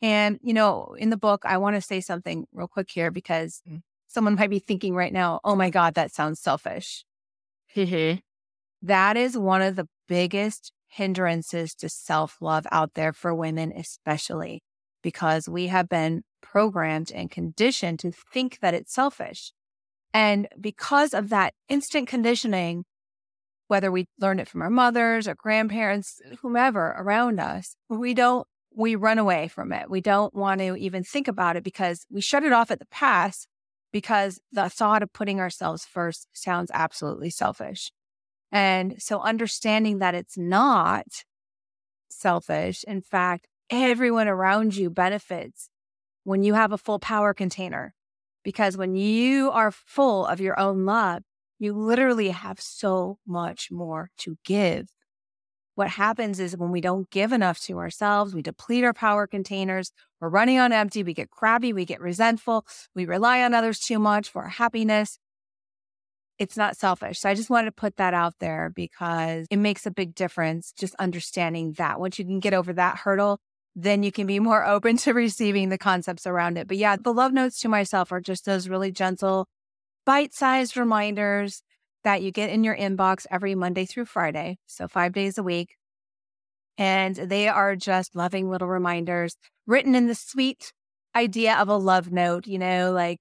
And, 0.00 0.38
you 0.40 0.52
know, 0.54 0.94
in 0.96 1.10
the 1.10 1.16
book, 1.16 1.42
I 1.44 1.56
want 1.58 1.74
to 1.74 1.80
say 1.80 2.00
something 2.00 2.46
real 2.52 2.68
quick 2.68 2.88
here 2.90 3.10
because 3.10 3.62
Mm. 3.68 3.82
someone 4.06 4.36
might 4.36 4.50
be 4.50 4.60
thinking 4.60 4.94
right 4.94 5.12
now, 5.12 5.40
oh 5.42 5.56
my 5.56 5.70
God, 5.70 5.94
that 5.94 6.12
sounds 6.12 6.38
selfish. 6.40 7.04
That 8.82 9.16
is 9.16 9.36
one 9.36 9.62
of 9.62 9.76
the 9.76 9.88
biggest 10.08 10.72
hindrances 10.94 11.74
to 11.74 11.88
self 11.88 12.36
love 12.40 12.66
out 12.70 12.94
there 12.94 13.12
for 13.12 13.34
women, 13.34 13.72
especially 13.76 14.62
because 15.02 15.48
we 15.48 15.66
have 15.66 15.88
been 15.88 16.22
programmed 16.40 17.10
and 17.12 17.30
conditioned 17.30 17.98
to 18.00 18.12
think 18.32 18.58
that 18.60 18.74
it's 18.74 18.94
selfish. 18.94 19.52
And 20.12 20.48
because 20.60 21.12
of 21.12 21.28
that 21.30 21.52
instant 21.68 22.06
conditioning, 22.08 22.84
whether 23.66 23.90
we 23.90 24.06
learn 24.20 24.38
it 24.38 24.48
from 24.48 24.62
our 24.62 24.70
mothers 24.70 25.26
or 25.26 25.34
grandparents, 25.34 26.20
whomever 26.40 26.94
around 26.96 27.40
us, 27.40 27.74
we 27.88 28.14
don't, 28.14 28.46
we 28.72 28.94
run 28.94 29.18
away 29.18 29.48
from 29.48 29.72
it. 29.72 29.90
We 29.90 30.00
don't 30.00 30.34
want 30.34 30.60
to 30.60 30.76
even 30.76 31.02
think 31.02 31.26
about 31.26 31.56
it 31.56 31.64
because 31.64 32.06
we 32.10 32.20
shut 32.20 32.44
it 32.44 32.52
off 32.52 32.70
at 32.70 32.78
the 32.78 32.86
pass 32.86 33.46
because 33.92 34.40
the 34.52 34.68
thought 34.68 35.02
of 35.02 35.12
putting 35.12 35.40
ourselves 35.40 35.84
first 35.84 36.28
sounds 36.32 36.70
absolutely 36.72 37.30
selfish. 37.30 37.90
And 38.54 39.02
so 39.02 39.20
understanding 39.20 39.98
that 39.98 40.14
it's 40.14 40.38
not 40.38 41.24
selfish, 42.08 42.84
in 42.86 43.00
fact, 43.00 43.48
everyone 43.68 44.28
around 44.28 44.76
you 44.76 44.90
benefits 44.90 45.68
when 46.22 46.44
you 46.44 46.54
have 46.54 46.70
a 46.70 46.78
full 46.78 47.00
power 47.00 47.34
container. 47.34 47.94
Because 48.44 48.76
when 48.76 48.94
you 48.94 49.50
are 49.50 49.72
full 49.72 50.24
of 50.24 50.40
your 50.40 50.58
own 50.58 50.84
love, 50.84 51.24
you 51.58 51.72
literally 51.72 52.28
have 52.30 52.60
so 52.60 53.18
much 53.26 53.72
more 53.72 54.10
to 54.18 54.38
give. 54.44 54.86
What 55.74 55.88
happens 55.88 56.38
is 56.38 56.56
when 56.56 56.70
we 56.70 56.80
don't 56.80 57.10
give 57.10 57.32
enough 57.32 57.58
to 57.62 57.78
ourselves, 57.78 58.36
we 58.36 58.42
deplete 58.42 58.84
our 58.84 58.92
power 58.92 59.26
containers. 59.26 59.90
We're 60.20 60.28
running 60.28 60.60
on 60.60 60.72
empty. 60.72 61.02
We 61.02 61.14
get 61.14 61.30
crabby. 61.30 61.72
We 61.72 61.84
get 61.84 62.00
resentful. 62.00 62.64
We 62.94 63.04
rely 63.04 63.42
on 63.42 63.52
others 63.52 63.80
too 63.80 63.98
much 63.98 64.28
for 64.28 64.42
our 64.42 64.48
happiness 64.50 65.18
it's 66.38 66.56
not 66.56 66.76
selfish. 66.76 67.20
So 67.20 67.28
I 67.28 67.34
just 67.34 67.50
wanted 67.50 67.66
to 67.66 67.72
put 67.72 67.96
that 67.96 68.14
out 68.14 68.34
there 68.40 68.70
because 68.74 69.46
it 69.50 69.58
makes 69.58 69.86
a 69.86 69.90
big 69.90 70.14
difference 70.14 70.72
just 70.72 70.94
understanding 70.96 71.72
that. 71.78 72.00
Once 72.00 72.18
you 72.18 72.24
can 72.24 72.40
get 72.40 72.54
over 72.54 72.72
that 72.72 72.98
hurdle, 72.98 73.38
then 73.76 74.02
you 74.02 74.12
can 74.12 74.26
be 74.26 74.40
more 74.40 74.64
open 74.66 74.96
to 74.98 75.12
receiving 75.12 75.68
the 75.68 75.78
concepts 75.78 76.26
around 76.26 76.58
it. 76.58 76.66
But 76.68 76.76
yeah, 76.76 76.96
the 76.96 77.12
love 77.14 77.32
notes 77.32 77.60
to 77.60 77.68
myself 77.68 78.12
are 78.12 78.20
just 78.20 78.44
those 78.44 78.68
really 78.68 78.92
gentle, 78.92 79.46
bite 80.04 80.34
sized 80.34 80.76
reminders 80.76 81.62
that 82.02 82.22
you 82.22 82.30
get 82.30 82.50
in 82.50 82.64
your 82.64 82.76
inbox 82.76 83.26
every 83.30 83.54
Monday 83.54 83.86
through 83.86 84.04
Friday. 84.04 84.58
So 84.66 84.88
five 84.88 85.12
days 85.12 85.38
a 85.38 85.42
week. 85.42 85.76
And 86.76 87.14
they 87.14 87.48
are 87.48 87.76
just 87.76 88.16
loving 88.16 88.50
little 88.50 88.68
reminders 88.68 89.36
written 89.66 89.94
in 89.94 90.08
the 90.08 90.14
sweet 90.14 90.72
idea 91.14 91.54
of 91.54 91.68
a 91.68 91.76
love 91.76 92.10
note, 92.10 92.46
you 92.48 92.58
know, 92.58 92.92
like 92.92 93.20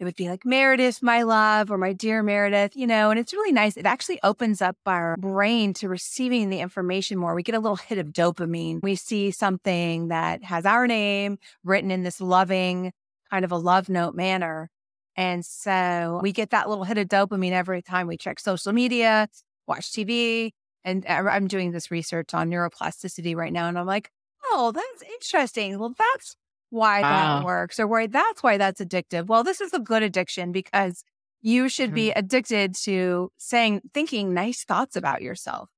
it 0.00 0.04
would 0.04 0.16
be 0.16 0.30
like 0.30 0.46
Meredith, 0.46 1.02
my 1.02 1.22
love, 1.22 1.70
or 1.70 1.76
my 1.76 1.92
dear 1.92 2.22
Meredith, 2.22 2.74
you 2.74 2.86
know, 2.86 3.10
and 3.10 3.20
it's 3.20 3.34
really 3.34 3.52
nice. 3.52 3.76
It 3.76 3.84
actually 3.84 4.18
opens 4.22 4.62
up 4.62 4.76
our 4.86 5.14
brain 5.18 5.74
to 5.74 5.90
receiving 5.90 6.48
the 6.48 6.60
information 6.60 7.18
more. 7.18 7.34
We 7.34 7.42
get 7.42 7.54
a 7.54 7.60
little 7.60 7.76
hit 7.76 7.98
of 7.98 8.06
dopamine. 8.06 8.82
We 8.82 8.96
see 8.96 9.30
something 9.30 10.08
that 10.08 10.42
has 10.42 10.64
our 10.64 10.86
name 10.86 11.38
written 11.64 11.90
in 11.90 12.02
this 12.02 12.18
loving 12.18 12.92
kind 13.30 13.44
of 13.44 13.52
a 13.52 13.58
love 13.58 13.90
note 13.90 14.14
manner. 14.14 14.70
And 15.16 15.44
so 15.44 16.18
we 16.22 16.32
get 16.32 16.48
that 16.48 16.70
little 16.70 16.84
hit 16.84 16.96
of 16.96 17.08
dopamine 17.08 17.52
every 17.52 17.82
time 17.82 18.06
we 18.06 18.16
check 18.16 18.40
social 18.40 18.72
media, 18.72 19.28
watch 19.66 19.92
TV. 19.92 20.52
And 20.82 21.04
I- 21.06 21.18
I'm 21.18 21.46
doing 21.46 21.72
this 21.72 21.90
research 21.90 22.32
on 22.32 22.48
neuroplasticity 22.48 23.36
right 23.36 23.52
now. 23.52 23.68
And 23.68 23.78
I'm 23.78 23.86
like, 23.86 24.10
oh, 24.50 24.72
that's 24.72 25.02
interesting. 25.12 25.78
Well, 25.78 25.94
that's 25.98 26.36
why 26.70 27.02
that 27.02 27.44
works 27.44 27.78
or 27.78 27.86
why 27.86 28.06
that's 28.06 28.42
why 28.42 28.56
that's 28.56 28.80
addictive. 28.80 29.26
Well, 29.26 29.44
this 29.44 29.60
is 29.60 29.74
a 29.74 29.78
good 29.78 30.02
addiction 30.02 30.52
because 30.52 31.04
you 31.42 31.68
should 31.68 31.88
mm-hmm. 31.88 31.94
be 31.94 32.10
addicted 32.12 32.74
to 32.84 33.30
saying, 33.36 33.82
thinking 33.92 34.32
nice 34.32 34.64
thoughts 34.64 34.96
about 34.96 35.22
yourself 35.22 35.68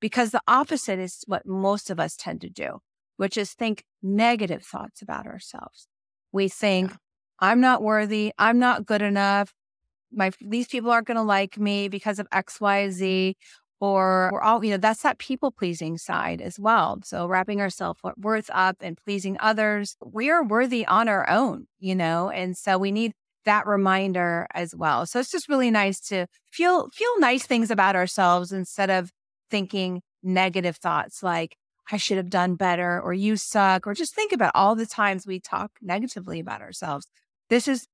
because 0.00 0.30
the 0.30 0.42
opposite 0.46 0.98
is 0.98 1.22
what 1.26 1.46
most 1.46 1.90
of 1.90 2.00
us 2.00 2.16
tend 2.16 2.40
to 2.42 2.50
do. 2.50 2.80
which 3.16 3.36
is 3.36 3.52
think 3.52 3.84
negative 4.02 4.64
thoughts 4.64 5.00
about 5.00 5.26
ourselves. 5.26 5.86
We 6.32 6.48
think. 6.48 6.92
I'm 7.38 7.60
not 7.60 7.82
worthy. 7.82 8.32
I'm 8.38 8.58
not 8.58 8.86
good 8.86 9.02
enough. 9.02 9.52
My, 10.12 10.32
these 10.40 10.66
people 10.66 10.90
aren't 10.90 11.06
going 11.06 11.16
to 11.16 11.22
like 11.22 11.58
me 11.58 11.88
because 11.88 12.18
of 12.18 12.26
X, 12.32 12.60
Y, 12.60 12.90
Z 12.90 13.36
or 13.82 14.30
we're 14.32 14.40
all, 14.40 14.64
you 14.64 14.70
know, 14.70 14.76
that's 14.76 15.02
that 15.02 15.18
people 15.18 15.50
pleasing 15.50 15.98
side 15.98 16.40
as 16.40 16.56
well. 16.56 17.00
So 17.02 17.26
wrapping 17.26 17.60
our 17.60 17.68
self 17.68 17.98
worth 18.16 18.48
up 18.54 18.76
and 18.80 18.96
pleasing 18.96 19.36
others, 19.40 19.96
we 20.00 20.30
are 20.30 20.44
worthy 20.44 20.86
on 20.86 21.08
our 21.08 21.28
own, 21.28 21.66
you 21.80 21.96
know, 21.96 22.30
and 22.30 22.56
so 22.56 22.78
we 22.78 22.92
need 22.92 23.12
that 23.44 23.66
reminder 23.66 24.46
as 24.54 24.72
well. 24.72 25.04
So 25.04 25.18
it's 25.18 25.32
just 25.32 25.48
really 25.48 25.72
nice 25.72 25.98
to 26.02 26.28
feel 26.52 26.90
feel 26.90 27.18
nice 27.18 27.44
things 27.44 27.72
about 27.72 27.96
ourselves 27.96 28.52
instead 28.52 28.88
of 28.88 29.10
thinking 29.50 30.02
negative 30.22 30.76
thoughts 30.76 31.20
like 31.20 31.56
I 31.90 31.96
should 31.96 32.18
have 32.18 32.30
done 32.30 32.54
better 32.54 33.00
or 33.00 33.12
you 33.12 33.36
suck 33.36 33.88
or 33.88 33.94
just 33.94 34.14
think 34.14 34.32
about 34.32 34.52
all 34.54 34.76
the 34.76 34.86
times 34.86 35.26
we 35.26 35.40
talk 35.40 35.72
negatively 35.82 36.38
about 36.38 36.62
ourselves. 36.62 37.08
This 37.50 37.66
is 37.66 37.88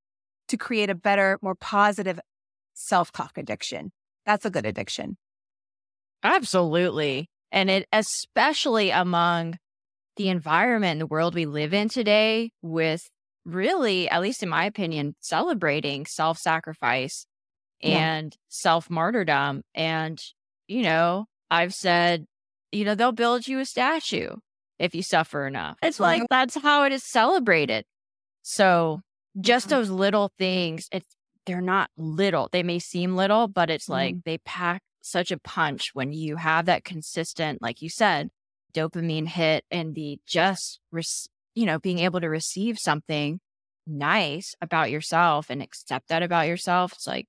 to 0.48 0.59
create 0.59 0.90
a 0.90 0.94
better, 0.94 1.38
more 1.40 1.55
positive 1.55 2.20
self-talk 2.74 3.38
addiction. 3.38 3.92
That's 4.27 4.44
a 4.44 4.51
good 4.51 4.66
addiction. 4.66 5.16
Absolutely. 6.22 7.28
And 7.50 7.70
it, 7.70 7.87
especially 7.92 8.90
among 8.90 9.59
the 10.16 10.28
environment, 10.28 10.92
and 10.92 11.00
the 11.00 11.07
world 11.07 11.35
we 11.35 11.46
live 11.46 11.72
in 11.72 11.88
today, 11.88 12.50
with 12.61 13.02
really, 13.44 14.09
at 14.11 14.20
least 14.20 14.42
in 14.42 14.48
my 14.48 14.64
opinion, 14.64 15.14
celebrating 15.20 16.07
self 16.07 16.38
sacrifice 16.38 17.26
and 17.83 18.33
yeah. 18.33 18.38
self 18.48 18.90
martyrdom. 18.90 19.62
And, 19.74 20.18
you 20.66 20.83
know, 20.83 21.26
I've 21.50 21.72
said, 21.72 22.26
you 22.72 22.85
know, 22.85 22.94
they'll 22.94 23.12
build 23.12 23.46
you 23.46 23.61
a 23.61 23.64
statue 23.64 24.31
if 24.78 24.94
you 24.94 25.02
suffer 25.02 25.46
enough. 25.46 25.78
It's 25.83 26.00
like 26.00 26.22
that's 26.28 26.57
how 26.57 26.85
it 26.85 26.92
is 26.92 27.09
celebrated. 27.09 27.85
So 28.42 29.00
just 29.40 29.68
those 29.68 29.90
little 29.90 30.33
things, 30.38 30.88
it's 30.92 31.07
they're 31.46 31.61
not 31.61 31.90
little. 31.96 32.48
They 32.52 32.62
may 32.62 32.78
seem 32.78 33.16
little, 33.16 33.48
but 33.48 33.70
it's 33.70 33.88
like 33.88 34.16
mm. 34.16 34.24
they 34.24 34.38
pack 34.38 34.83
such 35.00 35.30
a 35.30 35.38
punch 35.38 35.90
when 35.94 36.12
you 36.12 36.37
have 36.37 36.66
that 36.66 36.84
consistent, 36.84 37.62
like 37.62 37.82
you 37.82 37.88
said, 37.88 38.30
dopamine 38.74 39.28
hit 39.28 39.64
and 39.70 39.94
the 39.94 40.18
just, 40.26 40.80
you 41.54 41.66
know, 41.66 41.78
being 41.78 42.00
able 42.00 42.20
to 42.20 42.28
receive 42.28 42.78
something 42.78 43.40
nice 43.87 44.54
about 44.61 44.90
yourself 44.90 45.46
and 45.48 45.62
accept 45.62 46.08
that 46.08 46.22
about 46.22 46.46
yourself. 46.46 46.92
It's 46.92 47.06
like 47.06 47.26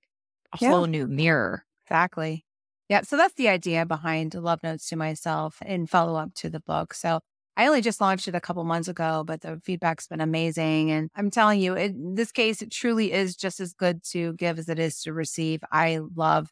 a 0.54 0.58
yeah. 0.62 0.70
whole 0.70 0.86
new 0.86 1.08
mirror. 1.08 1.64
Exactly. 1.86 2.46
Yeah. 2.90 3.02
So 3.02 3.18
that's 3.18 3.36
the 3.36 3.50
idea 3.50 3.86
behind 3.86 4.34
Love 4.34 4.62
Notes 4.64 4.90
to 4.90 4.96
Myself 4.96 5.58
and 5.62 5.90
follow 5.90 6.20
up 6.20 6.34
to 6.36 6.50
the 6.50 6.60
book. 6.60 6.94
So 6.94 7.20
I 7.56 7.68
only 7.68 7.82
just 7.82 8.02
launched 8.02 8.28
it 8.28 8.36
a 8.36 8.42
couple 8.42 8.64
months 8.64 8.88
ago, 8.88 9.24
but 9.26 9.42
the 9.42 9.60
feedback's 9.64 10.08
been 10.08 10.22
amazing. 10.22 10.92
And 10.92 11.10
I'm 11.16 11.30
telling 11.30 11.60
you, 11.60 11.76
in 11.76 12.16
this 12.16 12.32
case, 12.32 12.62
it 12.62 12.72
truly 12.72 13.12
is 13.12 13.36
just 13.36 13.60
as 13.60 13.74
good 13.74 14.02
to 14.12 14.34
give 14.34 14.60
as 14.60 14.70
it 14.70 14.80
is 14.80 15.02
to 15.02 15.14
receive. 15.14 15.62
I 15.72 16.00
love 16.16 16.50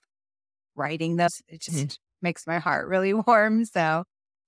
writing 0.77 1.15
this. 1.17 1.41
It 1.47 1.61
just 1.61 1.77
mm-hmm. 1.77 1.95
makes 2.21 2.47
my 2.47 2.59
heart 2.59 2.87
really 2.87 3.13
warm. 3.27 3.65
So, 3.65 4.03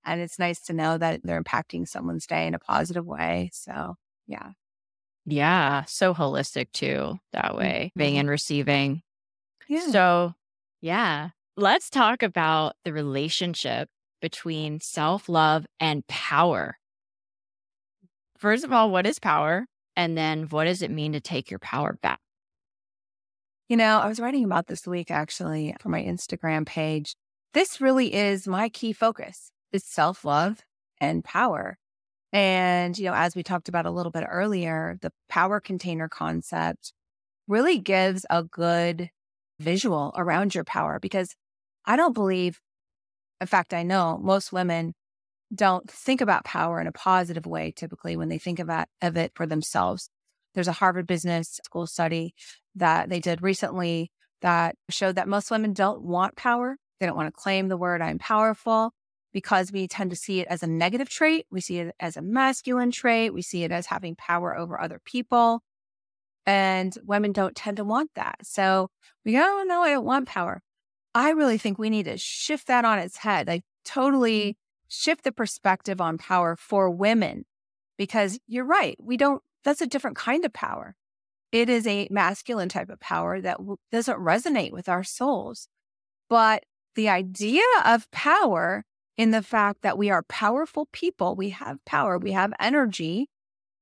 and 0.05 0.21
it's 0.21 0.39
nice 0.39 0.61
to 0.61 0.73
know 0.73 0.97
that 0.97 1.21
they're 1.23 1.41
impacting 1.41 1.87
someone's 1.87 2.25
day 2.25 2.47
in 2.47 2.53
a 2.53 2.59
positive 2.59 3.05
way. 3.05 3.49
So, 3.53 3.95
yeah. 4.27 4.51
Yeah. 5.25 5.83
So 5.85 6.13
holistic 6.13 6.71
too, 6.71 7.19
that 7.33 7.55
way, 7.55 7.91
mm-hmm. 7.91 7.99
being 7.99 8.17
and 8.17 8.29
receiving. 8.29 9.01
Yeah. 9.67 9.87
So, 9.91 10.33
yeah. 10.81 11.29
Let's 11.57 11.89
talk 11.89 12.23
about 12.23 12.75
the 12.85 12.93
relationship 12.93 13.89
between 14.21 14.79
self 14.79 15.27
love 15.27 15.65
and 15.79 16.07
power. 16.07 16.77
First 18.37 18.63
of 18.63 18.71
all, 18.71 18.89
what 18.89 19.05
is 19.05 19.19
power? 19.19 19.65
And 19.95 20.17
then 20.17 20.43
what 20.43 20.63
does 20.63 20.81
it 20.81 20.91
mean 20.91 21.11
to 21.11 21.19
take 21.19 21.51
your 21.51 21.59
power 21.59 21.97
back? 22.01 22.19
You 23.69 23.77
know, 23.77 23.99
I 23.99 24.07
was 24.07 24.19
writing 24.19 24.43
about 24.43 24.65
this 24.65 24.87
week 24.87 25.11
actually 25.11 25.75
for 25.79 25.89
my 25.89 26.01
Instagram 26.01 26.65
page. 26.65 27.15
This 27.53 27.79
really 27.79 28.15
is 28.15 28.47
my 28.47 28.67
key 28.67 28.93
focus 28.93 29.51
is 29.71 29.85
self-love 29.85 30.57
and 30.99 31.23
power. 31.23 31.77
And, 32.33 32.97
you 32.97 33.05
know, 33.05 33.13
as 33.13 33.35
we 33.35 33.43
talked 33.43 33.69
about 33.69 33.85
a 33.85 33.91
little 33.91 34.11
bit 34.11 34.25
earlier, 34.27 34.97
the 35.03 35.11
power 35.29 35.59
container 35.59 36.09
concept 36.09 36.93
really 37.47 37.77
gives 37.77 38.25
a 38.31 38.43
good 38.43 39.11
visual 39.59 40.13
around 40.17 40.55
your 40.55 40.63
power 40.63 40.99
because 40.99 41.35
I 41.85 41.95
don't 41.95 42.13
believe, 42.13 42.59
in 43.39 43.45
fact, 43.45 43.75
I 43.75 43.83
know 43.83 44.17
most 44.19 44.51
women 44.51 44.95
don't 45.53 45.87
think 45.87 46.21
about 46.21 46.43
power 46.43 46.81
in 46.81 46.87
a 46.87 46.91
positive 46.91 47.45
way 47.45 47.71
typically 47.75 48.17
when 48.17 48.29
they 48.29 48.39
think 48.39 48.57
about 48.57 48.87
of 48.99 49.15
it 49.15 49.31
for 49.35 49.45
themselves. 49.45 50.09
There's 50.55 50.67
a 50.67 50.73
Harvard 50.73 51.05
Business 51.05 51.59
School 51.63 51.85
study 51.85 52.33
that 52.79 53.09
they 53.09 53.19
did 53.19 53.41
recently 53.41 54.11
that 54.41 54.75
showed 54.89 55.15
that 55.15 55.27
most 55.27 55.51
women 55.51 55.73
don't 55.73 56.01
want 56.01 56.35
power. 56.35 56.77
They 56.99 57.05
don't 57.05 57.15
want 57.15 57.33
to 57.33 57.41
claim 57.41 57.67
the 57.67 57.77
word 57.77 58.01
I'm 58.01 58.19
powerful 58.19 58.91
because 59.31 59.71
we 59.71 59.87
tend 59.87 60.09
to 60.09 60.15
see 60.15 60.39
it 60.39 60.47
as 60.49 60.63
a 60.63 60.67
negative 60.67 61.09
trait. 61.09 61.45
We 61.51 61.61
see 61.61 61.79
it 61.79 61.95
as 61.99 62.17
a 62.17 62.21
masculine 62.21 62.91
trait. 62.91 63.33
We 63.33 63.41
see 63.41 63.63
it 63.63 63.71
as 63.71 63.85
having 63.85 64.15
power 64.15 64.57
over 64.57 64.79
other 64.79 64.99
people. 65.05 65.61
And 66.45 66.93
women 67.05 67.31
don't 67.31 67.55
tend 67.55 67.77
to 67.77 67.83
want 67.83 68.11
that. 68.15 68.37
So 68.43 68.89
we 69.23 69.33
go, 69.33 69.39
oh, 69.41 69.63
no, 69.67 69.81
I 69.81 69.91
don't 69.91 70.05
want 70.05 70.27
power. 70.27 70.61
I 71.13 71.31
really 71.31 71.57
think 71.57 71.77
we 71.77 71.89
need 71.89 72.05
to 72.05 72.17
shift 72.17 72.67
that 72.67 72.85
on 72.85 72.99
its 72.99 73.17
head, 73.17 73.47
like 73.47 73.63
totally 73.85 74.57
shift 74.87 75.23
the 75.23 75.31
perspective 75.31 76.01
on 76.01 76.17
power 76.17 76.55
for 76.55 76.89
women 76.89 77.45
because 77.97 78.39
you're 78.47 78.65
right. 78.65 78.97
We 78.99 79.17
don't, 79.17 79.41
that's 79.63 79.81
a 79.81 79.87
different 79.87 80.17
kind 80.17 80.45
of 80.45 80.53
power. 80.53 80.95
It 81.51 81.69
is 81.69 81.87
a 81.87 82.07
masculine 82.11 82.69
type 82.69 82.89
of 82.89 82.99
power 82.99 83.41
that 83.41 83.57
w- 83.57 83.77
doesn't 83.91 84.19
resonate 84.19 84.71
with 84.71 84.87
our 84.87 85.03
souls. 85.03 85.67
But 86.29 86.63
the 86.95 87.09
idea 87.09 87.63
of 87.85 88.09
power 88.11 88.83
in 89.17 89.31
the 89.31 89.41
fact 89.41 89.81
that 89.81 89.97
we 89.97 90.09
are 90.09 90.23
powerful 90.23 90.87
people, 90.91 91.35
we 91.35 91.49
have 91.49 91.83
power, 91.85 92.17
we 92.17 92.31
have 92.31 92.53
energy, 92.59 93.29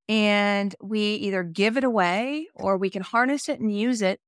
and 0.09 0.75
we 0.81 1.15
either 1.15 1.43
give 1.43 1.77
it 1.77 1.83
away 1.83 2.47
or 2.55 2.77
we 2.77 2.89
can 2.89 3.01
harness 3.01 3.49
it 3.49 3.59
and 3.59 3.75
use 3.75 4.01
it 4.01 4.19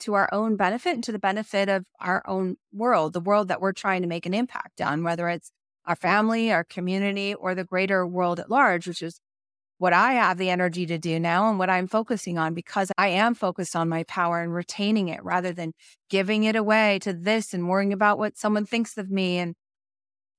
to 0.00 0.14
our 0.14 0.28
own 0.32 0.56
benefit 0.56 0.94
and 0.94 1.04
to 1.04 1.12
the 1.12 1.18
benefit 1.18 1.68
of 1.68 1.84
our 2.00 2.22
own 2.26 2.56
world, 2.72 3.12
the 3.12 3.20
world 3.20 3.48
that 3.48 3.60
we're 3.60 3.72
trying 3.72 4.02
to 4.02 4.08
make 4.08 4.26
an 4.26 4.34
impact 4.34 4.80
on, 4.80 5.02
whether 5.02 5.28
it's 5.28 5.50
our 5.86 5.96
family, 5.96 6.52
our 6.52 6.64
community, 6.64 7.34
or 7.34 7.54
the 7.54 7.64
greater 7.64 8.06
world 8.06 8.38
at 8.38 8.50
large, 8.50 8.86
which 8.86 9.02
is 9.02 9.20
what 9.82 9.92
I 9.92 10.12
have 10.12 10.38
the 10.38 10.48
energy 10.48 10.86
to 10.86 10.96
do 10.96 11.18
now 11.18 11.50
and 11.50 11.58
what 11.58 11.68
I'm 11.68 11.88
focusing 11.88 12.38
on 12.38 12.54
because 12.54 12.92
I 12.96 13.08
am 13.08 13.34
focused 13.34 13.74
on 13.74 13.88
my 13.88 14.04
power 14.04 14.40
and 14.40 14.54
retaining 14.54 15.08
it 15.08 15.24
rather 15.24 15.52
than 15.52 15.72
giving 16.08 16.44
it 16.44 16.54
away 16.54 17.00
to 17.00 17.12
this 17.12 17.52
and 17.52 17.68
worrying 17.68 17.92
about 17.92 18.16
what 18.16 18.38
someone 18.38 18.64
thinks 18.64 18.96
of 18.96 19.10
me 19.10 19.38
and, 19.38 19.56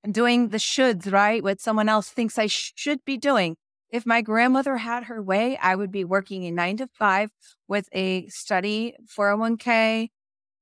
and 0.01 0.13
doing 0.13 0.47
the 0.47 0.59
shoulds, 0.59 1.11
right? 1.11 1.43
What 1.43 1.59
someone 1.59 1.89
else 1.89 2.07
thinks 2.09 2.39
I 2.39 2.47
sh- 2.47 2.71
should 2.77 3.03
be 3.03 3.17
doing. 3.17 3.57
If 3.89 4.05
my 4.05 4.21
grandmother 4.21 4.77
had 4.77 5.03
her 5.03 5.21
way, 5.21 5.57
I 5.57 5.75
would 5.75 5.91
be 5.91 6.05
working 6.05 6.45
a 6.45 6.51
nine 6.51 6.77
to 6.77 6.87
five 6.97 7.29
with 7.67 7.89
a 7.91 8.29
study 8.29 8.95
401k, 9.13 10.07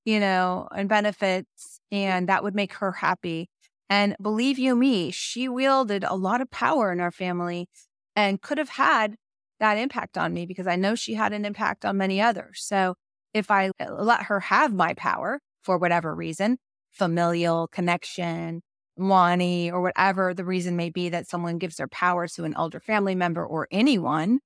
you 0.06 0.20
know, 0.20 0.68
and 0.76 0.90
benefits, 0.90 1.80
and 1.92 2.28
that 2.30 2.44
would 2.44 2.56
make 2.56 2.74
her 2.74 2.94
happy. 2.94 3.48
And 3.92 4.16
believe 4.20 4.58
you 4.58 4.76
me, 4.76 5.12
she 5.12 5.48
wielded 5.48 6.04
a 6.04 6.16
lot 6.16 6.42
of 6.42 6.50
power 6.50 6.92
in 6.92 7.00
our 7.00 7.12
family 7.12 7.68
and 8.16 8.42
could 8.42 8.58
have 8.58 8.70
had 8.70 9.16
that 9.60 9.78
impact 9.78 10.18
on 10.18 10.34
me 10.34 10.46
because 10.46 10.68
I 10.68 10.76
know 10.76 10.96
she 10.96 11.14
had 11.14 11.34
an 11.34 11.46
impact 11.46 11.86
on 11.86 11.98
many 11.98 12.22
others. 12.22 12.64
So 12.64 12.96
if 13.34 13.52
I 13.52 13.72
let 13.80 14.24
her 14.24 14.40
have 14.40 14.74
my 14.74 14.94
power 14.96 15.40
for 15.62 15.78
whatever 15.78 16.14
reason, 16.14 16.58
familial 16.92 17.68
connection, 17.68 18.62
money, 18.98 19.72
or 19.72 19.82
whatever 19.82 20.34
the 20.34 20.44
reason 20.44 20.76
may 20.76 20.90
be 20.90 21.10
that 21.10 21.28
someone 21.28 21.58
gives 21.58 21.78
their 21.78 21.88
power 21.88 22.28
to 22.28 22.44
an 22.44 22.54
elder 22.58 22.80
family 22.80 23.16
member 23.16 23.46
or 23.46 23.68
anyone, 23.72 24.40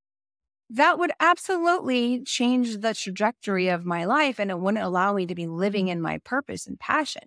that 0.70 0.98
would 0.98 1.12
absolutely 1.20 2.24
change 2.24 2.80
the 2.80 2.94
trajectory 2.94 3.70
of 3.70 3.86
my 3.86 4.06
life 4.06 4.40
and 4.40 4.50
it 4.50 4.60
wouldn't 4.60 4.84
allow 4.84 5.14
me 5.14 5.26
to 5.26 5.36
be 5.36 5.48
living 5.48 5.86
mm. 5.86 5.92
in 5.92 6.02
my 6.02 6.20
purpose 6.20 6.68
and 6.68 6.80
passion. 6.80 7.24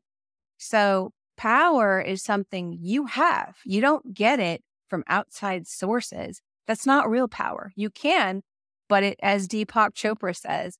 So, 0.59 1.12
power 1.37 2.01
is 2.01 2.22
something 2.22 2.77
you 2.81 3.07
have. 3.07 3.57
You 3.64 3.81
don't 3.81 4.12
get 4.12 4.40
it 4.40 4.61
from 4.88 5.05
outside 5.09 5.66
sources. 5.66 6.40
That's 6.66 6.87
not 6.87 7.09
real 7.09 7.29
power. 7.29 7.72
You 7.77 7.90
can, 7.90 8.42
but 8.88 9.03
it, 9.03 9.18
as 9.22 9.48
Deepak 9.48 9.94
Chopra 9.94 10.37
says, 10.37 10.79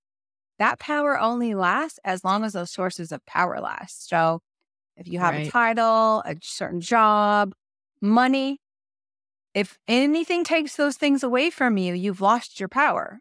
that 0.59 0.79
power 0.79 1.18
only 1.18 1.55
lasts 1.55 1.99
as 2.05 2.25
long 2.25 2.44
as 2.44 2.53
those 2.53 2.71
sources 2.71 3.12
of 3.12 3.25
power 3.27 3.61
last. 3.61 4.09
So 4.09 4.40
if 4.97 5.07
you 5.07 5.21
have 5.21 5.35
right. 5.35 5.47
a 5.47 5.51
title, 5.51 6.23
a 6.27 6.37
certain 6.42 6.81
job, 6.81 7.53
money, 8.01 8.59
if 9.55 9.79
anything 9.87 10.44
takes 10.44 10.77
those 10.77 10.97
things 10.97 11.23
away 11.23 11.51
from 11.51 11.79
you, 11.79 11.94
you've 11.94 12.21
lost 12.21 12.61
your 12.61 12.68
power. 12.68 13.21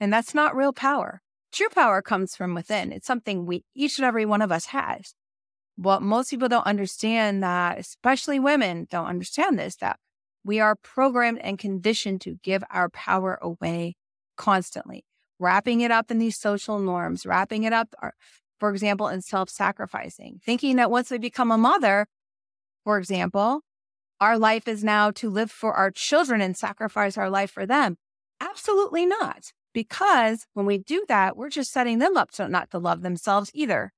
And 0.00 0.12
that's 0.12 0.34
not 0.34 0.56
real 0.56 0.72
power. 0.72 1.20
True 1.52 1.68
power 1.68 2.02
comes 2.02 2.34
from 2.34 2.54
within. 2.54 2.92
It's 2.92 3.06
something 3.06 3.46
we 3.46 3.64
each 3.74 3.98
and 3.98 4.04
every 4.04 4.26
one 4.26 4.42
of 4.42 4.50
us 4.50 4.66
has 4.66 5.14
what 5.76 6.02
most 6.02 6.30
people 6.30 6.48
don't 6.48 6.66
understand 6.66 7.42
that, 7.42 7.78
especially 7.78 8.38
women 8.38 8.86
don't 8.90 9.06
understand 9.06 9.58
this, 9.58 9.76
that 9.76 9.98
We 10.46 10.60
are 10.60 10.76
programmed 10.76 11.38
and 11.40 11.58
conditioned 11.58 12.20
to 12.22 12.36
give 12.42 12.62
our 12.70 12.90
power 12.90 13.38
away 13.40 13.96
constantly, 14.36 15.04
wrapping 15.38 15.80
it 15.80 15.90
up 15.90 16.10
in 16.10 16.18
these 16.18 16.38
social 16.38 16.78
norms, 16.78 17.24
wrapping 17.24 17.64
it 17.64 17.72
up, 17.72 17.94
uh, 18.02 18.10
for 18.60 18.70
example, 18.70 19.08
in 19.08 19.22
self 19.22 19.48
sacrificing, 19.48 20.40
thinking 20.44 20.76
that 20.76 20.90
once 20.90 21.10
we 21.10 21.18
become 21.18 21.50
a 21.50 21.56
mother, 21.56 22.06
for 22.84 22.98
example, 22.98 23.62
our 24.20 24.38
life 24.38 24.68
is 24.68 24.84
now 24.84 25.10
to 25.12 25.30
live 25.30 25.50
for 25.50 25.72
our 25.74 25.90
children 25.90 26.40
and 26.40 26.56
sacrifice 26.56 27.16
our 27.16 27.30
life 27.30 27.50
for 27.50 27.66
them. 27.66 27.96
Absolutely 28.40 29.06
not. 29.06 29.52
Because 29.72 30.46
when 30.54 30.66
we 30.66 30.78
do 30.78 31.04
that, 31.08 31.36
we're 31.36 31.50
just 31.50 31.72
setting 31.72 31.98
them 31.98 32.16
up 32.16 32.30
to 32.32 32.48
not 32.48 32.70
to 32.70 32.78
love 32.78 33.02
themselves 33.02 33.50
either. 33.54 33.92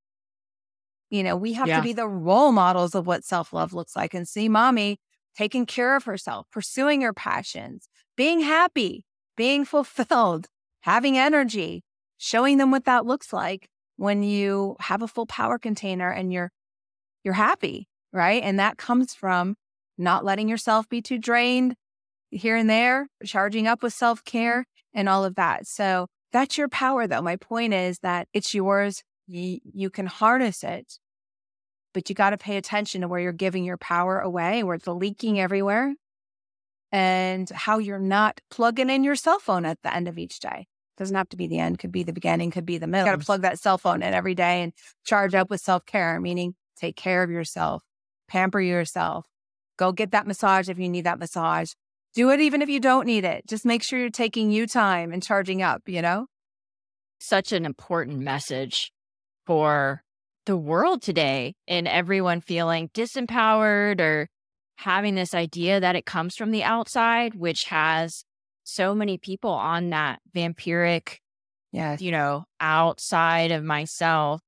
You 1.11 1.23
know, 1.23 1.37
we 1.37 1.53
have 1.53 1.69
yeah. 1.69 1.77
to 1.77 1.83
be 1.83 1.93
the 1.93 2.09
role 2.09 2.53
models 2.53 2.95
of 2.95 3.07
what 3.07 3.25
self 3.25 3.53
love 3.53 3.73
looks 3.73 3.95
like 3.95 4.15
and 4.15 4.27
see 4.27 4.49
mommy 4.49 4.99
taking 5.37 5.67
care 5.67 5.97
of 5.97 6.05
herself, 6.05 6.47
pursuing 6.51 7.03
her 7.03 7.13
passions, 7.13 7.89
being 8.17 8.41
happy, 8.41 9.05
being 9.37 9.65
fulfilled, 9.65 10.47
having 10.81 11.19
energy, 11.19 11.85
showing 12.19 12.59
them 12.59 12.71
what 12.71 12.85
that 12.85 13.07
looks 13.07 13.33
like 13.33 13.69
when 13.97 14.23
you 14.23 14.77
have 14.81 15.03
a 15.03 15.09
full 15.09 15.27
power 15.27 15.59
container 15.59 16.11
and 16.11 16.33
you're 16.33 16.51
you're 17.25 17.35
happy, 17.35 17.89
right? 18.13 18.43
And 18.43 18.59
that 18.59 18.79
comes 18.79 19.15
from 19.15 19.57
not 19.99 20.25
letting 20.25 20.49
yourself 20.49 20.89
be 20.89 21.03
too 21.03 21.19
drained 21.19 21.75
here 22.31 22.57
and 22.57 22.69
there, 22.69 23.09
charging 23.25 23.67
up 23.67 23.83
with 23.83 23.93
self-care 23.93 24.61
mm-hmm. 24.61 24.99
and 24.99 25.09
all 25.09 25.25
of 25.25 25.35
that. 25.37 25.67
So 25.67 26.07
that's 26.33 26.59
your 26.59 26.69
power 26.69 27.07
though. 27.07 27.23
My 27.23 27.37
point 27.37 27.75
is 27.75 27.99
that 28.01 28.29
it's 28.33 28.55
yours. 28.55 29.03
You, 29.27 29.59
you 29.73 29.91
can 29.91 30.07
harness 30.07 30.63
it, 30.63 30.99
but 31.93 32.09
you 32.09 32.15
got 32.15 32.31
to 32.31 32.39
pay 32.39 32.57
attention 32.57 33.01
to 33.01 33.09
where 33.09 33.21
you're 33.21 33.33
giving 33.33 33.65
your 33.65 33.77
power 33.77 34.21
away, 34.21 34.63
where 34.63 34.77
it's 34.77 34.87
leaking 34.87 35.41
everywhere 35.41 35.95
and 36.93 37.49
how 37.51 37.79
you're 37.79 37.99
not 37.99 38.41
plugging 38.51 38.91
in 38.91 39.05
your 39.05 39.17
cell 39.17 39.39
phone 39.39 39.65
at 39.65 39.83
the 39.83 39.95
end 39.95 40.09
of 40.09 40.19
each 40.19 40.41
day. 40.41 40.67
Doesn't 40.97 41.17
have 41.17 41.29
to 41.31 41.37
be 41.37 41.47
the 41.47 41.59
end, 41.59 41.79
could 41.79 41.93
be 41.93 42.05
the 42.05 42.13
beginning, 42.13 42.51
could 42.51 42.65
be 42.65 42.79
the 42.79 42.87
middle. 42.87 43.07
You 43.07 43.13
got 43.13 43.21
to 43.21 43.27
plug 43.27 43.43
that 43.43 43.59
cell 43.59 43.77
phone 43.77 44.03
in 44.03 44.15
every 44.15 44.35
day 44.35 44.63
and 44.63 44.73
charge 45.05 45.35
up 45.35 45.51
with 45.51 45.61
self 45.61 45.85
care, 45.85 46.19
meaning 46.21 46.55
take 46.77 46.97
care 46.97 47.23
of 47.23 47.31
yourself, 47.31 47.83
pamper 48.29 48.61
yourself, 48.61 49.27
go 49.77 49.93
get 49.93 50.13
that 50.13 50.27
massage 50.27 50.69
if 50.69 50.79
you 50.79 50.89
need 50.89 51.05
that 51.05 51.19
massage. 51.19 51.73
Do 52.15 52.31
it 52.31 52.41
even 52.41 52.63
if 52.63 52.71
you 52.71 52.81
don't 52.81 53.07
need 53.07 53.25
it. 53.25 53.47
Just 53.47 53.67
make 53.67 53.83
sure 53.83 53.99
you're 53.99 54.09
taking 54.09 54.51
you 54.51 54.67
time 54.67 55.13
and 55.13 55.23
charging 55.23 55.61
up, 55.61 55.83
you 55.87 56.01
know? 56.01 56.29
Such 57.21 57.53
an 57.53 57.67
important 57.67 58.21
message 58.21 58.91
for 59.47 60.03
the 60.47 60.57
world 60.57 61.03
today 61.03 61.55
and 61.67 61.89
everyone 61.89 62.41
feeling 62.41 62.89
disempowered 62.95 64.01
or 64.01 64.29
having 64.77 65.15
this 65.15 65.35
idea 65.35 65.81
that 65.81 65.97
it 65.97 66.07
comes 66.07 66.37
from 66.37 66.51
the 66.51 66.63
outside, 66.63 67.35
which 67.35 67.65
has 67.65 68.25
so 68.65 68.95
many 68.95 69.19
people 69.19 69.51
on 69.51 69.91
that 69.91 70.21
vampiric, 70.35 71.17
yeah, 71.73 71.97
you 71.99 72.11
know, 72.11 72.45
outside 72.61 73.51
of 73.51 73.65
myself. 73.65 74.41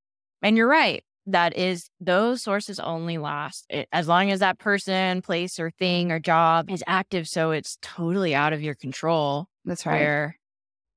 And 0.43 0.57
you're 0.57 0.69
right. 0.69 1.03
That 1.27 1.57
is, 1.57 1.91
those 2.01 2.43
sources 2.43 2.81
only 2.81 3.19
last 3.19 3.67
it, 3.69 3.87
as 3.93 4.09
long 4.09 4.31
as 4.31 4.41
that 4.41 4.59
person, 4.59 5.21
place, 5.21 5.59
or 5.59 5.71
thing 5.71 6.11
or 6.11 6.19
job 6.19 6.71
is 6.71 6.83
active. 6.87 7.29
So 7.29 7.51
it's 7.51 7.77
totally 7.83 8.35
out 8.35 8.53
of 8.53 8.63
your 8.63 8.75
control. 8.75 9.47
That's 9.65 9.85
right. 9.85 10.01
Where 10.01 10.37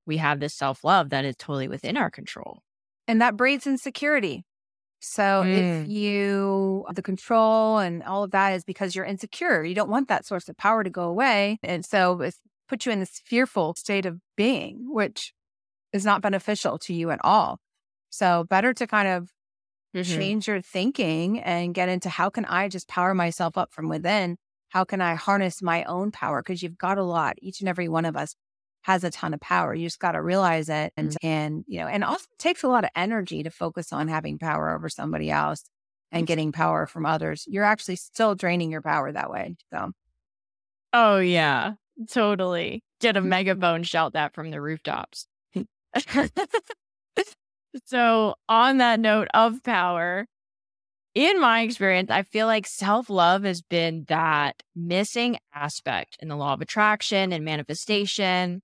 we 0.05 0.17
have 0.17 0.39
this 0.39 0.53
self 0.53 0.83
love 0.83 1.09
that 1.09 1.25
is 1.25 1.35
totally 1.37 1.67
within 1.67 1.97
our 1.97 2.09
control. 2.09 2.61
And 3.07 3.21
that 3.21 3.35
breeds 3.35 3.67
insecurity. 3.67 4.45
So 4.99 5.43
mm. 5.43 5.81
if 5.83 5.89
you, 5.89 6.85
the 6.93 7.01
control 7.01 7.79
and 7.79 8.03
all 8.03 8.23
of 8.23 8.31
that 8.31 8.53
is 8.53 8.63
because 8.63 8.95
you're 8.95 9.05
insecure, 9.05 9.63
you 9.63 9.73
don't 9.73 9.89
want 9.89 10.07
that 10.09 10.25
source 10.25 10.47
of 10.47 10.57
power 10.57 10.83
to 10.83 10.89
go 10.89 11.03
away. 11.03 11.57
And 11.63 11.83
so 11.83 12.21
it 12.21 12.35
puts 12.69 12.85
you 12.85 12.91
in 12.91 12.99
this 12.99 13.19
fearful 13.25 13.73
state 13.77 14.05
of 14.05 14.19
being, 14.37 14.85
which 14.89 15.33
is 15.91 16.05
not 16.05 16.21
beneficial 16.21 16.77
to 16.79 16.93
you 16.93 17.09
at 17.09 17.19
all. 17.23 17.59
So 18.11 18.45
better 18.49 18.73
to 18.75 18.85
kind 18.85 19.07
of 19.07 19.29
mm-hmm. 19.95 20.17
change 20.17 20.47
your 20.47 20.61
thinking 20.61 21.39
and 21.39 21.73
get 21.73 21.89
into 21.89 22.09
how 22.09 22.29
can 22.29 22.45
I 22.45 22.67
just 22.67 22.87
power 22.87 23.15
myself 23.15 23.57
up 23.57 23.73
from 23.73 23.89
within? 23.89 24.37
How 24.69 24.83
can 24.83 25.01
I 25.01 25.15
harness 25.15 25.61
my 25.61 25.83
own 25.85 26.11
power? 26.11 26.41
Because 26.41 26.61
you've 26.61 26.77
got 26.77 26.97
a 26.97 27.03
lot, 27.03 27.35
each 27.41 27.59
and 27.59 27.67
every 27.67 27.89
one 27.89 28.05
of 28.05 28.15
us 28.15 28.35
has 28.83 29.03
a 29.03 29.11
ton 29.11 29.33
of 29.33 29.39
power. 29.39 29.73
You 29.73 29.85
just 29.85 29.99
got 29.99 30.13
to 30.13 30.21
realize 30.21 30.69
it. 30.69 30.91
And, 30.97 31.09
mm-hmm. 31.11 31.27
and, 31.27 31.63
you 31.67 31.79
know, 31.79 31.87
and 31.87 32.03
also 32.03 32.25
takes 32.37 32.63
a 32.63 32.67
lot 32.67 32.83
of 32.83 32.89
energy 32.95 33.43
to 33.43 33.49
focus 33.49 33.93
on 33.93 34.07
having 34.07 34.39
power 34.39 34.73
over 34.75 34.89
somebody 34.89 35.29
else 35.29 35.63
and 36.11 36.27
getting 36.27 36.51
power 36.51 36.87
from 36.87 37.05
others. 37.05 37.45
You're 37.47 37.63
actually 37.63 37.95
still 37.95 38.35
draining 38.35 38.71
your 38.71 38.81
power 38.81 39.11
that 39.11 39.29
way. 39.29 39.55
So, 39.71 39.91
oh, 40.93 41.19
yeah, 41.19 41.73
totally. 42.09 42.83
Get 42.99 43.15
a 43.17 43.19
mm-hmm. 43.19 43.29
megaphone 43.29 43.83
shout 43.83 44.13
that 44.13 44.33
from 44.33 44.51
the 44.51 44.61
rooftops. 44.61 45.27
so, 47.85 48.35
on 48.49 48.77
that 48.77 48.99
note 48.99 49.27
of 49.33 49.63
power, 49.63 50.25
in 51.13 51.41
my 51.41 51.61
experience, 51.61 52.09
I 52.09 52.23
feel 52.23 52.47
like 52.47 52.65
self 52.65 53.09
love 53.09 53.43
has 53.43 53.61
been 53.61 54.05
that 54.07 54.63
missing 54.75 55.37
aspect 55.53 56.17
in 56.21 56.29
the 56.29 56.37
law 56.37 56.53
of 56.53 56.61
attraction 56.61 57.33
and 57.33 57.43
manifestation 57.43 58.61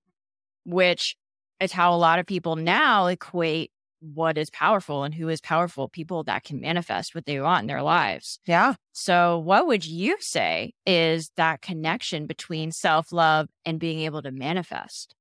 which 0.68 1.16
is 1.60 1.72
how 1.72 1.94
a 1.94 1.96
lot 1.96 2.18
of 2.18 2.26
people 2.26 2.56
now 2.56 3.06
equate 3.06 3.70
what 4.00 4.38
is 4.38 4.50
powerful 4.50 5.02
and 5.02 5.14
who 5.14 5.28
is 5.28 5.40
powerful 5.40 5.88
people 5.88 6.22
that 6.24 6.44
can 6.44 6.60
manifest 6.60 7.14
what 7.14 7.26
they 7.26 7.40
want 7.40 7.62
in 7.62 7.66
their 7.66 7.82
lives. 7.82 8.38
Yeah. 8.46 8.74
So, 8.92 9.38
what 9.38 9.66
would 9.66 9.84
you 9.84 10.16
say 10.20 10.72
is 10.86 11.30
that 11.36 11.62
connection 11.62 12.26
between 12.26 12.70
self 12.70 13.12
love 13.12 13.48
and 13.64 13.80
being 13.80 14.00
able 14.00 14.22
to 14.22 14.30
manifest? 14.30 15.14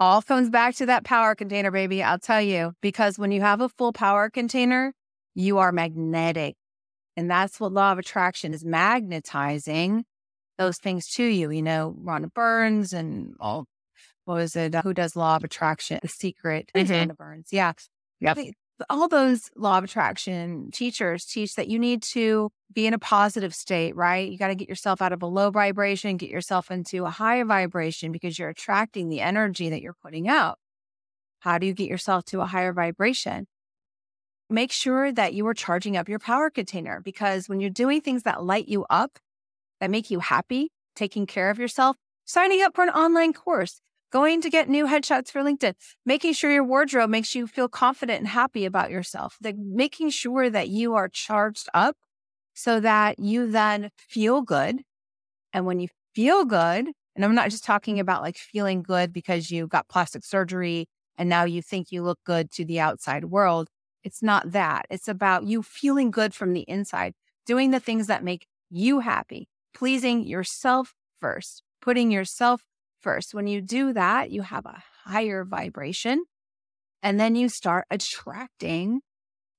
All 0.00 0.22
comes 0.22 0.50
back 0.50 0.74
to 0.76 0.86
that 0.86 1.04
power 1.04 1.36
container, 1.36 1.70
baby. 1.70 2.02
I'll 2.02 2.18
tell 2.18 2.42
you, 2.42 2.72
because 2.80 3.18
when 3.18 3.30
you 3.30 3.42
have 3.42 3.60
a 3.60 3.68
full 3.68 3.92
power 3.92 4.28
container, 4.28 4.92
you 5.34 5.58
are 5.58 5.70
magnetic. 5.70 6.56
And 7.16 7.30
that's 7.30 7.60
what 7.60 7.72
law 7.72 7.92
of 7.92 7.98
attraction 7.98 8.52
is 8.52 8.64
magnetizing 8.64 10.04
those 10.58 10.78
things 10.78 11.08
to 11.10 11.24
you. 11.24 11.50
You 11.50 11.62
know, 11.62 11.94
Rhonda 12.02 12.32
Byrnes 12.34 12.92
and 12.92 13.34
all 13.38 13.66
what 14.24 14.34
was 14.34 14.56
it? 14.56 14.74
Uh, 14.74 14.82
who 14.82 14.94
does 14.94 15.16
law 15.16 15.36
of 15.36 15.44
attraction? 15.44 15.98
The 16.02 16.08
secret. 16.08 16.70
Mm-hmm. 16.74 17.12
Byrnes. 17.12 17.48
Yeah. 17.50 17.72
Yep. 18.20 18.38
All 18.90 19.06
those 19.06 19.50
law 19.56 19.78
of 19.78 19.84
attraction 19.84 20.70
teachers 20.72 21.24
teach 21.24 21.54
that 21.54 21.68
you 21.68 21.78
need 21.78 22.02
to 22.02 22.50
be 22.72 22.86
in 22.86 22.94
a 22.94 22.98
positive 22.98 23.54
state, 23.54 23.94
right? 23.94 24.30
You 24.30 24.36
got 24.36 24.48
to 24.48 24.56
get 24.56 24.68
yourself 24.68 25.00
out 25.00 25.12
of 25.12 25.22
a 25.22 25.26
low 25.26 25.50
vibration, 25.50 26.16
get 26.16 26.30
yourself 26.30 26.70
into 26.70 27.04
a 27.04 27.10
higher 27.10 27.44
vibration 27.44 28.10
because 28.10 28.36
you're 28.36 28.48
attracting 28.48 29.08
the 29.08 29.20
energy 29.20 29.70
that 29.70 29.80
you're 29.80 29.96
putting 30.02 30.28
out. 30.28 30.58
How 31.38 31.58
do 31.58 31.66
you 31.66 31.74
get 31.74 31.88
yourself 31.88 32.24
to 32.26 32.40
a 32.40 32.46
higher 32.46 32.72
vibration? 32.72 33.46
Make 34.50 34.72
sure 34.72 35.12
that 35.12 35.34
you 35.34 35.46
are 35.46 35.54
charging 35.54 35.96
up 35.96 36.08
your 36.08 36.18
power 36.18 36.50
container 36.50 37.00
because 37.00 37.48
when 37.48 37.60
you're 37.60 37.70
doing 37.70 38.00
things 38.00 38.24
that 38.24 38.42
light 38.42 38.66
you 38.66 38.84
up, 38.90 39.18
that 39.80 39.90
make 39.90 40.10
you 40.10 40.18
happy, 40.18 40.72
taking 40.96 41.26
care 41.26 41.50
of 41.50 41.58
yourself, 41.58 41.96
signing 42.24 42.62
up 42.62 42.74
for 42.74 42.82
an 42.82 42.90
online 42.90 43.32
course, 43.32 43.80
going 44.14 44.40
to 44.40 44.48
get 44.48 44.68
new 44.68 44.86
headshots 44.86 45.30
for 45.30 45.42
LinkedIn, 45.42 45.74
making 46.06 46.32
sure 46.32 46.52
your 46.52 46.62
wardrobe 46.62 47.10
makes 47.10 47.34
you 47.34 47.48
feel 47.48 47.68
confident 47.68 48.20
and 48.20 48.28
happy 48.28 48.64
about 48.64 48.90
yourself, 48.90 49.36
like 49.42 49.56
making 49.58 50.08
sure 50.08 50.48
that 50.48 50.68
you 50.68 50.94
are 50.94 51.08
charged 51.08 51.68
up 51.74 51.96
so 52.54 52.78
that 52.78 53.18
you 53.18 53.50
then 53.50 53.90
feel 53.96 54.40
good. 54.40 54.82
And 55.52 55.66
when 55.66 55.80
you 55.80 55.88
feel 56.14 56.44
good, 56.44 56.88
and 57.16 57.24
I'm 57.24 57.34
not 57.34 57.50
just 57.50 57.64
talking 57.64 57.98
about 57.98 58.22
like 58.22 58.36
feeling 58.38 58.82
good 58.82 59.12
because 59.12 59.50
you 59.50 59.66
got 59.66 59.88
plastic 59.88 60.24
surgery 60.24 60.86
and 61.18 61.28
now 61.28 61.44
you 61.44 61.60
think 61.60 61.90
you 61.90 62.02
look 62.02 62.20
good 62.24 62.52
to 62.52 62.64
the 62.64 62.80
outside 62.80 63.26
world. 63.26 63.68
It's 64.04 64.22
not 64.22 64.52
that. 64.52 64.86
It's 64.90 65.08
about 65.08 65.44
you 65.44 65.62
feeling 65.62 66.12
good 66.12 66.34
from 66.34 66.52
the 66.52 66.64
inside, 66.68 67.14
doing 67.46 67.72
the 67.72 67.80
things 67.80 68.06
that 68.06 68.22
make 68.22 68.46
you 68.70 69.00
happy, 69.00 69.48
pleasing 69.74 70.24
yourself 70.24 70.94
first, 71.20 71.62
putting 71.80 72.12
yourself 72.12 72.62
first. 73.04 73.34
When 73.34 73.46
you 73.46 73.60
do 73.60 73.92
that, 73.92 74.30
you 74.30 74.42
have 74.42 74.66
a 74.66 74.82
higher 75.04 75.44
vibration 75.44 76.24
and 77.02 77.20
then 77.20 77.36
you 77.36 77.48
start 77.50 77.84
attracting 77.90 79.02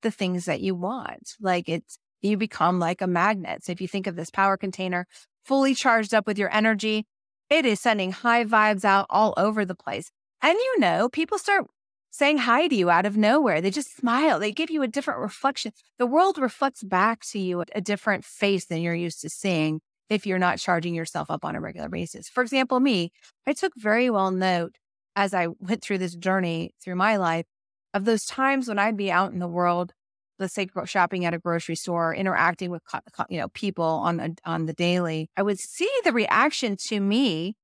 the 0.01 0.11
things 0.11 0.45
that 0.45 0.61
you 0.61 0.75
want. 0.75 1.35
Like 1.39 1.69
it's, 1.69 1.99
you 2.21 2.37
become 2.37 2.79
like 2.79 3.01
a 3.01 3.07
magnet. 3.07 3.63
So 3.63 3.71
if 3.71 3.79
you 3.79 3.87
think 3.87 4.07
of 4.07 4.15
this 4.15 4.31
power 4.31 4.57
container 4.57 5.05
fully 5.45 5.75
charged 5.75 6.13
up 6.13 6.25
with 6.25 6.39
your 6.39 6.51
energy, 6.53 7.05
it 7.49 7.65
is 7.65 7.79
sending 7.79 8.11
high 8.11 8.43
vibes 8.43 8.83
out 8.83 9.05
all 9.09 9.35
over 9.37 9.63
the 9.63 9.75
place. 9.75 10.09
And 10.41 10.57
you 10.57 10.79
know, 10.79 11.07
people 11.07 11.37
start 11.37 11.67
saying 12.09 12.39
hi 12.39 12.67
to 12.67 12.75
you 12.75 12.89
out 12.89 13.05
of 13.05 13.15
nowhere. 13.15 13.61
They 13.61 13.69
just 13.69 13.95
smile. 13.95 14.39
They 14.39 14.51
give 14.51 14.71
you 14.71 14.81
a 14.81 14.87
different 14.87 15.19
reflection. 15.19 15.71
The 15.99 16.07
world 16.07 16.39
reflects 16.39 16.83
back 16.83 17.23
to 17.31 17.39
you 17.39 17.63
a 17.75 17.81
different 17.81 18.25
face 18.25 18.65
than 18.65 18.81
you're 18.81 18.95
used 18.95 19.21
to 19.21 19.29
seeing 19.29 19.81
if 20.09 20.25
you're 20.25 20.39
not 20.39 20.59
charging 20.59 20.93
yourself 20.93 21.31
up 21.31 21.43
on 21.43 21.55
a 21.55 21.61
regular 21.61 21.89
basis. 21.89 22.29
For 22.29 22.43
example, 22.43 22.79
me, 22.79 23.11
I 23.47 23.53
took 23.53 23.73
very 23.75 24.09
well 24.09 24.31
note 24.31 24.75
as 25.15 25.33
I 25.33 25.47
went 25.59 25.81
through 25.81 25.99
this 25.99 26.15
journey 26.15 26.71
through 26.83 26.95
my 26.95 27.17
life 27.17 27.45
of 27.93 28.05
those 28.05 28.25
times 28.25 28.67
when 28.67 28.79
I'd 28.79 28.97
be 28.97 29.11
out 29.11 29.31
in 29.31 29.39
the 29.39 29.47
world 29.47 29.93
let's 30.39 30.53
say 30.53 30.67
shopping 30.85 31.25
at 31.25 31.33
a 31.33 31.39
grocery 31.39 31.75
store, 31.75 32.13
interacting 32.13 32.69
with 32.69 32.81
you 33.29 33.39
know 33.39 33.49
people 33.49 33.85
on 33.85 34.35
on 34.45 34.65
the 34.65 34.73
daily, 34.73 35.29
I 35.37 35.43
would 35.43 35.59
see 35.59 35.89
the 36.03 36.11
reaction 36.11 36.77
to 36.87 36.99
me 36.99 37.55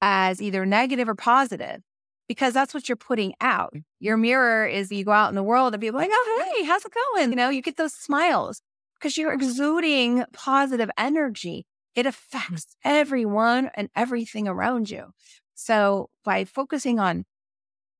as 0.00 0.40
either 0.40 0.66
negative 0.66 1.08
or 1.08 1.14
positive 1.14 1.80
because 2.28 2.54
that's 2.54 2.74
what 2.74 2.88
you're 2.88 2.96
putting 2.96 3.34
out. 3.40 3.72
Mm. 3.74 3.82
Your 4.00 4.16
mirror 4.16 4.66
is 4.66 4.90
you 4.90 5.04
go 5.04 5.12
out 5.12 5.28
in 5.28 5.34
the 5.34 5.42
world 5.42 5.74
and 5.74 5.80
people 5.80 6.00
like, 6.00 6.10
oh 6.12 6.52
hey, 6.56 6.64
how's 6.64 6.84
it 6.84 6.92
going? 7.14 7.30
You 7.30 7.36
know, 7.36 7.50
you 7.50 7.62
get 7.62 7.76
those 7.76 7.94
smiles 7.94 8.60
because 8.98 9.16
you're 9.16 9.32
exuding 9.32 10.24
positive 10.32 10.90
energy. 10.98 11.66
It 11.94 12.06
mm. 12.06 12.08
affects 12.08 12.76
everyone 12.84 13.70
and 13.74 13.88
everything 13.94 14.48
around 14.48 14.90
you. 14.90 15.12
So 15.54 16.10
by 16.24 16.44
focusing 16.44 16.98
on 16.98 17.24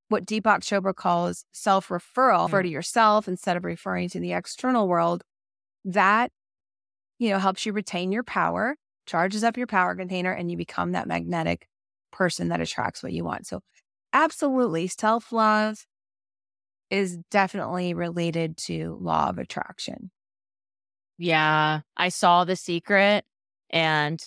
what 0.09 0.26
Deepak 0.26 0.61
Chopra 0.61 0.94
calls 0.94 1.44
self 1.52 1.88
referral, 1.88 2.44
refer 2.44 2.62
to 2.62 2.68
yourself 2.68 3.28
instead 3.28 3.57
of 3.57 3.64
referring 3.64 4.09
to 4.11 4.20
the 4.20 4.33
external 4.33 4.88
world, 4.88 5.22
that, 5.85 6.30
you 7.18 7.30
know, 7.30 7.38
helps 7.38 7.64
you 7.64 7.72
retain 7.72 8.12
your 8.12 8.24
power, 8.24 8.76
charges 9.07 9.44
up 9.44 9.57
your 9.57 9.66
power 9.66 9.94
container, 9.94 10.33
and 10.33 10.50
you 10.50 10.57
become 10.57 10.92
that 10.92 11.09
magnetic 11.09 11.68
person 12.12 12.48
that 12.48 12.61
attracts 12.61 13.02
what 13.02 13.12
you 13.12 13.24
want. 13.24 13.46
So, 13.46 13.61
absolutely, 14.12 14.88
self 14.88 15.33
love 15.33 15.87
is 16.90 17.18
definitely 17.30 17.94
related 17.94 18.57
to 18.57 18.98
law 19.00 19.28
of 19.28 19.38
attraction. 19.38 20.11
Yeah, 21.18 21.80
I 21.96 22.09
saw 22.09 22.44
The 22.44 22.57
Secret 22.57 23.24
and 23.74 24.18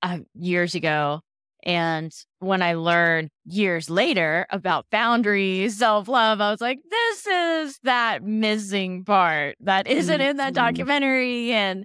uh, 0.00 0.20
years 0.34 0.74
ago 0.74 1.20
and 1.64 2.12
when 2.40 2.60
I 2.60 2.74
learned 2.74 3.30
years 3.44 3.88
later 3.88 4.46
about 4.50 4.86
boundaries, 4.90 5.78
self 5.78 6.08
love, 6.08 6.40
I 6.40 6.50
was 6.50 6.60
like, 6.60 6.80
this 6.90 7.26
is 7.26 7.78
that 7.84 8.24
missing 8.24 9.04
part 9.04 9.56
that 9.60 9.86
isn't 9.86 10.20
in 10.20 10.38
that 10.38 10.54
mm-hmm. 10.54 10.64
documentary 10.64 11.52
and 11.52 11.84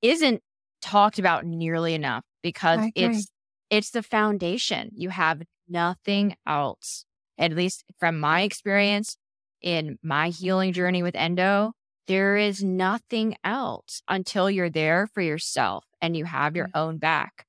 isn't 0.00 0.42
talked 0.80 1.20
about 1.20 1.46
nearly 1.46 1.94
enough 1.94 2.24
because 2.42 2.80
it's 2.96 3.28
it's 3.70 3.90
the 3.90 4.02
foundation. 4.02 4.90
You 4.94 5.10
have 5.10 5.42
nothing 5.68 6.34
else. 6.46 7.04
At 7.38 7.52
least 7.52 7.84
from 7.98 8.18
my 8.18 8.42
experience 8.42 9.16
in 9.62 9.98
my 10.02 10.30
healing 10.30 10.72
journey 10.72 11.02
with 11.04 11.14
endo, 11.14 11.72
there 12.06 12.36
is 12.36 12.62
nothing 12.62 13.36
else 13.44 14.02
until 14.08 14.50
you're 14.50 14.70
there 14.70 15.08
for 15.14 15.20
yourself 15.20 15.84
and 16.00 16.16
you 16.16 16.24
have 16.24 16.56
your 16.56 16.68
mm. 16.68 16.72
own 16.74 16.98
back. 16.98 17.46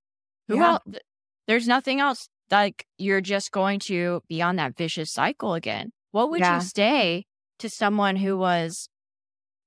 Who 0.47 0.55
yeah. 0.57 0.71
else? 0.73 0.81
there's 1.47 1.67
nothing 1.67 1.99
else. 1.99 2.29
Like 2.51 2.85
you're 2.97 3.21
just 3.21 3.51
going 3.51 3.79
to 3.81 4.21
be 4.27 4.41
on 4.41 4.57
that 4.57 4.77
vicious 4.77 5.11
cycle 5.11 5.53
again. 5.53 5.91
What 6.11 6.29
would 6.29 6.41
yeah. 6.41 6.55
you 6.55 6.61
say 6.61 7.25
to 7.59 7.69
someone 7.69 8.15
who 8.15 8.37
was 8.37 8.89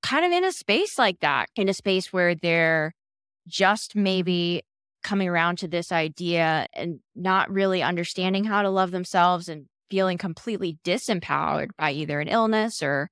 kind 0.03 0.25
of 0.25 0.33
in 0.33 0.45
a 0.45 0.53
space 0.53 0.99
like 0.99 1.21
that, 1.21 1.49
in 1.57 1.69
a 1.69 1.75
space 1.75 2.13
where 2.13 2.35
they're 2.35 2.93
just 3.49 3.97
maybe 3.97 4.63
coming 5.03 5.29
around 5.29 5.59
to 5.59 5.69
this 5.69 5.93
idea 5.93 6.67
and 6.73 7.01
not 7.15 7.51
really 7.51 7.83
understanding 7.83 8.45
how 8.45 8.63
to 8.63 8.71
love 8.71 8.91
themselves 8.91 9.49
and 9.49 9.67
feeling 9.91 10.19
completely 10.19 10.79
disempowered 10.85 11.69
by 11.79 11.93
either 11.93 12.21
an 12.21 12.29
illness 12.29 12.83
or 12.83 13.09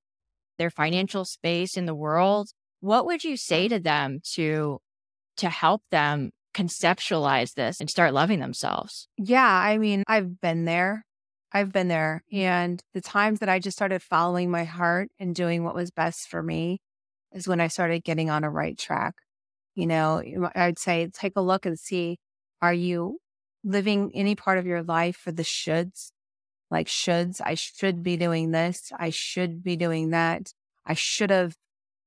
their 0.59 0.71
financial 0.71 1.25
space 1.25 1.77
in 1.77 1.87
the 1.87 1.95
world 1.95 2.51
what 2.81 3.07
would 3.07 3.25
you 3.25 3.37
say 3.37 3.67
to 3.69 3.79
them 3.79 4.21
to 4.35 4.79
to 5.37 5.49
help 5.49 5.83
them 5.91 6.31
conceptualize 6.55 7.55
this 7.55 7.81
and 7.81 7.91
start 7.91 8.15
loving 8.15 8.41
themselves. 8.41 9.09
Yeah. 9.19 9.45
I 9.45 9.77
mean, 9.77 10.05
I've 10.07 10.41
been 10.41 10.65
there. 10.65 11.05
I've 11.53 11.73
been 11.73 11.89
there. 11.89 12.23
And 12.33 12.81
the 12.95 13.01
times 13.01 13.41
that 13.41 13.49
I 13.49 13.59
just 13.59 13.77
started 13.77 14.03
following 14.03 14.51
my 14.51 14.65
heart 14.65 15.09
and 15.19 15.35
doing 15.35 15.65
what 15.65 15.75
was 15.75 15.91
best 15.91 16.29
for 16.29 16.43
me 16.43 16.81
is 17.33 17.47
when 17.47 17.61
I 17.61 17.69
started 17.69 18.05
getting 18.05 18.31
on 18.31 18.45
a 18.45 18.51
right 18.51 18.79
track. 18.79 19.15
You 19.75 19.87
know, 19.87 20.23
I'd 20.55 20.79
say 20.79 21.09
take 21.13 21.33
a 21.37 21.41
look 21.41 21.67
and 21.67 21.79
see 21.79 22.19
are 22.63 22.75
you 22.75 23.19
living 23.65 24.13
any 24.15 24.35
part 24.37 24.59
of 24.59 24.67
your 24.67 24.83
life 24.83 25.17
for 25.17 25.33
the 25.33 25.43
shoulds? 25.43 26.11
Like, 26.71 26.89
shoulds, 26.89 27.41
I 27.45 27.55
should 27.55 28.03
be 28.03 28.17
doing 28.17 28.51
this. 28.51 28.93
I 28.99 29.11
should 29.11 29.63
be 29.63 29.77
doing 29.77 30.11
that. 30.11 30.53
I 30.87 30.95
should 30.95 31.31
have 31.31 31.57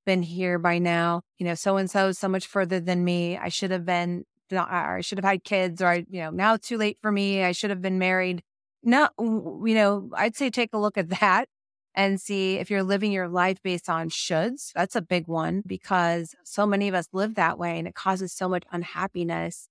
been 0.05 0.23
here 0.23 0.59
by 0.59 0.79
now. 0.79 1.21
You 1.37 1.45
know, 1.45 1.55
so 1.55 1.77
and 1.77 1.89
so 1.89 2.07
is 2.07 2.19
so 2.19 2.27
much 2.27 2.47
further 2.47 2.79
than 2.79 3.03
me. 3.03 3.37
I 3.37 3.49
should 3.49 3.71
have 3.71 3.85
been 3.85 4.25
I 4.51 5.01
should 5.01 5.17
have 5.17 5.25
had 5.25 5.43
kids, 5.43 5.81
or 5.81 5.87
I, 5.87 6.05
you 6.09 6.21
know, 6.21 6.29
now 6.29 6.53
it's 6.53 6.67
too 6.67 6.77
late 6.77 6.97
for 7.01 7.11
me. 7.11 7.43
I 7.43 7.51
should 7.51 7.69
have 7.69 7.81
been 7.81 7.99
married. 7.99 8.43
No, 8.83 9.09
you 9.19 9.75
know, 9.75 10.09
I'd 10.15 10.35
say 10.35 10.49
take 10.49 10.73
a 10.73 10.77
look 10.77 10.97
at 10.97 11.09
that 11.21 11.47
and 11.95 12.21
see 12.21 12.57
if 12.57 12.69
you're 12.69 12.83
living 12.83 13.11
your 13.11 13.27
life 13.27 13.61
based 13.63 13.89
on 13.89 14.09
shoulds. 14.09 14.71
That's 14.73 14.95
a 14.95 15.01
big 15.01 15.27
one 15.27 15.63
because 15.65 16.35
so 16.43 16.65
many 16.65 16.87
of 16.87 16.93
us 16.93 17.07
live 17.11 17.35
that 17.35 17.57
way 17.57 17.79
and 17.79 17.87
it 17.87 17.95
causes 17.95 18.31
so 18.31 18.47
much 18.47 18.63
unhappiness. 18.71 19.67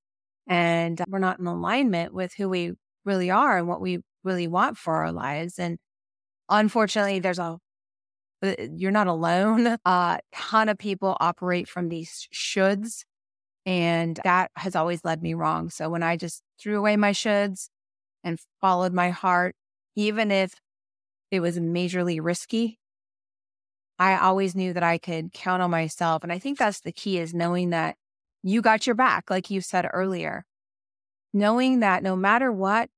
And 0.49 1.01
we're 1.09 1.19
not 1.19 1.39
in 1.39 1.47
alignment 1.47 2.13
with 2.13 2.35
who 2.35 2.49
we 2.49 2.73
really 3.05 3.31
are 3.31 3.57
and 3.57 3.69
what 3.69 3.81
we 3.81 4.01
really 4.27 4.49
want 4.49 4.77
for 4.77 4.97
our 4.97 5.13
lives. 5.13 5.59
And 5.59 5.79
unfortunately, 6.51 7.21
there's 7.21 7.39
a 7.39 7.59
uh, 8.43 8.55
you're 8.75 8.91
not 8.91 9.07
alone. 9.07 9.67
A 9.67 9.79
uh, 9.87 10.19
ton 10.35 10.69
of 10.69 10.77
people 10.77 11.17
operate 11.21 11.69
from 11.69 11.89
these 11.89 12.29
shoulds 12.35 13.05
and 13.67 14.21
that 14.23 14.53
has 14.57 14.77
always 14.77 15.05
led 15.05 15.21
me 15.21 15.35
wrong. 15.35 15.71
So 15.71 15.91
when 15.91 16.05
I 16.05 16.17
just 16.17 16.43
threw 16.59 16.79
away 16.79 16.97
my 16.97 17.11
shoulds 17.11 17.69
and 18.23 18.39
followed 18.61 18.93
my 18.93 19.11
heart, 19.11 19.57
even 19.97 20.31
if 20.31 20.55
it 21.33 21.41
was 21.41 21.59
majorly 21.59 22.21
risky, 22.23 22.79
I 23.99 24.19
always 24.19 24.55
knew 24.55 24.73
that 24.73 24.85
I 24.85 24.99
could 24.99 25.33
count 25.33 25.63
on 25.63 25.71
myself. 25.71 26.23
And 26.23 26.33
I 26.33 26.39
think 26.39 26.59
that's 26.59 26.81
the 26.81 26.93
key 26.93 27.19
is 27.19 27.35
knowing 27.35 27.71
that 27.71 27.97
you 28.45 28.63
got 28.63 28.87
your 28.87 28.95
back, 28.95 29.31
like 29.31 29.51
you 29.51 29.61
said 29.61 29.89
earlier. 29.93 30.45
Knowing 31.33 31.81
that 31.81 32.05
no 32.05 32.15
matter 32.15 32.53
what, 32.53 32.89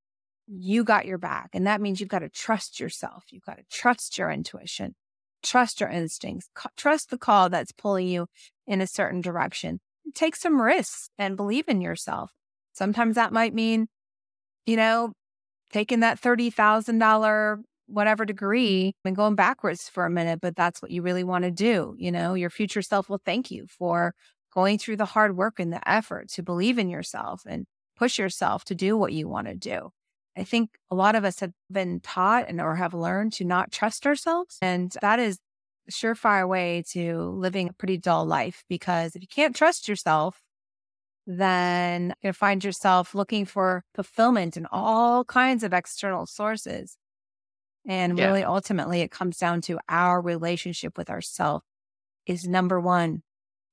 you 0.49 0.85
got 0.85 1.07
your 1.07 1.19
back. 1.19 1.51
And 1.53 1.67
that 1.67 1.81
means 1.81 2.01
you've 2.01 2.09
got 2.09 2.21
to 2.21 2.29
trust 2.29 2.81
yourself. 2.81 3.25
You've 3.31 3.45
got 3.45 3.59
to 3.59 3.65
trust 3.71 4.19
your 4.19 4.31
intuition, 4.31 4.95
trust 5.43 5.81
your 5.81 5.91
instincts, 5.91 6.49
trust 6.77 7.11
the 7.11 7.19
call 7.19 7.49
that's 7.49 7.73
pulling 7.73 8.09
you 8.09 8.27
in 8.67 8.81
a 8.81 8.87
certain 8.87 9.21
direction 9.21 9.81
take 10.15 10.37
some 10.37 10.61
risks 10.61 11.11
and 11.19 11.37
believe 11.37 11.69
in 11.69 11.81
yourself. 11.81 12.33
Sometimes 12.73 13.17
that 13.17 13.33
might 13.33 13.55
mean, 13.55 13.89
you 14.67 14.77
know, 14.77 15.13
taking 15.73 16.01
that 16.01 16.21
$30,000 16.21 17.63
whatever 17.87 18.27
degree 18.27 18.95
and 19.05 19.17
going 19.17 19.35
backwards 19.35 19.89
for 19.89 20.05
a 20.05 20.11
minute, 20.11 20.41
but 20.43 20.55
that's 20.55 20.83
what 20.83 20.91
you 20.91 21.01
really 21.01 21.25
want 21.25 21.45
to 21.45 21.51
do. 21.51 21.95
You 21.99 22.13
know, 22.13 22.35
your 22.35 22.51
future 22.51 22.83
self 22.83 23.09
will 23.09 23.21
thank 23.25 23.51
you 23.51 23.67
for 23.67 24.15
going 24.53 24.79
through 24.79 24.97
the 24.99 25.07
hard 25.07 25.37
work 25.37 25.59
and 25.59 25.73
the 25.73 25.89
effort 25.89 26.29
to 26.31 26.43
believe 26.43 26.79
in 26.79 26.91
yourself 26.91 27.43
and 27.47 27.65
push 27.97 28.19
yourself 28.19 28.65
to 28.65 28.75
do 28.75 28.97
what 28.97 29.13
you 29.15 29.27
want 29.27 29.47
to 29.47 29.55
do. 29.55 29.91
I 30.39 30.45
think 30.45 30.71
a 30.91 30.95
lot 30.95 31.17
of 31.17 31.25
us 31.25 31.41
have 31.41 31.53
been 31.71 32.01
taught 32.01 32.49
and 32.49 32.61
or 32.61 32.77
have 32.77 32.95
learned 32.95 33.33
to 33.35 33.45
not 33.45 33.73
trust 33.73 34.07
ourselves. 34.07 34.57
And 34.63 34.95
that 35.03 35.19
is 35.19 35.39
a 35.89 35.91
surefire 35.91 36.49
way 36.49 36.85
to 36.91 37.19
living 37.19 37.69
a 37.69 37.73
pretty 37.73 37.97
dull 37.97 38.25
life 38.25 38.63
because 38.69 39.17
if 39.17 39.23
you 39.23 39.29
can't 39.29 39.57
trust 39.57 39.89
yourself, 39.89 40.41
then 41.27 42.15
you 42.23 42.33
find 42.33 42.63
yourself 42.63 43.15
looking 43.15 43.45
for 43.45 43.85
fulfillment 43.95 44.57
in 44.57 44.67
all 44.71 45.25
kinds 45.25 45.65
of 45.65 45.73
external 45.73 46.25
sources. 46.25 46.97
And 47.87 48.17
yeah. 48.17 48.27
really, 48.27 48.45
ultimately, 48.45 49.01
it 49.01 49.11
comes 49.11 49.39
down 49.39 49.61
to 49.63 49.79
our 49.89 50.21
relationship 50.21 50.97
with 50.97 51.11
ourself 51.11 51.65
is 52.27 52.47
number 52.47 52.79
one, 52.81 53.23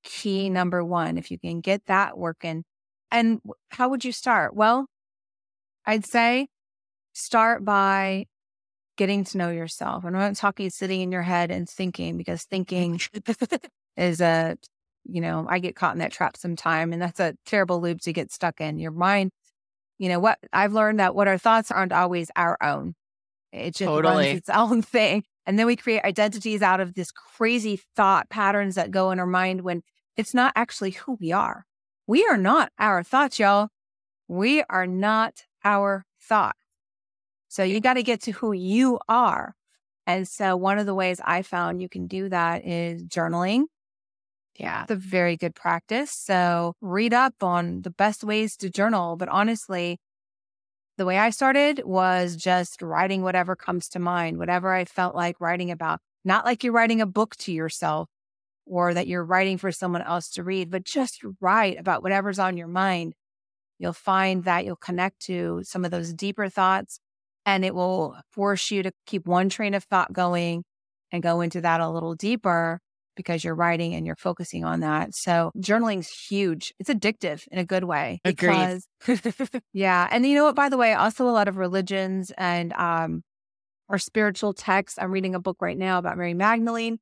key 0.04 0.49
number 0.49 0.84
one. 0.84 1.17
If 1.17 1.30
you 1.30 1.38
can 1.38 1.62
get 1.62 1.86
that 1.86 2.17
working. 2.17 2.63
And 3.12 3.39
how 3.69 3.89
would 3.89 4.04
you 4.04 4.12
start? 4.12 4.56
Well, 4.56 4.88
I'd 5.85 6.06
say 6.06 6.48
start 7.16 7.63
by 7.63 8.28
getting 8.98 9.24
to 9.24 9.38
know 9.38 9.50
yourself. 9.50 10.04
And 10.04 10.16
I'm 10.16 10.22
not 10.22 10.36
talking 10.36 10.70
sitting 10.70 11.02
in 11.02 11.12
your 11.12 11.22
head 11.22 11.50
and 11.50 11.68
thinking 11.68 12.18
because 12.18 12.44
thinking 12.44 13.00
is 13.98 14.22
a, 14.22 14.58
you 15.06 15.22
know, 15.22 15.46
I 15.50 15.60
get 15.60 15.76
caught 15.76 15.96
in 15.96 16.00
that 16.00 16.12
trap 16.12 16.38
sometime 16.38 16.94
and 16.94 17.02
that's 17.02 17.20
a 17.20 17.36
terrible 17.46 17.82
loop 17.82 18.02
to 18.02 18.13
get 18.13 18.32
stuck 18.32 18.62
in. 18.62 18.80
Your 18.80 18.92
mind, 18.92 19.32
you 19.98 20.10
know, 20.10 20.20
what 20.20 20.40
I've 20.54 20.74
learned 20.74 21.00
that 21.00 21.16
what 21.16 21.28
our 21.28 21.38
thoughts 21.38 21.72
aren't 21.72 21.94
always 21.94 22.30
our 22.36 22.58
own. 22.62 22.96
It 23.52 23.76
just 23.76 23.88
totally. 23.88 24.28
runs 24.28 24.38
its 24.38 24.50
own 24.50 24.82
thing. 24.82 25.24
And 25.46 25.58
then 25.58 25.68
we 25.68 25.76
create 25.76 26.04
identities 26.04 26.62
out 26.62 26.80
of 26.80 26.96
this 26.96 27.12
crazy 27.12 27.80
thought 27.96 28.30
patterns 28.30 28.76
that 28.76 28.92
go 28.92 29.12
in 29.12 29.20
our 29.20 29.26
mind 29.28 29.62
when 29.62 29.84
it's 30.18 30.34
not 30.34 30.54
actually 30.56 30.92
who 30.92 31.18
we 31.20 31.32
are. 31.32 31.66
We 32.08 32.26
are 32.26 32.38
not 32.38 32.72
our 32.80 33.04
thoughts, 33.04 33.40
y'all. 33.40 33.70
We 34.28 34.63
are 34.70 34.88
not 34.88 35.44
our 35.63 36.06
thoughts. 36.22 36.65
So 37.56 37.63
you 37.63 37.79
got 37.79 37.93
to 37.93 38.03
get 38.03 38.19
to 38.23 38.31
who 38.31 38.51
you 38.51 38.99
are. 39.08 39.56
And 40.06 40.27
so 40.27 40.58
one 40.58 40.77
of 40.77 40.85
the 40.85 40.93
ways 40.93 41.21
I 41.23 41.41
found 41.41 41.81
you 41.81 41.87
can 41.87 42.06
do 42.06 42.27
that 42.27 42.67
is 42.67 43.01
journaling. 43.06 43.67
Yeah, 44.60 44.81
it's 44.81 44.91
a 44.91 44.97
very 44.97 45.37
good 45.37 45.56
practice. 45.56 46.12
So 46.12 46.73
read 46.81 47.13
up 47.13 47.35
on 47.41 47.83
the 47.83 47.91
best 47.91 48.25
ways 48.25 48.58
to 48.58 48.69
journal. 48.69 49.15
But 49.15 49.29
honestly, 49.29 49.99
the 50.97 51.06
way 51.06 51.17
I 51.17 51.29
started 51.29 51.81
was 51.85 52.35
just 52.35 52.81
writing 52.81 53.21
whatever 53.21 53.56
comes 53.56 53.87
to 53.89 53.99
mind, 53.99 54.37
whatever 54.37 54.73
I 54.73 54.83
felt 54.83 55.15
like 55.15 55.39
writing 55.39 55.71
about. 55.71 56.01
Not 56.25 56.43
like 56.43 56.62
you're 56.62 56.73
writing 56.73 56.99
a 56.99 57.06
book 57.06 57.37
to 57.37 57.53
yourself, 57.53 58.10
or 58.65 58.93
that 58.93 59.08
you're 59.08 59.23
writing 59.23 59.58
for 59.58 59.71
someone 59.71 60.01
else 60.01 60.29
to 60.31 60.43
read, 60.43 60.69
but 60.69 60.83
just 60.83 61.21
write 61.39 61.79
about 61.79 62.03
whatever's 62.03 62.37
on 62.37 62.58
your 62.58 62.67
mind. 62.67 63.13
You'll 63.79 63.93
find 63.93 64.43
that 64.43 64.65
you'll 64.65 64.75
connect 64.75 65.21
to 65.21 65.62
some 65.63 65.85
of 65.85 65.91
those 65.91 66.13
deeper 66.13 66.49
thoughts 66.49 66.99
and 67.46 67.65
it 67.65 67.75
will 67.75 68.15
force 68.31 68.71
you 68.71 68.83
to 68.83 68.91
keep 69.06 69.27
one 69.27 69.50
train 69.50 69.73
of 69.73 69.83
thought 69.83 70.13
going 70.13 70.63
and 71.12 71.21
go 71.21 71.41
into 71.41 71.62
that 71.62 71.81
a 71.81 71.89
little 71.89 72.15
deeper 72.15 72.79
because 73.15 73.43
you're 73.43 73.56
writing 73.56 73.93
and 73.93 74.06
you're 74.06 74.15
focusing 74.17 74.65
on 74.65 74.81
that. 74.81 75.15
So 75.15 75.52
journaling's 75.60 76.10
huge. 76.10 76.73
It's 76.79 76.89
addictive 76.89 77.48
in 77.50 77.60
a 77.60 77.65
good 77.65 77.85
way. 77.85 78.19
Agreed. 78.25 78.81
yeah. 79.73 80.08
And 80.12 80.25
you 80.25 80.35
know 80.35 80.43
what, 80.43 80.56
by 80.56 80.67
the 80.67 80.77
way, 80.77 80.93
also 80.93 81.27
a 81.27 81.31
lot 81.31 81.48
of 81.48 81.58
religions 81.58 82.31
and 82.37 82.73
um 82.73 83.23
our 83.87 84.00
spiritual 84.00 84.54
texts. 84.54 84.98
I'm 85.00 85.12
reading 85.12 85.35
a 85.35 85.39
book 85.39 85.58
right 85.62 85.77
now 85.77 86.00
about 86.00 86.17
Mary 86.17 86.33
Magdalene 86.33 86.98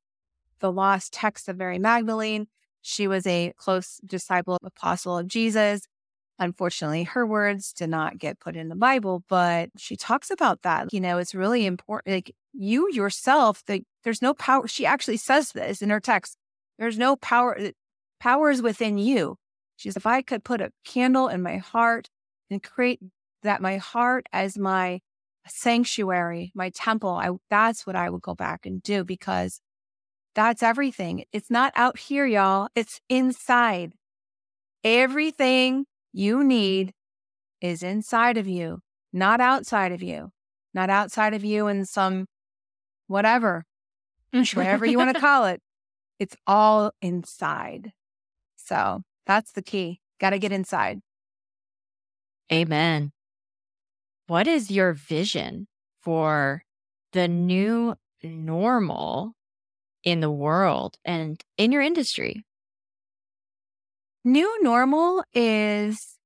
the 0.64 0.72
lost 0.72 1.12
text 1.12 1.48
of 1.48 1.58
Mary 1.58 1.78
Magdalene. 1.78 2.46
She 2.80 3.06
was 3.06 3.26
a 3.26 3.52
close 3.58 4.00
disciple, 4.04 4.58
apostle 4.62 5.18
of 5.18 5.26
Jesus. 5.26 5.82
Unfortunately, 6.38 7.04
her 7.04 7.24
words 7.24 7.72
did 7.72 7.90
not 7.90 8.18
get 8.18 8.40
put 8.40 8.56
in 8.56 8.68
the 8.68 8.74
Bible, 8.74 9.22
but 9.28 9.70
she 9.76 9.96
talks 9.96 10.30
about 10.30 10.62
that. 10.62 10.92
You 10.92 11.00
know, 11.00 11.18
it's 11.18 11.34
really 11.34 11.64
important. 11.64 12.14
Like 12.14 12.34
you 12.52 12.90
yourself, 12.92 13.64
that 13.66 13.82
there's 14.02 14.20
no 14.20 14.34
power. 14.34 14.66
She 14.66 14.84
actually 14.84 15.16
says 15.18 15.52
this 15.52 15.80
in 15.80 15.90
her 15.90 16.00
text. 16.00 16.36
There's 16.78 16.98
no 16.98 17.14
power. 17.16 17.56
Eh, 17.58 17.70
power 18.18 18.50
is 18.50 18.62
within 18.62 18.98
you. 18.98 19.36
She 19.76 19.88
says, 19.88 19.96
if 19.96 20.06
I 20.06 20.22
could 20.22 20.44
put 20.44 20.60
a 20.60 20.72
candle 20.84 21.28
in 21.28 21.42
my 21.42 21.58
heart 21.58 22.08
and 22.50 22.62
create 22.62 23.00
that 23.42 23.62
my 23.62 23.76
heart 23.76 24.26
as 24.32 24.58
my 24.58 25.00
sanctuary, 25.46 26.50
my 26.54 26.70
temple, 26.70 27.10
I, 27.10 27.30
that's 27.50 27.86
what 27.86 27.96
I 27.96 28.10
would 28.10 28.22
go 28.22 28.34
back 28.34 28.66
and 28.66 28.82
do 28.82 29.04
because 29.04 29.60
that's 30.34 30.62
everything. 30.62 31.24
It's 31.32 31.50
not 31.50 31.72
out 31.76 31.98
here, 31.98 32.26
y'all. 32.26 32.68
It's 32.74 33.00
inside. 33.08 33.92
Everything 34.82 35.86
you 36.14 36.44
need 36.44 36.92
is 37.60 37.82
inside 37.82 38.38
of 38.38 38.46
you, 38.46 38.78
not 39.12 39.40
outside 39.40 39.90
of 39.90 40.02
you, 40.02 40.30
not 40.72 40.88
outside 40.88 41.34
of 41.34 41.44
you 41.44 41.66
in 41.66 41.84
some 41.84 42.26
whatever, 43.08 43.64
whatever 44.32 44.86
you 44.86 44.96
want 44.96 45.12
to 45.14 45.20
call 45.20 45.44
it. 45.44 45.60
It's 46.20 46.36
all 46.46 46.92
inside. 47.02 47.92
So 48.56 49.02
that's 49.26 49.52
the 49.52 49.62
key. 49.62 50.00
Got 50.20 50.30
to 50.30 50.38
get 50.38 50.52
inside. 50.52 51.00
Amen. 52.52 53.10
What 54.28 54.46
is 54.46 54.70
your 54.70 54.92
vision 54.92 55.66
for 56.00 56.62
the 57.12 57.26
new 57.26 57.96
normal 58.22 59.32
in 60.04 60.20
the 60.20 60.30
world 60.30 60.96
and 61.04 61.42
in 61.58 61.72
your 61.72 61.82
industry? 61.82 62.44
New 64.26 64.62
normal 64.62 65.22
is 65.34 66.16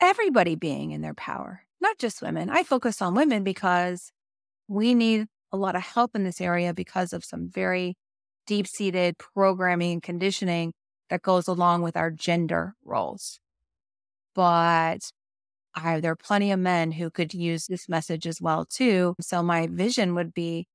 everybody 0.00 0.54
being 0.54 0.92
in 0.92 1.02
their 1.02 1.12
power, 1.12 1.64
not 1.82 1.98
just 1.98 2.22
women. 2.22 2.48
I 2.48 2.62
focus 2.62 3.02
on 3.02 3.14
women 3.14 3.44
because 3.44 4.10
we 4.68 4.94
need 4.94 5.26
a 5.52 5.58
lot 5.58 5.76
of 5.76 5.82
help 5.82 6.16
in 6.16 6.24
this 6.24 6.40
area 6.40 6.72
because 6.72 7.12
of 7.12 7.26
some 7.26 7.50
very 7.50 7.94
deep 8.46 8.66
seated 8.66 9.18
programming 9.18 9.92
and 9.92 10.02
conditioning 10.02 10.72
that 11.10 11.20
goes 11.20 11.46
along 11.46 11.82
with 11.82 11.94
our 11.94 12.10
gender 12.10 12.74
roles. 12.82 13.38
But 14.34 15.10
I, 15.74 16.00
there 16.00 16.12
are 16.12 16.16
plenty 16.16 16.52
of 16.52 16.58
men 16.58 16.92
who 16.92 17.10
could 17.10 17.34
use 17.34 17.66
this 17.66 17.86
message 17.86 18.26
as 18.26 18.40
well 18.40 18.64
too. 18.64 19.14
So 19.20 19.42
my 19.42 19.66
vision 19.66 20.14
would 20.14 20.32
be 20.32 20.68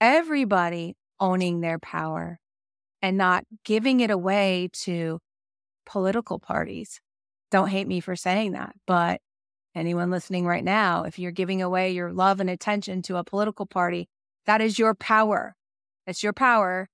everybody 0.00 0.94
owning 1.18 1.60
their 1.60 1.80
power 1.80 2.38
and 3.02 3.18
not 3.18 3.42
giving 3.64 3.98
it 3.98 4.10
away 4.10 4.70
to 4.84 5.18
political 5.88 6.38
parties. 6.38 7.00
Don't 7.50 7.68
hate 7.68 7.88
me 7.88 8.00
for 8.00 8.14
saying 8.14 8.52
that, 8.52 8.74
but 8.86 9.20
anyone 9.74 10.10
listening 10.10 10.46
right 10.46 10.62
now, 10.62 11.04
if 11.04 11.18
you're 11.18 11.32
giving 11.32 11.62
away 11.62 11.90
your 11.90 12.12
love 12.12 12.40
and 12.40 12.50
attention 12.50 13.02
to 13.02 13.16
a 13.16 13.24
political 13.24 13.66
party, 13.66 14.08
that 14.46 14.60
is 14.60 14.78
your 14.78 14.94
power. 14.94 15.56
It's 16.06 16.22
your 16.22 16.32
power 16.32 16.88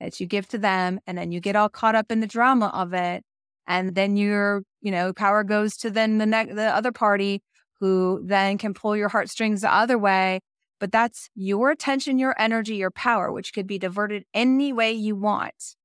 that 0.00 0.20
you 0.20 0.26
give 0.26 0.48
to 0.48 0.58
them. 0.58 1.00
And 1.06 1.16
then 1.16 1.32
you 1.32 1.40
get 1.40 1.56
all 1.56 1.68
caught 1.68 1.94
up 1.94 2.10
in 2.10 2.20
the 2.20 2.26
drama 2.26 2.66
of 2.74 2.92
it. 2.92 3.22
And 3.66 3.94
then 3.94 4.16
your, 4.16 4.62
you 4.80 4.90
know, 4.90 5.12
power 5.12 5.44
goes 5.44 5.76
to 5.78 5.90
then 5.90 6.18
the 6.18 6.26
next, 6.26 6.56
the 6.56 6.74
other 6.74 6.92
party 6.92 7.42
who 7.80 8.22
then 8.24 8.58
can 8.58 8.74
pull 8.74 8.96
your 8.96 9.08
heartstrings 9.08 9.60
the 9.60 9.72
other 9.72 9.98
way 9.98 10.40
but 10.82 10.90
that's 10.90 11.30
your 11.36 11.70
attention, 11.70 12.18
your 12.18 12.34
energy, 12.40 12.74
your 12.74 12.90
power, 12.90 13.30
which 13.30 13.54
could 13.54 13.68
be 13.68 13.78
diverted 13.78 14.24
any 14.34 14.72
way 14.72 14.90
you 14.90 15.14
want. 15.14 15.76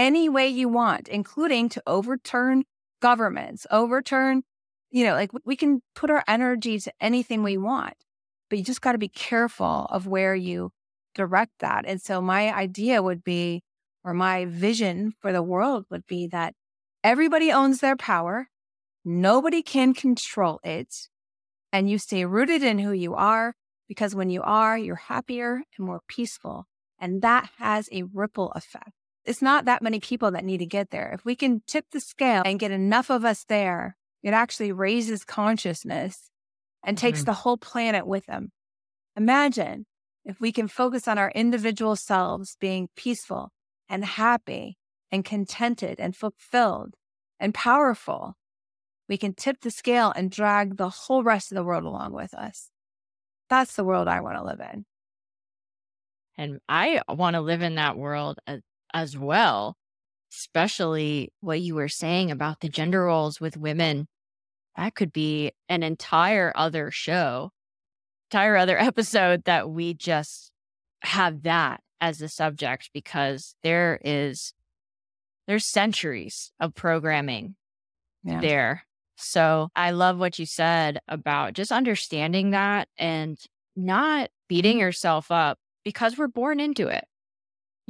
Any 0.00 0.30
way 0.30 0.48
you 0.48 0.70
want, 0.70 1.08
including 1.08 1.68
to 1.68 1.82
overturn 1.86 2.64
governments, 3.02 3.66
overturn, 3.70 4.44
you 4.90 5.04
know, 5.04 5.12
like 5.12 5.30
we 5.44 5.56
can 5.56 5.82
put 5.94 6.08
our 6.08 6.24
energy 6.26 6.78
to 6.80 6.92
anything 7.02 7.42
we 7.42 7.58
want, 7.58 7.92
but 8.48 8.58
you 8.58 8.64
just 8.64 8.80
got 8.80 8.92
to 8.92 8.98
be 8.98 9.10
careful 9.10 9.86
of 9.90 10.06
where 10.06 10.34
you 10.34 10.70
direct 11.14 11.52
that. 11.58 11.84
And 11.86 12.00
so 12.00 12.22
my 12.22 12.50
idea 12.50 13.02
would 13.02 13.22
be, 13.22 13.62
or 14.02 14.14
my 14.14 14.46
vision 14.46 15.12
for 15.20 15.34
the 15.34 15.42
world 15.42 15.84
would 15.90 16.06
be 16.06 16.26
that 16.28 16.54
everybody 17.04 17.52
owns 17.52 17.80
their 17.80 17.96
power. 17.96 18.48
Nobody 19.04 19.62
can 19.62 19.92
control 19.92 20.60
it. 20.64 21.08
And 21.74 21.90
you 21.90 21.98
stay 21.98 22.24
rooted 22.24 22.62
in 22.62 22.78
who 22.78 22.92
you 22.92 23.14
are 23.14 23.54
because 23.86 24.14
when 24.14 24.30
you 24.30 24.40
are, 24.40 24.78
you're 24.78 24.96
happier 24.96 25.62
and 25.76 25.86
more 25.86 26.00
peaceful. 26.08 26.64
And 26.98 27.20
that 27.20 27.50
has 27.58 27.90
a 27.92 28.04
ripple 28.04 28.50
effect. 28.52 28.92
It's 29.24 29.42
not 29.42 29.66
that 29.66 29.82
many 29.82 30.00
people 30.00 30.30
that 30.30 30.44
need 30.44 30.58
to 30.58 30.66
get 30.66 30.90
there. 30.90 31.12
If 31.12 31.24
we 31.24 31.36
can 31.36 31.62
tip 31.66 31.86
the 31.92 32.00
scale 32.00 32.42
and 32.44 32.58
get 32.58 32.70
enough 32.70 33.10
of 33.10 33.24
us 33.24 33.44
there, 33.44 33.96
it 34.22 34.32
actually 34.32 34.72
raises 34.72 35.24
consciousness 35.24 36.30
and 36.82 36.96
takes 36.96 37.20
mm-hmm. 37.20 37.26
the 37.26 37.34
whole 37.34 37.56
planet 37.56 38.06
with 38.06 38.26
them. 38.26 38.50
Imagine 39.16 39.86
if 40.24 40.40
we 40.40 40.52
can 40.52 40.68
focus 40.68 41.06
on 41.08 41.18
our 41.18 41.30
individual 41.34 41.96
selves 41.96 42.56
being 42.60 42.88
peaceful 42.96 43.50
and 43.88 44.04
happy 44.04 44.76
and 45.10 45.24
contented 45.24 45.98
and 45.98 46.16
fulfilled 46.16 46.94
and 47.38 47.52
powerful, 47.52 48.34
we 49.08 49.16
can 49.16 49.34
tip 49.34 49.60
the 49.60 49.70
scale 49.70 50.12
and 50.14 50.30
drag 50.30 50.76
the 50.76 50.88
whole 50.88 51.22
rest 51.22 51.50
of 51.50 51.56
the 51.56 51.64
world 51.64 51.84
along 51.84 52.12
with 52.12 52.32
us. 52.34 52.70
That's 53.48 53.74
the 53.74 53.84
world 53.84 54.08
I 54.08 54.20
want 54.20 54.36
to 54.36 54.44
live 54.44 54.60
in. 54.72 54.84
And 56.38 56.60
I 56.68 57.02
want 57.08 57.34
to 57.34 57.40
live 57.40 57.60
in 57.60 57.74
that 57.74 57.98
world 57.98 58.38
as, 58.46 58.60
as 58.94 59.16
well, 59.16 59.76
especially 60.32 61.32
what 61.40 61.60
you 61.60 61.74
were 61.74 61.88
saying 61.88 62.30
about 62.30 62.60
the 62.60 62.68
gender 62.68 63.04
roles 63.04 63.40
with 63.40 63.56
women. 63.56 64.08
That 64.76 64.94
could 64.94 65.12
be 65.12 65.52
an 65.68 65.82
entire 65.82 66.52
other 66.54 66.90
show, 66.90 67.50
entire 68.30 68.56
other 68.56 68.78
episode 68.80 69.44
that 69.44 69.70
we 69.70 69.94
just 69.94 70.50
have 71.02 71.42
that 71.42 71.80
as 72.00 72.18
the 72.18 72.28
subject 72.28 72.90
because 72.92 73.54
there 73.62 74.00
is 74.04 74.52
there's 75.46 75.66
centuries 75.66 76.52
of 76.60 76.74
programming 76.74 77.56
yeah. 78.22 78.40
there 78.40 78.84
so 79.22 79.68
I 79.76 79.90
love 79.90 80.18
what 80.18 80.38
you 80.38 80.46
said 80.46 80.98
about 81.06 81.52
just 81.52 81.70
understanding 81.70 82.50
that 82.50 82.88
and 82.96 83.38
not 83.76 84.30
beating 84.48 84.78
yourself 84.78 85.30
up 85.30 85.58
because 85.84 86.16
we're 86.16 86.28
born 86.28 86.58
into 86.58 86.88
it. 86.88 87.04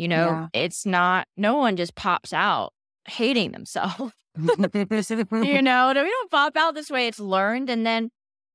You 0.01 0.09
know, 0.09 0.48
yeah. 0.55 0.62
it's 0.62 0.86
not, 0.86 1.28
no 1.36 1.59
one 1.59 1.76
just 1.76 1.94
pops 1.94 2.32
out 2.32 2.72
hating 3.07 3.53
themselves. 3.53 4.14
you 4.38 4.57
know, 5.62 5.88
we 5.88 5.94
don't 5.94 6.30
pop 6.30 6.57
out 6.57 6.74
this 6.74 6.88
way. 6.88 7.07
It's 7.07 7.20
learned. 7.20 7.68
And 7.68 7.84
then 7.84 8.09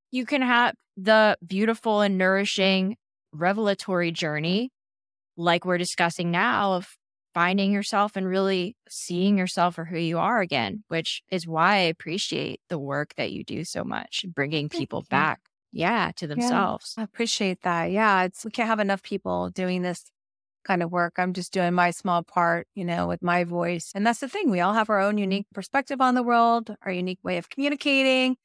you 0.10 0.26
can 0.26 0.42
have 0.42 0.74
the 0.98 1.38
beautiful 1.46 2.02
and 2.02 2.18
nourishing 2.18 2.98
revelatory 3.32 4.10
journey, 4.10 4.72
like 5.38 5.66
we're 5.66 5.78
discussing 5.78 6.32
now, 6.32 6.74
of 6.74 6.98
finding 7.36 7.72
yourself 7.72 8.16
and 8.16 8.28
really 8.28 8.76
seeing 8.90 9.38
yourself 9.38 9.76
for 9.76 9.86
who 9.86 10.00
you 10.00 10.18
are 10.18 10.40
again, 10.40 10.84
which 10.88 11.22
is 11.30 11.46
why 11.46 11.76
I 11.76 11.82
appreciate 11.82 12.60
the 12.70 12.80
work 12.80 13.14
that 13.18 13.32
you 13.32 13.44
do 13.44 13.66
so 13.66 13.84
much, 13.84 14.26
bringing 14.34 14.68
people 14.68 15.06
back, 15.12 15.42
yeah, 15.72 16.10
to 16.16 16.26
themselves. 16.26 16.96
Yeah, 16.98 17.02
I 17.02 17.04
appreciate 17.04 17.62
that. 17.62 17.92
Yeah, 17.92 18.24
it's 18.24 18.46
we 18.46 18.50
can't 18.50 18.68
have 18.68 18.80
enough 18.80 19.04
people 19.04 19.52
doing 19.52 19.84
this 19.84 20.06
kind 20.66 20.84
of 20.84 20.92
work. 20.92 21.14
I'm 21.18 21.34
just 21.34 21.54
doing 21.54 21.74
my 21.74 21.92
small 21.92 22.24
part, 22.24 22.68
you 22.76 22.84
know, 22.84 23.08
with 23.08 23.22
my 23.22 23.44
voice. 23.44 23.92
And 23.96 24.06
that's 24.06 24.20
the 24.20 24.28
thing. 24.28 24.50
We 24.50 24.60
all 24.60 24.74
have 24.74 24.90
our 24.90 25.00
own 25.00 25.14
mm-hmm. 25.14 25.20
unique 25.20 25.48
perspective 25.54 26.02
on 26.02 26.16
the 26.16 26.24
world, 26.24 26.76
our 26.82 26.92
unique 26.92 27.20
way 27.24 27.38
of 27.38 27.50
communicating, 27.50 28.36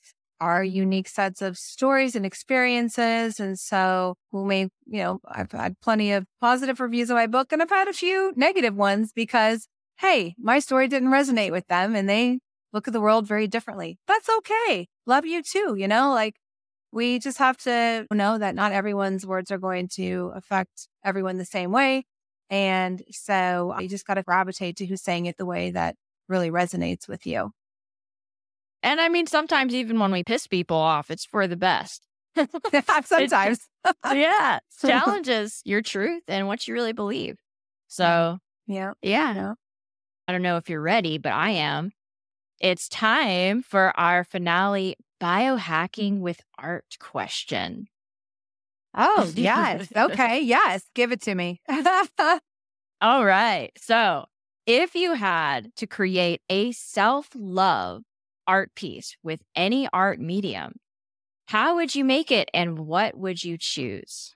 our 0.41 0.64
unique 0.64 1.09
sets 1.09 1.43
of 1.43 1.59
stories 1.59 2.16
and 2.16 2.25
experiences. 2.25 3.41
And 3.41 3.59
so 3.59 4.14
we 4.33 4.45
may, 4.45 4.61
you 4.87 5.03
know, 5.03 5.21
I've 5.27 5.53
had 5.53 5.81
plenty 5.81 6.12
of 6.12 6.25
positive 6.41 6.81
reviews 6.81 7.11
of 7.11 7.16
my 7.16 7.27
book 7.27 7.53
and 7.53 7.61
I've 7.61 7.71
had 7.71 7.89
a 7.89 7.93
few 7.93 8.33
negative 8.37 8.75
ones 8.75 9.12
because, 9.12 9.68
hey, 9.99 10.35
my 10.39 10.59
story 10.59 10.89
didn't 10.89 11.11
resonate 11.11 11.51
with 11.51 11.66
them 11.66 11.95
and 11.95 12.09
they 12.09 12.39
look 12.73 12.89
at 12.89 12.95
the 12.95 13.01
world 13.01 13.27
very 13.27 13.47
differently. 13.47 13.99
That's 14.07 14.29
okay. 14.29 14.89
Love 15.07 15.27
you 15.27 15.43
too. 15.43 15.75
You 15.77 15.89
know, 15.89 16.12
like 16.12 16.37
we 16.93 17.18
just 17.18 17.38
have 17.38 17.57
to 17.59 18.07
know 18.12 18.38
that 18.38 18.55
not 18.55 18.72
everyone's 18.72 19.26
words 19.26 19.51
are 19.51 19.59
going 19.59 19.88
to 19.95 20.32
affect 20.34 20.88
everyone 21.05 21.38
the 21.38 21.45
same 21.45 21.70
way. 21.70 22.05
And 22.49 23.03
so 23.11 23.74
you 23.78 23.88
just 23.88 24.07
got 24.07 24.14
to 24.14 24.22
gravitate 24.22 24.76
to 24.76 24.86
who's 24.86 25.03
saying 25.03 25.26
it 25.26 25.36
the 25.36 25.47
way 25.47 25.70
that 25.70 25.95
really 26.28 26.51
resonates 26.51 27.07
with 27.07 27.26
you. 27.26 27.53
And 28.82 29.01
I 29.01 29.09
mean, 29.09 29.26
sometimes 29.26 29.74
even 29.74 29.99
when 30.01 30.11
we 30.11 30.24
piss 30.24 30.47
people 30.47 30.76
off, 30.76 31.11
it's 31.11 31.24
for 31.24 31.47
the 31.47 31.57
best. 31.57 32.07
sometimes. 33.05 33.68
yeah. 34.12 34.59
Challenges 34.80 35.62
your 35.64 35.82
truth 35.82 36.22
and 36.28 36.49
what 36.49 36.66
you 36.66 36.74
really 36.74 36.93
believe. 36.93 37.38
So, 37.86 38.38
yeah. 38.66 38.93
Yeah. 39.03 39.34
yeah. 39.34 39.55
I 40.26 40.32
don't 40.32 40.43
know 40.43 40.57
if 40.57 40.68
you're 40.68 40.80
ready, 40.80 41.18
but 41.18 41.32
I 41.32 41.51
am. 41.51 41.93
It's 42.61 42.88
time 42.88 43.62
for 43.62 43.93
our 43.99 44.24
finale 44.24 44.97
biohacking 45.21 46.21
with 46.21 46.41
art 46.59 46.97
question. 46.99 47.87
Oh, 48.95 49.31
yes. 49.37 49.89
okay. 49.97 50.41
Yes. 50.41 50.83
Give 50.95 51.12
it 51.12 51.23
to 51.23 51.35
me. 51.35 51.61
All 53.01 53.25
right. 53.25 53.71
So, 53.77 54.27
if 54.66 54.95
you 54.95 55.14
had 55.14 55.75
to 55.77 55.87
create 55.87 56.43
a 56.49 56.73
self 56.73 57.29
love 57.35 58.03
art 58.47 58.75
piece 58.75 59.16
with 59.23 59.41
any 59.55 59.89
art 59.93 60.21
medium, 60.21 60.73
how 61.47 61.77
would 61.77 61.95
you 61.95 62.05
make 62.05 62.31
it 62.31 62.51
and 62.53 62.79
what 62.79 63.16
would 63.16 63.43
you 63.43 63.57
choose? 63.59 64.35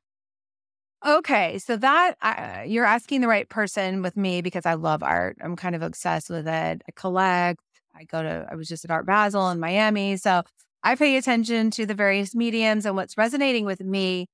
Okay, 1.06 1.58
so 1.58 1.76
that 1.76 2.16
uh, 2.22 2.62
you're 2.66 2.86
asking 2.86 3.20
the 3.20 3.28
right 3.28 3.46
person 3.48 4.00
with 4.00 4.16
me 4.16 4.40
because 4.40 4.64
I 4.64 4.74
love 4.74 5.02
art. 5.02 5.36
I'm 5.42 5.54
kind 5.54 5.74
of 5.74 5.82
obsessed 5.82 6.30
with 6.30 6.48
it. 6.48 6.82
I 6.88 6.92
collect. 6.96 7.60
I 7.94 8.04
go 8.04 8.22
to. 8.22 8.46
I 8.50 8.54
was 8.54 8.68
just 8.68 8.84
at 8.84 8.90
Art 8.90 9.04
Basel 9.04 9.50
in 9.50 9.60
Miami, 9.60 10.16
so 10.16 10.42
I 10.84 10.96
pay 10.96 11.16
attention 11.16 11.70
to 11.72 11.86
the 11.86 11.94
various 11.94 12.34
mediums 12.34 12.84
and 12.84 12.94
what's 12.94 13.16
resonating 13.16 13.64
with 13.64 13.80
me 13.80 14.26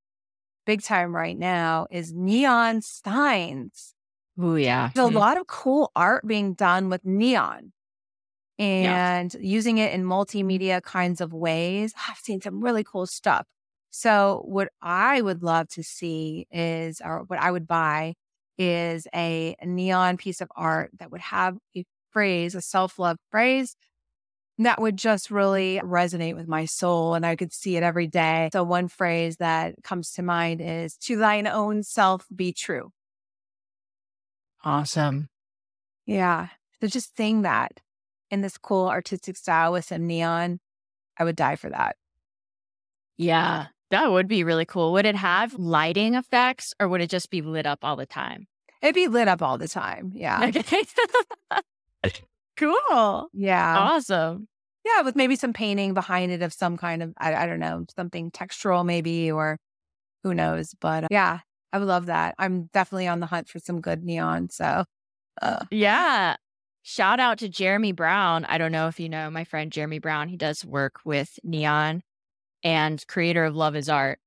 big 0.66 0.82
time 0.82 1.14
right 1.14 1.38
now 1.38 1.86
is 1.90 2.12
neon 2.12 2.82
signs. 2.82 3.94
Oh 4.38 4.56
yeah, 4.56 4.90
there's 4.94 5.06
a 5.06 5.08
mm-hmm. 5.08 5.18
lot 5.18 5.38
of 5.38 5.46
cool 5.46 5.92
art 5.94 6.26
being 6.26 6.54
done 6.54 6.88
with 6.88 7.04
neon 7.04 7.72
and 8.58 9.32
yeah. 9.32 9.40
using 9.40 9.78
it 9.78 9.92
in 9.92 10.04
multimedia 10.04 10.82
kinds 10.82 11.20
of 11.20 11.32
ways. 11.32 11.94
I've 12.08 12.18
seen 12.18 12.40
some 12.40 12.60
really 12.60 12.84
cool 12.84 13.06
stuff. 13.06 13.46
So, 13.90 14.42
what 14.44 14.68
I 14.82 15.20
would 15.20 15.42
love 15.42 15.68
to 15.70 15.82
see 15.82 16.46
is, 16.50 17.00
or 17.04 17.24
what 17.26 17.40
I 17.40 17.50
would 17.50 17.66
buy 17.66 18.14
is 18.58 19.06
a, 19.14 19.56
a 19.60 19.66
neon 19.66 20.16
piece 20.16 20.40
of 20.40 20.48
art 20.56 20.90
that 20.98 21.10
would 21.10 21.20
have 21.20 21.58
a 21.76 21.84
phrase, 22.10 22.54
a 22.54 22.60
self 22.60 22.98
love 22.98 23.18
phrase 23.30 23.76
that 24.66 24.80
would 24.80 24.96
just 24.96 25.30
really 25.30 25.80
resonate 25.82 26.36
with 26.36 26.48
my 26.48 26.64
soul 26.64 27.14
and 27.14 27.24
I 27.24 27.36
could 27.36 27.52
see 27.52 27.76
it 27.76 27.82
every 27.82 28.06
day. 28.06 28.50
So, 28.52 28.62
one 28.62 28.88
phrase 28.88 29.36
that 29.36 29.74
comes 29.82 30.12
to 30.12 30.22
mind 30.22 30.60
is 30.60 30.96
to 30.98 31.16
thine 31.16 31.46
own 31.46 31.82
self 31.82 32.26
be 32.34 32.52
true. 32.52 32.92
Awesome. 34.64 35.28
Yeah. 36.06 36.48
So, 36.80 36.88
just 36.88 37.16
saying 37.16 37.42
that 37.42 37.80
in 38.30 38.42
this 38.42 38.58
cool 38.58 38.88
artistic 38.88 39.36
style 39.36 39.72
with 39.72 39.86
some 39.86 40.06
neon, 40.06 40.60
I 41.18 41.24
would 41.24 41.36
die 41.36 41.56
for 41.56 41.70
that. 41.70 41.96
Yeah. 43.16 43.66
That 43.90 44.12
would 44.12 44.28
be 44.28 44.44
really 44.44 44.64
cool. 44.64 44.92
Would 44.92 45.06
it 45.06 45.16
have 45.16 45.54
lighting 45.54 46.14
effects 46.14 46.74
or 46.78 46.88
would 46.88 47.00
it 47.00 47.10
just 47.10 47.28
be 47.30 47.42
lit 47.42 47.66
up 47.66 47.80
all 47.82 47.96
the 47.96 48.06
time? 48.06 48.46
It'd 48.82 48.94
be 48.94 49.08
lit 49.08 49.26
up 49.26 49.42
all 49.42 49.58
the 49.58 49.68
time. 49.68 50.12
Yeah. 50.14 50.46
Okay. 50.46 50.84
cool. 52.60 53.28
Yeah. 53.32 53.78
Awesome. 53.78 54.48
Yeah, 54.84 55.02
with 55.02 55.16
maybe 55.16 55.36
some 55.36 55.52
painting 55.52 55.94
behind 55.94 56.32
it 56.32 56.42
of 56.42 56.52
some 56.52 56.76
kind 56.76 57.02
of, 57.02 57.12
I, 57.18 57.34
I 57.34 57.46
don't 57.46 57.60
know, 57.60 57.84
something 57.94 58.30
textural 58.30 58.84
maybe, 58.84 59.30
or 59.30 59.58
who 60.22 60.34
knows. 60.34 60.74
But 60.80 61.04
uh, 61.04 61.08
yeah, 61.10 61.40
I 61.72 61.78
would 61.78 61.88
love 61.88 62.06
that. 62.06 62.34
I'm 62.38 62.70
definitely 62.72 63.08
on 63.08 63.20
the 63.20 63.26
hunt 63.26 63.48
for 63.48 63.58
some 63.58 63.80
good 63.80 64.02
neon. 64.02 64.48
So, 64.50 64.84
uh. 65.42 65.64
yeah. 65.70 66.36
Shout 66.82 67.20
out 67.20 67.38
to 67.38 67.48
Jeremy 67.48 67.92
Brown. 67.92 68.46
I 68.46 68.56
don't 68.56 68.72
know 68.72 68.88
if 68.88 68.98
you 68.98 69.08
know 69.10 69.30
my 69.30 69.44
friend 69.44 69.70
Jeremy 69.70 69.98
Brown. 69.98 70.28
He 70.28 70.38
does 70.38 70.64
work 70.64 71.00
with 71.04 71.38
neon 71.44 72.02
and 72.64 73.04
creator 73.06 73.44
of 73.44 73.54
Love 73.54 73.76
is 73.76 73.88
Art. 73.88 74.18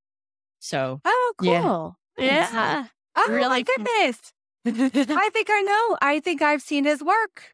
So, 0.60 1.00
oh, 1.04 1.32
cool. 1.38 1.96
Yeah. 2.16 2.48
yeah. 2.52 2.86
Oh, 3.16 3.26
really 3.28 3.48
my 3.48 3.62
goodness. 3.62 4.32
I 4.66 5.30
think 5.30 5.48
I 5.50 5.62
know. 5.62 5.98
I 6.00 6.20
think 6.20 6.42
I've 6.42 6.62
seen 6.62 6.84
his 6.84 7.02
work. 7.02 7.53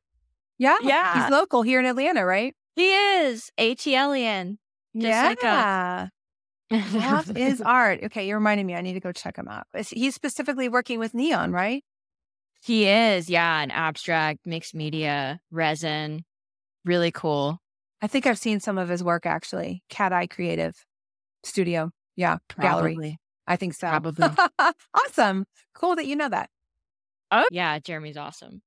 Yeah. 0.60 0.76
Yeah. 0.82 1.22
He's 1.22 1.30
local 1.30 1.62
here 1.62 1.80
in 1.80 1.86
Atlanta, 1.86 2.24
right? 2.24 2.54
He 2.76 2.92
is 2.92 3.50
ATLian. 3.58 4.58
Yeah. 4.92 6.10
Like 6.70 6.92
Love 6.92 7.36
is 7.36 7.60
art. 7.64 8.00
Okay, 8.04 8.28
you're 8.28 8.36
reminding 8.36 8.66
me. 8.66 8.74
I 8.74 8.82
need 8.82 8.92
to 8.92 9.00
go 9.00 9.10
check 9.10 9.36
him 9.36 9.48
out. 9.48 9.64
He's 9.88 10.14
specifically 10.14 10.68
working 10.68 10.98
with 10.98 11.14
neon, 11.14 11.50
right? 11.50 11.82
He 12.62 12.86
is. 12.86 13.30
Yeah, 13.30 13.60
an 13.62 13.70
abstract, 13.70 14.40
mixed 14.46 14.74
media, 14.74 15.40
resin. 15.50 16.24
Really 16.84 17.10
cool. 17.10 17.58
I 18.02 18.06
think 18.06 18.26
I've 18.26 18.38
seen 18.38 18.60
some 18.60 18.76
of 18.76 18.88
his 18.90 19.02
work 19.02 19.24
actually. 19.24 19.82
Cat 19.88 20.12
Eye 20.12 20.26
Creative 20.26 20.74
Studio. 21.42 21.90
Yeah, 22.16 22.36
Probably. 22.48 22.94
gallery. 22.94 23.18
I 23.46 23.56
think 23.56 23.72
so. 23.72 23.88
Probably. 23.88 24.28
awesome. 24.94 25.46
Cool 25.74 25.96
that 25.96 26.06
you 26.06 26.16
know 26.16 26.28
that. 26.28 26.50
Oh, 27.30 27.46
yeah. 27.50 27.78
Jeremy's 27.78 28.18
awesome. 28.18 28.60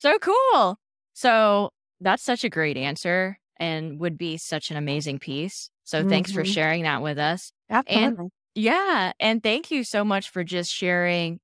So 0.00 0.18
cool. 0.18 0.76
So 1.14 1.70
that's 2.00 2.22
such 2.22 2.44
a 2.44 2.50
great 2.50 2.76
answer 2.76 3.38
and 3.58 3.98
would 4.00 4.18
be 4.18 4.36
such 4.36 4.70
an 4.70 4.76
amazing 4.76 5.18
piece. 5.18 5.70
So 5.84 6.00
mm-hmm. 6.00 6.08
thanks 6.08 6.32
for 6.32 6.42
mm-hmm. 6.42 6.52
sharing 6.52 6.82
that 6.82 7.02
with 7.02 7.18
us. 7.18 7.52
Absolutely. 7.70 8.04
And 8.04 8.30
yeah. 8.54 9.12
And 9.18 9.42
thank 9.42 9.70
you 9.70 9.84
so 9.84 10.04
much 10.04 10.30
for 10.30 10.44
just 10.44 10.72
sharing 10.72 11.40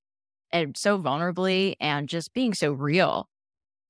and 0.52 0.76
so 0.76 0.98
vulnerably 0.98 1.74
and 1.80 2.08
just 2.08 2.34
being 2.34 2.54
so 2.54 2.72
real 2.72 3.28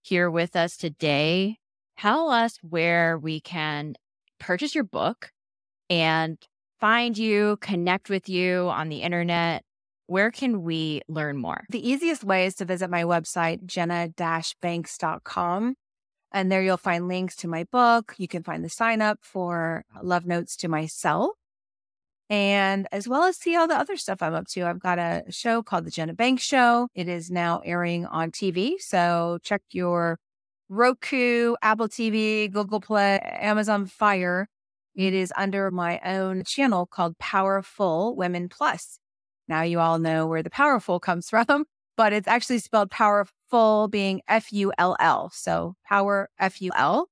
here 0.03 0.31
with 0.31 0.57
us 0.57 0.77
today. 0.77 1.57
Tell 1.99 2.31
us 2.31 2.59
where 2.63 3.19
we 3.19 3.41
can 3.41 3.95
purchase 4.39 4.75
your 4.75 4.85
book 4.85 5.31
and 5.91 6.39
find 6.79 7.17
you, 7.17 7.59
connect 7.61 8.09
with 8.09 8.29
you 8.29 8.69
on 8.69 8.89
the 8.89 9.03
internet. 9.03 9.63
Where 10.11 10.33
can 10.33 10.65
we 10.65 11.03
learn 11.07 11.37
more? 11.37 11.63
The 11.71 11.89
easiest 11.89 12.25
way 12.25 12.47
is 12.47 12.57
to 12.57 12.65
visit 12.65 12.91
my 12.91 13.05
website, 13.05 13.65
jenna-banks.com. 13.65 15.75
And 16.33 16.51
there 16.51 16.63
you'll 16.63 16.77
find 16.77 17.07
links 17.07 17.37
to 17.37 17.47
my 17.47 17.63
book. 17.71 18.17
You 18.19 18.27
can 18.27 18.43
find 18.43 18.65
the 18.65 18.69
sign 18.69 19.03
up 19.03 19.21
for 19.23 19.85
uh, 19.95 20.01
love 20.03 20.27
notes 20.27 20.57
to 20.57 20.69
myself 20.69 21.37
and 22.29 22.89
as 22.91 23.07
well 23.07 23.23
as 23.23 23.37
see 23.37 23.55
all 23.55 23.69
the 23.69 23.79
other 23.79 23.97
stuff 23.97 24.21
I'm 24.21 24.35
up 24.35 24.49
to. 24.49 24.63
I've 24.63 24.81
got 24.81 24.99
a 24.99 25.23
show 25.31 25.63
called 25.63 25.85
The 25.85 25.93
Jenna 25.93 26.15
Banks 26.15 26.43
Show. 26.43 26.89
It 26.93 27.09
is 27.09 27.31
now 27.31 27.61
airing 27.65 28.05
on 28.07 28.33
TV. 28.33 28.81
So 28.81 29.39
check 29.45 29.63
your 29.71 30.19
Roku, 30.69 31.55
Apple 31.63 31.89
TV, 31.89 32.51
Google 32.51 32.81
Play, 32.81 33.21
Amazon 33.21 33.87
Fire. 33.87 34.49
It 34.95 35.15
is 35.15 35.33
under 35.37 35.71
my 35.71 36.01
own 36.05 36.43
channel 36.45 36.87
called 36.87 37.19
Powerful 37.19 38.17
Women 38.17 38.49
Plus. 38.49 39.00
Now 39.51 39.63
you 39.63 39.81
all 39.81 39.99
know 39.99 40.27
where 40.27 40.43
the 40.43 40.49
powerful 40.49 41.01
comes 41.01 41.29
from, 41.31 41.67
but 41.97 42.15
it's 42.15 42.29
actually 42.29 42.61
spelled 42.61 42.91
powerful 42.91 43.89
being 43.89 44.23
F 44.29 44.53
U 44.53 44.73
L 44.79 44.97
L. 44.99 45.31
So 45.35 45.75
power 45.85 46.31
F 46.39 46.63
U 46.63 46.71
L 46.75 47.09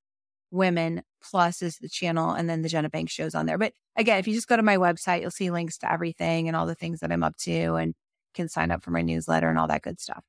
women 0.50 1.02
plus 1.20 1.60
is 1.60 1.76
the 1.78 1.88
channel 1.88 2.30
and 2.30 2.48
then 2.48 2.62
the 2.62 2.68
Jenna 2.70 2.88
Banks 2.88 3.12
shows 3.12 3.34
on 3.34 3.44
there. 3.44 3.58
But 3.58 3.74
again, 3.96 4.18
if 4.18 4.26
you 4.26 4.34
just 4.34 4.48
go 4.48 4.56
to 4.56 4.62
my 4.62 4.76
website, 4.76 5.20
you'll 5.20 5.30
see 5.30 5.50
links 5.50 5.76
to 5.78 5.92
everything 5.92 6.48
and 6.48 6.56
all 6.56 6.64
the 6.64 6.74
things 6.74 7.00
that 7.00 7.12
I'm 7.12 7.22
up 7.22 7.36
to 7.38 7.74
and 7.74 7.94
can 8.34 8.48
sign 8.48 8.70
up 8.70 8.82
for 8.82 8.90
my 8.90 9.02
newsletter 9.02 9.50
and 9.50 9.58
all 9.58 9.66
that 9.66 9.82
good 9.82 10.00
stuff. 10.00 10.24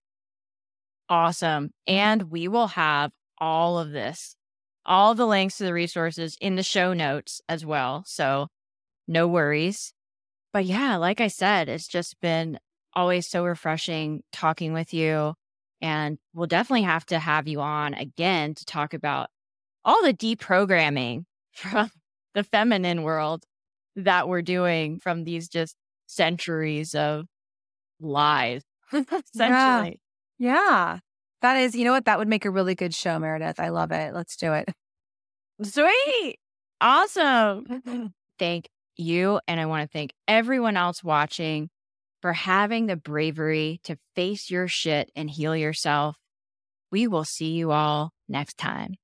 Awesome. 1.07 1.71
And 1.87 2.23
we 2.23 2.47
will 2.47 2.67
have 2.67 3.11
all 3.37 3.79
of 3.79 3.91
this, 3.91 4.35
all 4.85 5.15
the 5.15 5.27
links 5.27 5.57
to 5.57 5.63
the 5.63 5.73
resources 5.73 6.37
in 6.41 6.55
the 6.55 6.63
show 6.63 6.93
notes 6.93 7.39
as 7.47 7.65
well. 7.65 8.03
So 8.05 8.47
no 9.07 9.27
worries. 9.27 9.93
But 10.51 10.65
yeah, 10.65 10.97
like 10.97 11.21
I 11.21 11.27
said, 11.27 11.69
it's 11.69 11.87
just 11.87 12.19
been 12.21 12.59
always 12.93 13.27
so 13.27 13.45
refreshing 13.45 14.23
talking 14.31 14.73
with 14.73 14.93
you. 14.93 15.35
And 15.81 16.17
we'll 16.33 16.47
definitely 16.47 16.83
have 16.83 17.05
to 17.07 17.19
have 17.19 17.47
you 17.47 17.61
on 17.61 17.93
again 17.93 18.53
to 18.55 18.65
talk 18.65 18.93
about 18.93 19.29
all 19.85 20.03
the 20.03 20.13
deprogramming 20.13 21.25
from 21.53 21.89
the 22.33 22.43
feminine 22.43 23.03
world 23.03 23.45
that 23.95 24.27
we're 24.27 24.41
doing 24.41 24.99
from 24.99 25.23
these 25.23 25.47
just 25.49 25.75
centuries 26.07 26.95
of 26.95 27.25
lies, 27.99 28.61
essentially. 28.93 29.99
Yeah. 30.37 30.53
yeah. 30.53 30.99
That 31.41 31.57
is, 31.57 31.75
you 31.75 31.85
know 31.85 31.91
what? 31.91 32.05
That 32.05 32.17
would 32.17 32.27
make 32.27 32.45
a 32.45 32.49
really 32.49 32.75
good 32.75 32.93
show, 32.93 33.17
Meredith. 33.17 33.59
I 33.59 33.69
love 33.69 33.91
it. 33.91 34.13
Let's 34.13 34.35
do 34.35 34.53
it. 34.53 34.69
Sweet. 35.63 36.37
Awesome. 36.81 38.13
thank 38.39 38.69
you 38.99 39.39
and 39.47 39.59
I 39.59 39.65
want 39.65 39.83
to 39.83 39.91
thank 39.91 40.13
everyone 40.27 40.77
else 40.77 41.03
watching 41.03 41.69
for 42.21 42.33
having 42.33 42.85
the 42.85 42.95
bravery 42.95 43.79
to 43.85 43.97
face 44.15 44.49
your 44.49 44.67
shit 44.67 45.11
and 45.15 45.29
heal 45.29 45.55
yourself. 45.55 46.17
We 46.91 47.07
will 47.07 47.23
see 47.23 47.51
you 47.51 47.71
all 47.71 48.11
next 48.27 48.57
time. 48.57 48.95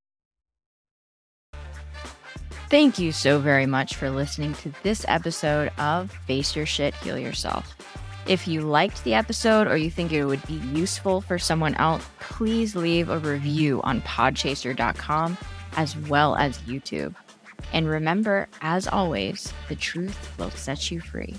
Thank 2.70 2.98
you 2.98 3.12
so 3.12 3.40
very 3.40 3.68
much 3.68 3.96
for 3.96 4.10
listening 4.10 4.54
to 4.56 4.74
this 4.84 5.06
episode 5.08 5.72
of 5.78 6.12
Face 6.26 6.56
Your 6.56 6.66
Shit, 6.66 6.96
Heal 6.96 7.18
Yourself. 7.18 7.76
If 8.28 8.48
you 8.48 8.62
liked 8.62 9.04
the 9.04 9.14
episode 9.14 9.68
or 9.68 9.78
you 9.78 9.92
think 9.92 10.12
it 10.12 10.26
would 10.26 10.46
be 10.48 10.56
useful 10.56 11.22
for 11.22 11.38
someone 11.38 11.76
else, 11.76 12.04
please 12.20 12.76
leave 12.76 13.10
a 13.10 13.20
review 13.20 13.82
on 13.84 14.02
podchaser.com 14.02 15.38
as 15.78 15.96
well 15.96 16.36
as 16.36 16.58
YouTube. 16.60 17.14
And 17.76 17.90
remember, 17.90 18.48
as 18.62 18.88
always, 18.88 19.52
the 19.68 19.76
truth 19.76 20.40
will 20.40 20.50
set 20.50 20.92
you 20.92 21.02
free. 21.02 21.36